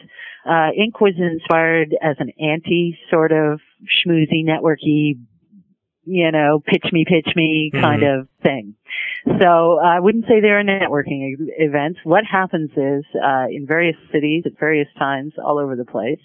Uh, 0.49 0.69
Ink 0.75 0.99
was 0.99 1.13
inspired 1.17 1.95
as 2.01 2.17
an 2.19 2.31
anti 2.39 2.97
sort 3.09 3.31
of 3.31 3.59
schmoozy, 3.85 4.43
networky, 4.45 5.19
you 6.05 6.31
know, 6.31 6.61
pitch 6.65 6.85
me, 6.91 7.05
pitch 7.07 7.33
me 7.35 7.71
kind 7.73 8.01
mm-hmm. 8.01 8.21
of 8.21 8.27
thing. 8.41 8.75
So 9.39 9.79
I 9.79 9.99
wouldn't 9.99 10.25
say 10.25 10.41
they're 10.41 10.63
networking 10.63 11.35
events. 11.57 11.99
What 12.03 12.25
happens 12.29 12.71
is, 12.71 13.05
uh, 13.15 13.45
in 13.49 13.65
various 13.65 13.95
cities 14.11 14.43
at 14.45 14.59
various 14.59 14.89
times 14.99 15.33
all 15.43 15.59
over 15.59 15.75
the 15.75 15.85
place, 15.85 16.19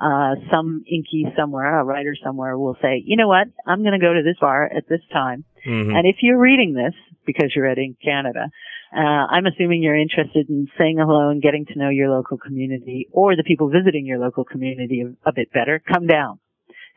uh, 0.00 0.34
some 0.50 0.84
inky 0.90 1.26
somewhere, 1.36 1.80
a 1.80 1.84
writer 1.84 2.16
somewhere 2.22 2.58
will 2.58 2.76
say, 2.82 3.02
you 3.04 3.16
know 3.16 3.28
what, 3.28 3.48
I'm 3.66 3.82
going 3.82 3.98
to 3.98 4.04
go 4.04 4.12
to 4.12 4.22
this 4.22 4.36
bar 4.40 4.64
at 4.64 4.88
this 4.88 5.00
time. 5.12 5.44
Mm-hmm. 5.66 5.96
And 5.96 6.06
if 6.06 6.16
you're 6.22 6.38
reading 6.38 6.74
this, 6.74 6.94
because 7.26 7.52
you're 7.54 7.66
at 7.66 7.78
Ink 7.78 7.98
Canada, 8.04 8.50
uh, 8.94 9.00
I'm 9.00 9.46
assuming 9.46 9.82
you're 9.82 9.98
interested 9.98 10.48
in 10.48 10.68
saying 10.78 10.98
hello 10.98 11.30
and 11.30 11.42
getting 11.42 11.66
to 11.66 11.78
know 11.78 11.88
your 11.88 12.10
local 12.10 12.38
community 12.38 13.08
or 13.12 13.34
the 13.34 13.42
people 13.42 13.70
visiting 13.70 14.06
your 14.06 14.18
local 14.18 14.44
community 14.44 15.02
a, 15.02 15.28
a 15.28 15.32
bit 15.32 15.52
better. 15.52 15.80
Come 15.92 16.06
down 16.06 16.38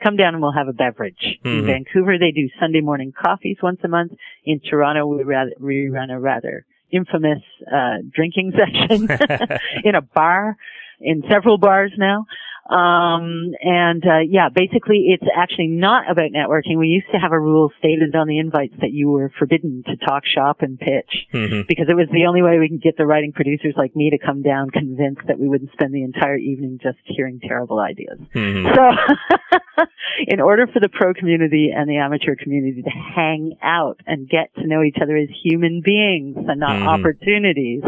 come 0.03 0.15
down 0.15 0.33
and 0.33 0.41
we'll 0.41 0.53
have 0.53 0.67
a 0.67 0.73
beverage. 0.73 1.39
Mm-hmm. 1.43 1.47
In 1.47 1.65
Vancouver, 1.65 2.17
they 2.19 2.31
do 2.31 2.49
Sunday 2.59 2.81
morning 2.81 3.13
coffees 3.19 3.57
once 3.61 3.79
a 3.83 3.87
month. 3.87 4.13
In 4.45 4.59
Toronto, 4.59 5.07
we, 5.07 5.23
rather, 5.23 5.51
we 5.59 5.89
run 5.89 6.09
a 6.09 6.19
rather 6.19 6.65
infamous 6.91 7.41
uh, 7.65 7.97
drinking 8.13 8.53
session 8.57 9.07
in 9.83 9.95
a 9.95 10.01
bar, 10.01 10.55
in 10.99 11.23
several 11.29 11.57
bars 11.57 11.91
now. 11.97 12.25
Um, 12.69 13.55
and 13.61 14.03
uh, 14.03 14.19
yeah, 14.27 14.49
basically, 14.53 15.07
it's 15.07 15.27
actually 15.35 15.67
not 15.67 16.09
about 16.11 16.31
networking. 16.35 16.77
We 16.77 16.87
used 16.87 17.07
to 17.13 17.17
have 17.17 17.31
a 17.31 17.39
rule 17.39 17.71
stated 17.79 18.15
on 18.15 18.27
the 18.27 18.39
invites 18.39 18.75
that 18.81 18.91
you 18.91 19.09
were 19.09 19.31
forbidden 19.39 19.83
to 19.87 19.95
talk 20.05 20.23
shop 20.25 20.61
and 20.61 20.77
pitch 20.77 21.27
mm-hmm. 21.33 21.61
because 21.67 21.87
it 21.89 21.95
was 21.95 22.07
the 22.11 22.25
only 22.27 22.41
way 22.41 22.59
we 22.59 22.67
can 22.67 22.79
get 22.79 22.97
the 22.97 23.05
writing 23.05 23.31
producers 23.31 23.73
like 23.77 23.95
me 23.95 24.09
to 24.09 24.17
come 24.17 24.41
down 24.41 24.69
convinced 24.69 25.21
that 25.27 25.39
we 25.39 25.47
wouldn't 25.47 25.71
spend 25.71 25.93
the 25.93 26.03
entire 26.03 26.37
evening 26.37 26.79
just 26.81 26.97
hearing 27.05 27.39
terrible 27.39 27.79
ideas. 27.79 28.19
Mm-hmm. 28.35 28.75
So, 28.75 29.85
in 30.27 30.41
order 30.41 30.67
for 30.67 30.79
the 30.79 30.89
pro 30.89 31.13
community 31.13 31.71
and 31.75 31.89
the 31.89 31.97
amateur 31.97 32.35
community 32.35 32.81
to 32.81 32.89
hang 32.89 33.57
out 33.63 34.01
and 34.05 34.27
get 34.27 34.53
to 34.55 34.67
know 34.67 34.83
each 34.83 34.97
other 35.01 35.15
as 35.15 35.29
human 35.43 35.81
beings 35.83 36.35
and 36.35 36.59
not 36.59 36.71
mm-hmm. 36.71 36.87
opportunities, 36.87 37.83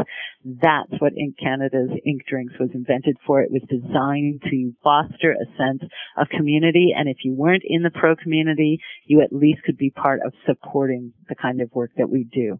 that's 0.45 0.91
what 0.99 1.13
Ink 1.17 1.35
Canada's 1.37 1.91
Ink 2.05 2.21
Drinks 2.27 2.53
was 2.59 2.69
invented 2.73 3.17
for. 3.27 3.41
It 3.41 3.51
was 3.51 3.61
designed 3.69 4.41
to 4.49 4.73
foster 4.83 5.31
a 5.31 5.45
sense 5.57 5.83
of 6.17 6.27
community. 6.29 6.93
And 6.95 7.09
if 7.09 7.17
you 7.23 7.33
weren't 7.33 7.63
in 7.65 7.83
the 7.83 7.89
pro 7.89 8.15
community, 8.15 8.79
you 9.05 9.21
at 9.21 9.33
least 9.33 9.63
could 9.63 9.77
be 9.77 9.89
part 9.89 10.21
of 10.25 10.33
supporting 10.45 11.13
the 11.27 11.35
kind 11.35 11.61
of 11.61 11.69
work 11.73 11.91
that 11.97 12.09
we 12.09 12.23
do. 12.23 12.59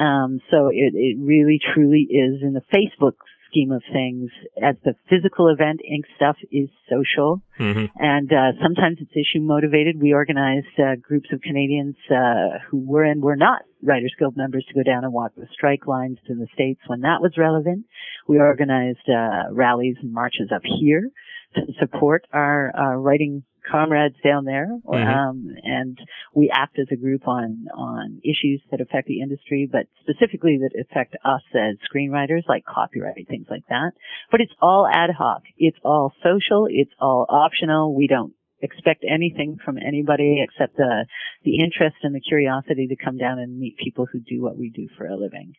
Um, 0.00 0.40
so 0.50 0.68
it, 0.68 0.94
it 0.94 1.18
really 1.20 1.60
truly 1.74 2.06
is 2.08 2.42
in 2.42 2.54
the 2.54 2.62
Facebook 2.72 3.14
scheme 3.50 3.72
of 3.72 3.82
things, 3.92 4.30
as 4.62 4.76
the 4.84 4.94
physical 5.08 5.48
event, 5.48 5.80
ink 5.84 6.04
stuff 6.16 6.36
is 6.50 6.68
social, 6.88 7.42
mm-hmm. 7.58 7.86
and 7.96 8.32
uh, 8.32 8.52
sometimes 8.62 8.98
it's 9.00 9.12
issue 9.12 9.42
motivated. 9.42 10.00
We 10.00 10.12
organized 10.12 10.78
uh, 10.78 10.96
groups 11.00 11.28
of 11.32 11.40
Canadians 11.40 11.96
uh, 12.10 12.58
who 12.70 12.78
were 12.86 13.04
and 13.04 13.22
were 13.22 13.36
not 13.36 13.62
Writers 13.82 14.14
Guild 14.18 14.36
members 14.36 14.64
to 14.68 14.74
go 14.74 14.82
down 14.82 15.04
and 15.04 15.12
walk 15.12 15.32
the 15.36 15.46
strike 15.52 15.86
lines 15.86 16.18
in 16.28 16.38
the 16.38 16.48
states 16.54 16.80
when 16.86 17.00
that 17.00 17.20
was 17.20 17.32
relevant. 17.36 17.86
We 18.28 18.38
organized 18.38 19.08
uh, 19.08 19.52
rallies 19.52 19.96
and 20.02 20.12
marches 20.12 20.50
up 20.54 20.62
here 20.64 21.10
to 21.54 21.60
support 21.78 22.26
our 22.32 22.72
uh, 22.76 22.94
writing 22.96 23.42
comrades 23.70 24.16
down 24.24 24.44
there, 24.44 24.68
mm-hmm. 24.68 25.08
um, 25.08 25.46
and 25.62 25.98
we 26.34 26.50
act 26.52 26.78
as 26.78 26.86
a 26.90 26.96
group 26.96 27.26
on 27.28 27.66
on 27.74 28.20
issues 28.24 28.62
that 28.70 28.80
affect 28.80 29.06
the 29.06 29.20
industry, 29.20 29.68
but 29.70 29.86
specifically 30.00 30.58
that 30.58 30.78
affect 30.80 31.14
us 31.24 31.42
as 31.54 31.76
screenwriters, 31.92 32.42
like 32.48 32.64
copyright 32.64 33.28
things 33.28 33.46
like 33.50 33.64
that. 33.68 33.92
But 34.30 34.40
it's 34.40 34.52
all 34.60 34.86
ad 34.90 35.10
hoc. 35.10 35.42
It's 35.56 35.78
all 35.84 36.12
social. 36.22 36.66
It's 36.70 36.92
all 37.00 37.26
optional. 37.28 37.94
We 37.94 38.06
don't 38.06 38.34
expect 38.62 39.04
anything 39.08 39.56
from 39.64 39.78
anybody 39.78 40.42
except 40.42 40.76
the 40.76 41.06
the 41.44 41.58
interest 41.58 41.96
and 42.02 42.14
the 42.14 42.20
curiosity 42.20 42.86
to 42.88 42.96
come 42.96 43.16
down 43.16 43.38
and 43.38 43.58
meet 43.58 43.76
people 43.78 44.06
who 44.10 44.20
do 44.20 44.42
what 44.42 44.58
we 44.58 44.70
do 44.70 44.88
for 44.96 45.06
a 45.06 45.16
living. 45.16 45.54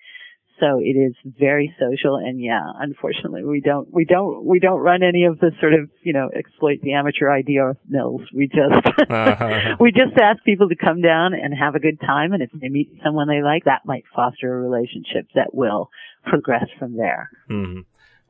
So 0.62 0.80
it 0.80 0.95
is 0.95 1.16
very 1.26 1.76
social 1.80 2.18
and 2.18 2.39
yeah, 2.39 2.62
unfortunately 2.80 3.43
we 3.43 3.62
don't, 3.62 3.91
we 3.91 4.05
don't, 4.05 4.45
we 4.45 4.59
don't 4.59 4.80
run 4.80 5.01
any 5.01 5.26
of 5.26 5.39
the 5.39 5.51
sort 5.59 5.74
of, 5.74 5.89
you 6.03 6.14
know, 6.14 6.30
exploit 6.34 6.82
the 6.84 6.93
amateur 6.93 7.32
idea 7.32 7.74
mills. 7.89 8.22
We 8.34 8.47
just, 8.47 8.86
uh-huh. 9.09 9.76
we 9.80 9.91
just 9.91 10.16
ask 10.22 10.43
people 10.43 10.70
to 10.70 10.76
come 10.76 11.01
down 11.01 11.34
and 11.34 11.51
have 11.57 11.74
a 11.74 11.80
good 11.80 11.99
time 11.99 12.34
and 12.34 12.43
if 12.43 12.51
they 12.53 12.70
meet 12.70 12.91
someone 13.03 13.28
they 13.28 13.41
like, 13.41 13.66
that 13.66 13.86
might 13.86 14.03
foster 14.16 14.55
a 14.55 14.62
relationship 14.62 15.28
that 15.34 15.55
will 15.55 15.89
progress 16.26 16.68
from 16.78 16.95
there. 16.95 17.32
Mm-hmm. 17.49 17.82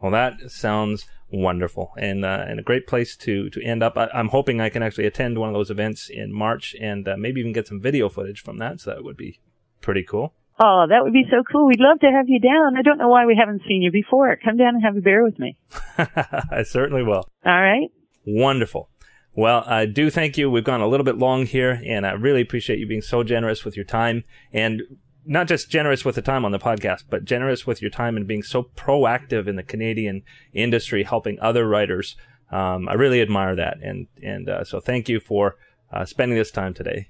Well, 0.02 0.12
that 0.14 0.50
sounds 0.50 1.08
wonderful 1.32 1.94
and 1.98 2.26
uh, 2.26 2.46
and 2.48 2.60
a 2.60 2.64
great 2.64 2.88
place 2.88 3.16
to 3.18 3.50
to 3.52 3.62
end 3.62 3.84
up. 3.84 3.98
I, 3.98 4.10
am 4.14 4.30
hoping 4.30 4.60
I 4.60 4.70
can 4.70 4.82
actually 4.82 5.06
attend 5.06 5.38
one 5.38 5.50
of 5.50 5.54
those 5.54 5.70
events 5.70 6.10
in 6.10 6.34
March 6.34 6.76
and 6.80 7.08
uh, 7.08 7.18
maybe 7.18 7.40
even 7.40 7.54
get 7.54 7.68
some 7.68 7.80
video 7.80 8.10
footage 8.10 8.42
from 8.42 8.58
that. 8.58 8.80
So 8.80 8.90
that 8.90 9.04
would 9.04 9.18
be 9.18 9.40
pretty 9.80 10.04
cool. 10.04 10.34
Oh, 10.60 10.86
that 10.88 11.04
would 11.04 11.14
be 11.14 11.26
so 11.30 11.44
cool. 11.52 11.68
We'd 11.68 11.80
love 11.80 12.00
to 12.02 12.12
have 12.12 12.30
you 12.30 12.40
down. 12.40 12.78
I 12.78 12.82
don't 12.82 12.98
know 12.98 13.10
why 13.10 13.26
we 13.26 13.36
haven't 13.36 13.64
seen 13.68 13.82
you 13.82 13.92
before. 13.92 14.38
Come 14.44 14.58
down 14.58 14.76
and 14.76 14.84
have 14.84 14.96
a 14.96 15.02
beer 15.02 15.24
with 15.24 15.40
me. 15.40 15.58
I 15.98 16.64
certainly 16.64 17.04
will. 17.04 17.28
All 17.46 17.62
right. 17.62 17.90
Wonderful. 18.26 18.90
Well, 19.34 19.64
I 19.66 19.86
do 19.86 20.10
thank 20.10 20.38
you. 20.38 20.52
We've 20.52 20.64
gone 20.64 20.82
a 20.82 20.88
little 20.88 21.06
bit 21.06 21.18
long 21.18 21.46
here, 21.46 21.82
and 21.86 22.06
I 22.06 22.12
really 22.12 22.42
appreciate 22.42 22.80
you 22.80 22.88
being 22.88 23.02
so 23.02 23.24
generous 23.24 23.64
with 23.64 23.76
your 23.76 23.86
time 23.86 24.24
and 24.52 24.82
not 25.26 25.48
just 25.48 25.70
generous 25.70 26.04
with 26.04 26.16
the 26.16 26.22
time 26.22 26.44
on 26.46 26.52
the 26.52 26.60
podcast, 26.60 27.06
but 27.10 27.26
generous 27.26 27.66
with 27.66 27.82
your 27.82 27.92
time 27.92 28.18
and 28.18 28.28
being 28.28 28.44
so 28.44 28.64
proactive 28.76 29.48
in 29.48 29.56
the 29.56 29.64
Canadian 29.64 30.24
industry, 30.54 31.04
helping 31.04 31.40
other 31.40 31.68
writers. 31.68 32.16
Um, 32.52 32.90
I 32.90 32.94
really 32.94 33.22
admire 33.22 33.56
that, 33.56 33.78
and 33.82 34.08
and 34.22 34.50
uh, 34.50 34.64
so 34.66 34.80
thank 34.80 35.08
you 35.08 35.20
for 35.20 35.56
uh, 35.94 36.06
spending 36.06 36.38
this 36.38 36.52
time 36.52 36.74
today. 36.74 37.10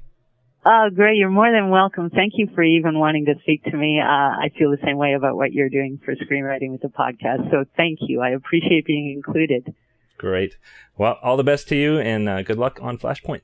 Oh, 0.64 0.90
great. 0.94 1.18
You're 1.18 1.32
more 1.32 1.52
than 1.52 1.72
welcome. 1.72 2.12
Thank 2.12 2.34
you 2.36 2.48
for 2.54 2.62
even 2.62 3.00
wanting 3.00 3.26
to 3.26 3.34
speak 3.42 3.64
to 3.64 3.76
me. 3.76 4.00
Uh, 4.00 4.06
I 4.06 4.52
feel 4.56 4.70
the 4.70 4.78
same 4.86 4.98
way 4.98 5.14
about 5.14 5.36
what 5.36 5.52
you're 5.54 5.70
doing 5.70 6.00
for 6.06 6.14
screenwriting 6.16 6.72
with 6.72 6.82
the 6.82 6.88
podcast. 6.88 7.50
So 7.50 7.66
thank 7.76 7.98
you. 8.02 8.22
I 8.22 8.30
appreciate 8.30 8.86
being 8.86 9.12
included. 9.12 9.74
Great. 10.20 10.58
Well, 10.96 11.18
all 11.24 11.36
the 11.36 11.44
best 11.44 11.68
to 11.70 11.76
you 11.76 11.98
and 11.98 12.30
uh, 12.30 12.44
good 12.44 12.60
luck 12.60 12.78
on 12.80 13.00
Flashpoint. 13.00 13.42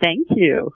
Thank 0.00 0.28
you. 0.30 0.70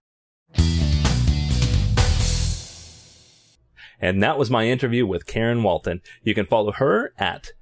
And 3.99 4.23
that 4.23 4.37
was 4.37 4.51
my 4.51 4.67
interview 4.67 5.07
with 5.07 5.27
Karen 5.27 5.63
Walton. 5.63 6.03
You 6.23 6.35
can 6.35 6.45
follow 6.45 6.73
her 6.73 7.15
at 7.17 7.53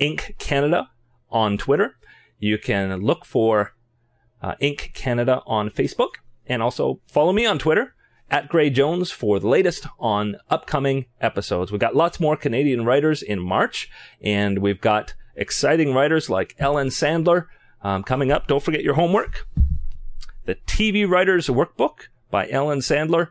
Ink 0.00 0.34
Canada 0.40 0.90
on 1.30 1.56
Twitter. 1.56 1.94
You 2.40 2.58
can 2.58 3.00
look 3.00 3.24
for 3.24 3.74
uh, 4.42 4.54
Ink 4.58 4.90
Canada 4.94 5.42
on 5.46 5.70
Facebook 5.70 6.14
and 6.46 6.62
also 6.62 7.00
follow 7.06 7.32
me 7.32 7.46
on 7.46 7.58
Twitter 7.58 7.94
at 8.30 8.48
Gray 8.48 8.70
Jones 8.70 9.10
for 9.10 9.40
the 9.40 9.48
latest 9.48 9.86
on 9.98 10.36
upcoming 10.48 11.06
episodes. 11.20 11.72
We've 11.72 11.80
got 11.80 11.96
lots 11.96 12.20
more 12.20 12.36
Canadian 12.36 12.84
writers 12.84 13.22
in 13.22 13.40
March, 13.40 13.90
and 14.20 14.60
we've 14.60 14.80
got 14.80 15.14
exciting 15.34 15.94
writers 15.94 16.30
like 16.30 16.54
Ellen 16.58 16.88
Sandler 16.88 17.46
um, 17.82 18.02
coming 18.02 18.30
up. 18.30 18.46
Don't 18.46 18.62
forget 18.62 18.84
your 18.84 18.94
homework. 18.94 19.46
The 20.44 20.54
TV 20.54 21.08
Writers 21.08 21.48
Workbook 21.48 22.08
by 22.30 22.48
Ellen 22.48 22.80
Sandler. 22.80 23.28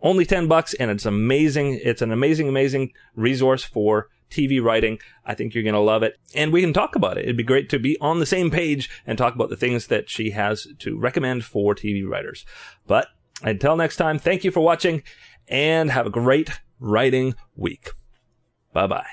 Only 0.00 0.24
10 0.24 0.48
bucks, 0.48 0.74
and 0.74 0.90
it's 0.90 1.06
amazing. 1.06 1.80
It's 1.82 2.02
an 2.02 2.10
amazing, 2.10 2.48
amazing 2.48 2.92
resource 3.14 3.62
for 3.62 4.08
TV 4.32 4.62
writing. 4.62 4.98
I 5.24 5.34
think 5.34 5.54
you're 5.54 5.62
going 5.62 5.74
to 5.74 5.80
love 5.80 6.02
it. 6.02 6.18
And 6.34 6.52
we 6.52 6.60
can 6.60 6.72
talk 6.72 6.96
about 6.96 7.18
it. 7.18 7.24
It'd 7.24 7.36
be 7.36 7.42
great 7.42 7.68
to 7.70 7.78
be 7.78 7.96
on 8.00 8.18
the 8.18 8.26
same 8.26 8.50
page 8.50 8.90
and 9.06 9.18
talk 9.18 9.34
about 9.34 9.50
the 9.50 9.56
things 9.56 9.88
that 9.88 10.08
she 10.08 10.30
has 10.30 10.66
to 10.80 10.98
recommend 10.98 11.44
for 11.44 11.74
TV 11.74 12.08
writers. 12.08 12.44
But 12.86 13.08
until 13.42 13.76
next 13.76 13.96
time, 13.96 14.18
thank 14.18 14.44
you 14.44 14.50
for 14.50 14.60
watching 14.60 15.02
and 15.48 15.90
have 15.90 16.06
a 16.06 16.10
great 16.10 16.50
writing 16.78 17.34
week. 17.56 17.90
Bye 18.72 18.86
bye. 18.86 19.06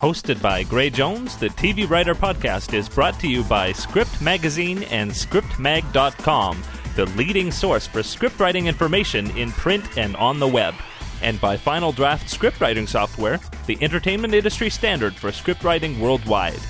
Hosted 0.00 0.40
by 0.40 0.62
Gray 0.62 0.90
Jones, 0.90 1.36
the 1.36 1.48
TV 1.48 1.88
Writer 1.90 2.14
Podcast 2.14 2.72
is 2.72 2.88
brought 2.88 3.18
to 3.18 3.26
you 3.26 3.42
by 3.42 3.72
Script 3.72 4.22
Magazine 4.22 4.84
and 4.84 5.10
ScriptMag.com, 5.10 6.62
the 6.94 7.06
leading 7.06 7.50
source 7.50 7.88
for 7.88 8.00
scriptwriting 8.00 8.66
information 8.66 9.36
in 9.36 9.50
print 9.50 9.98
and 9.98 10.14
on 10.14 10.38
the 10.38 10.46
web 10.46 10.74
and 11.22 11.40
by 11.40 11.56
Final 11.56 11.92
Draft 11.92 12.26
scriptwriting 12.26 12.88
software, 12.88 13.40
the 13.66 13.78
entertainment 13.80 14.34
industry 14.34 14.70
standard 14.70 15.14
for 15.14 15.30
scriptwriting 15.30 15.98
worldwide. 15.98 16.60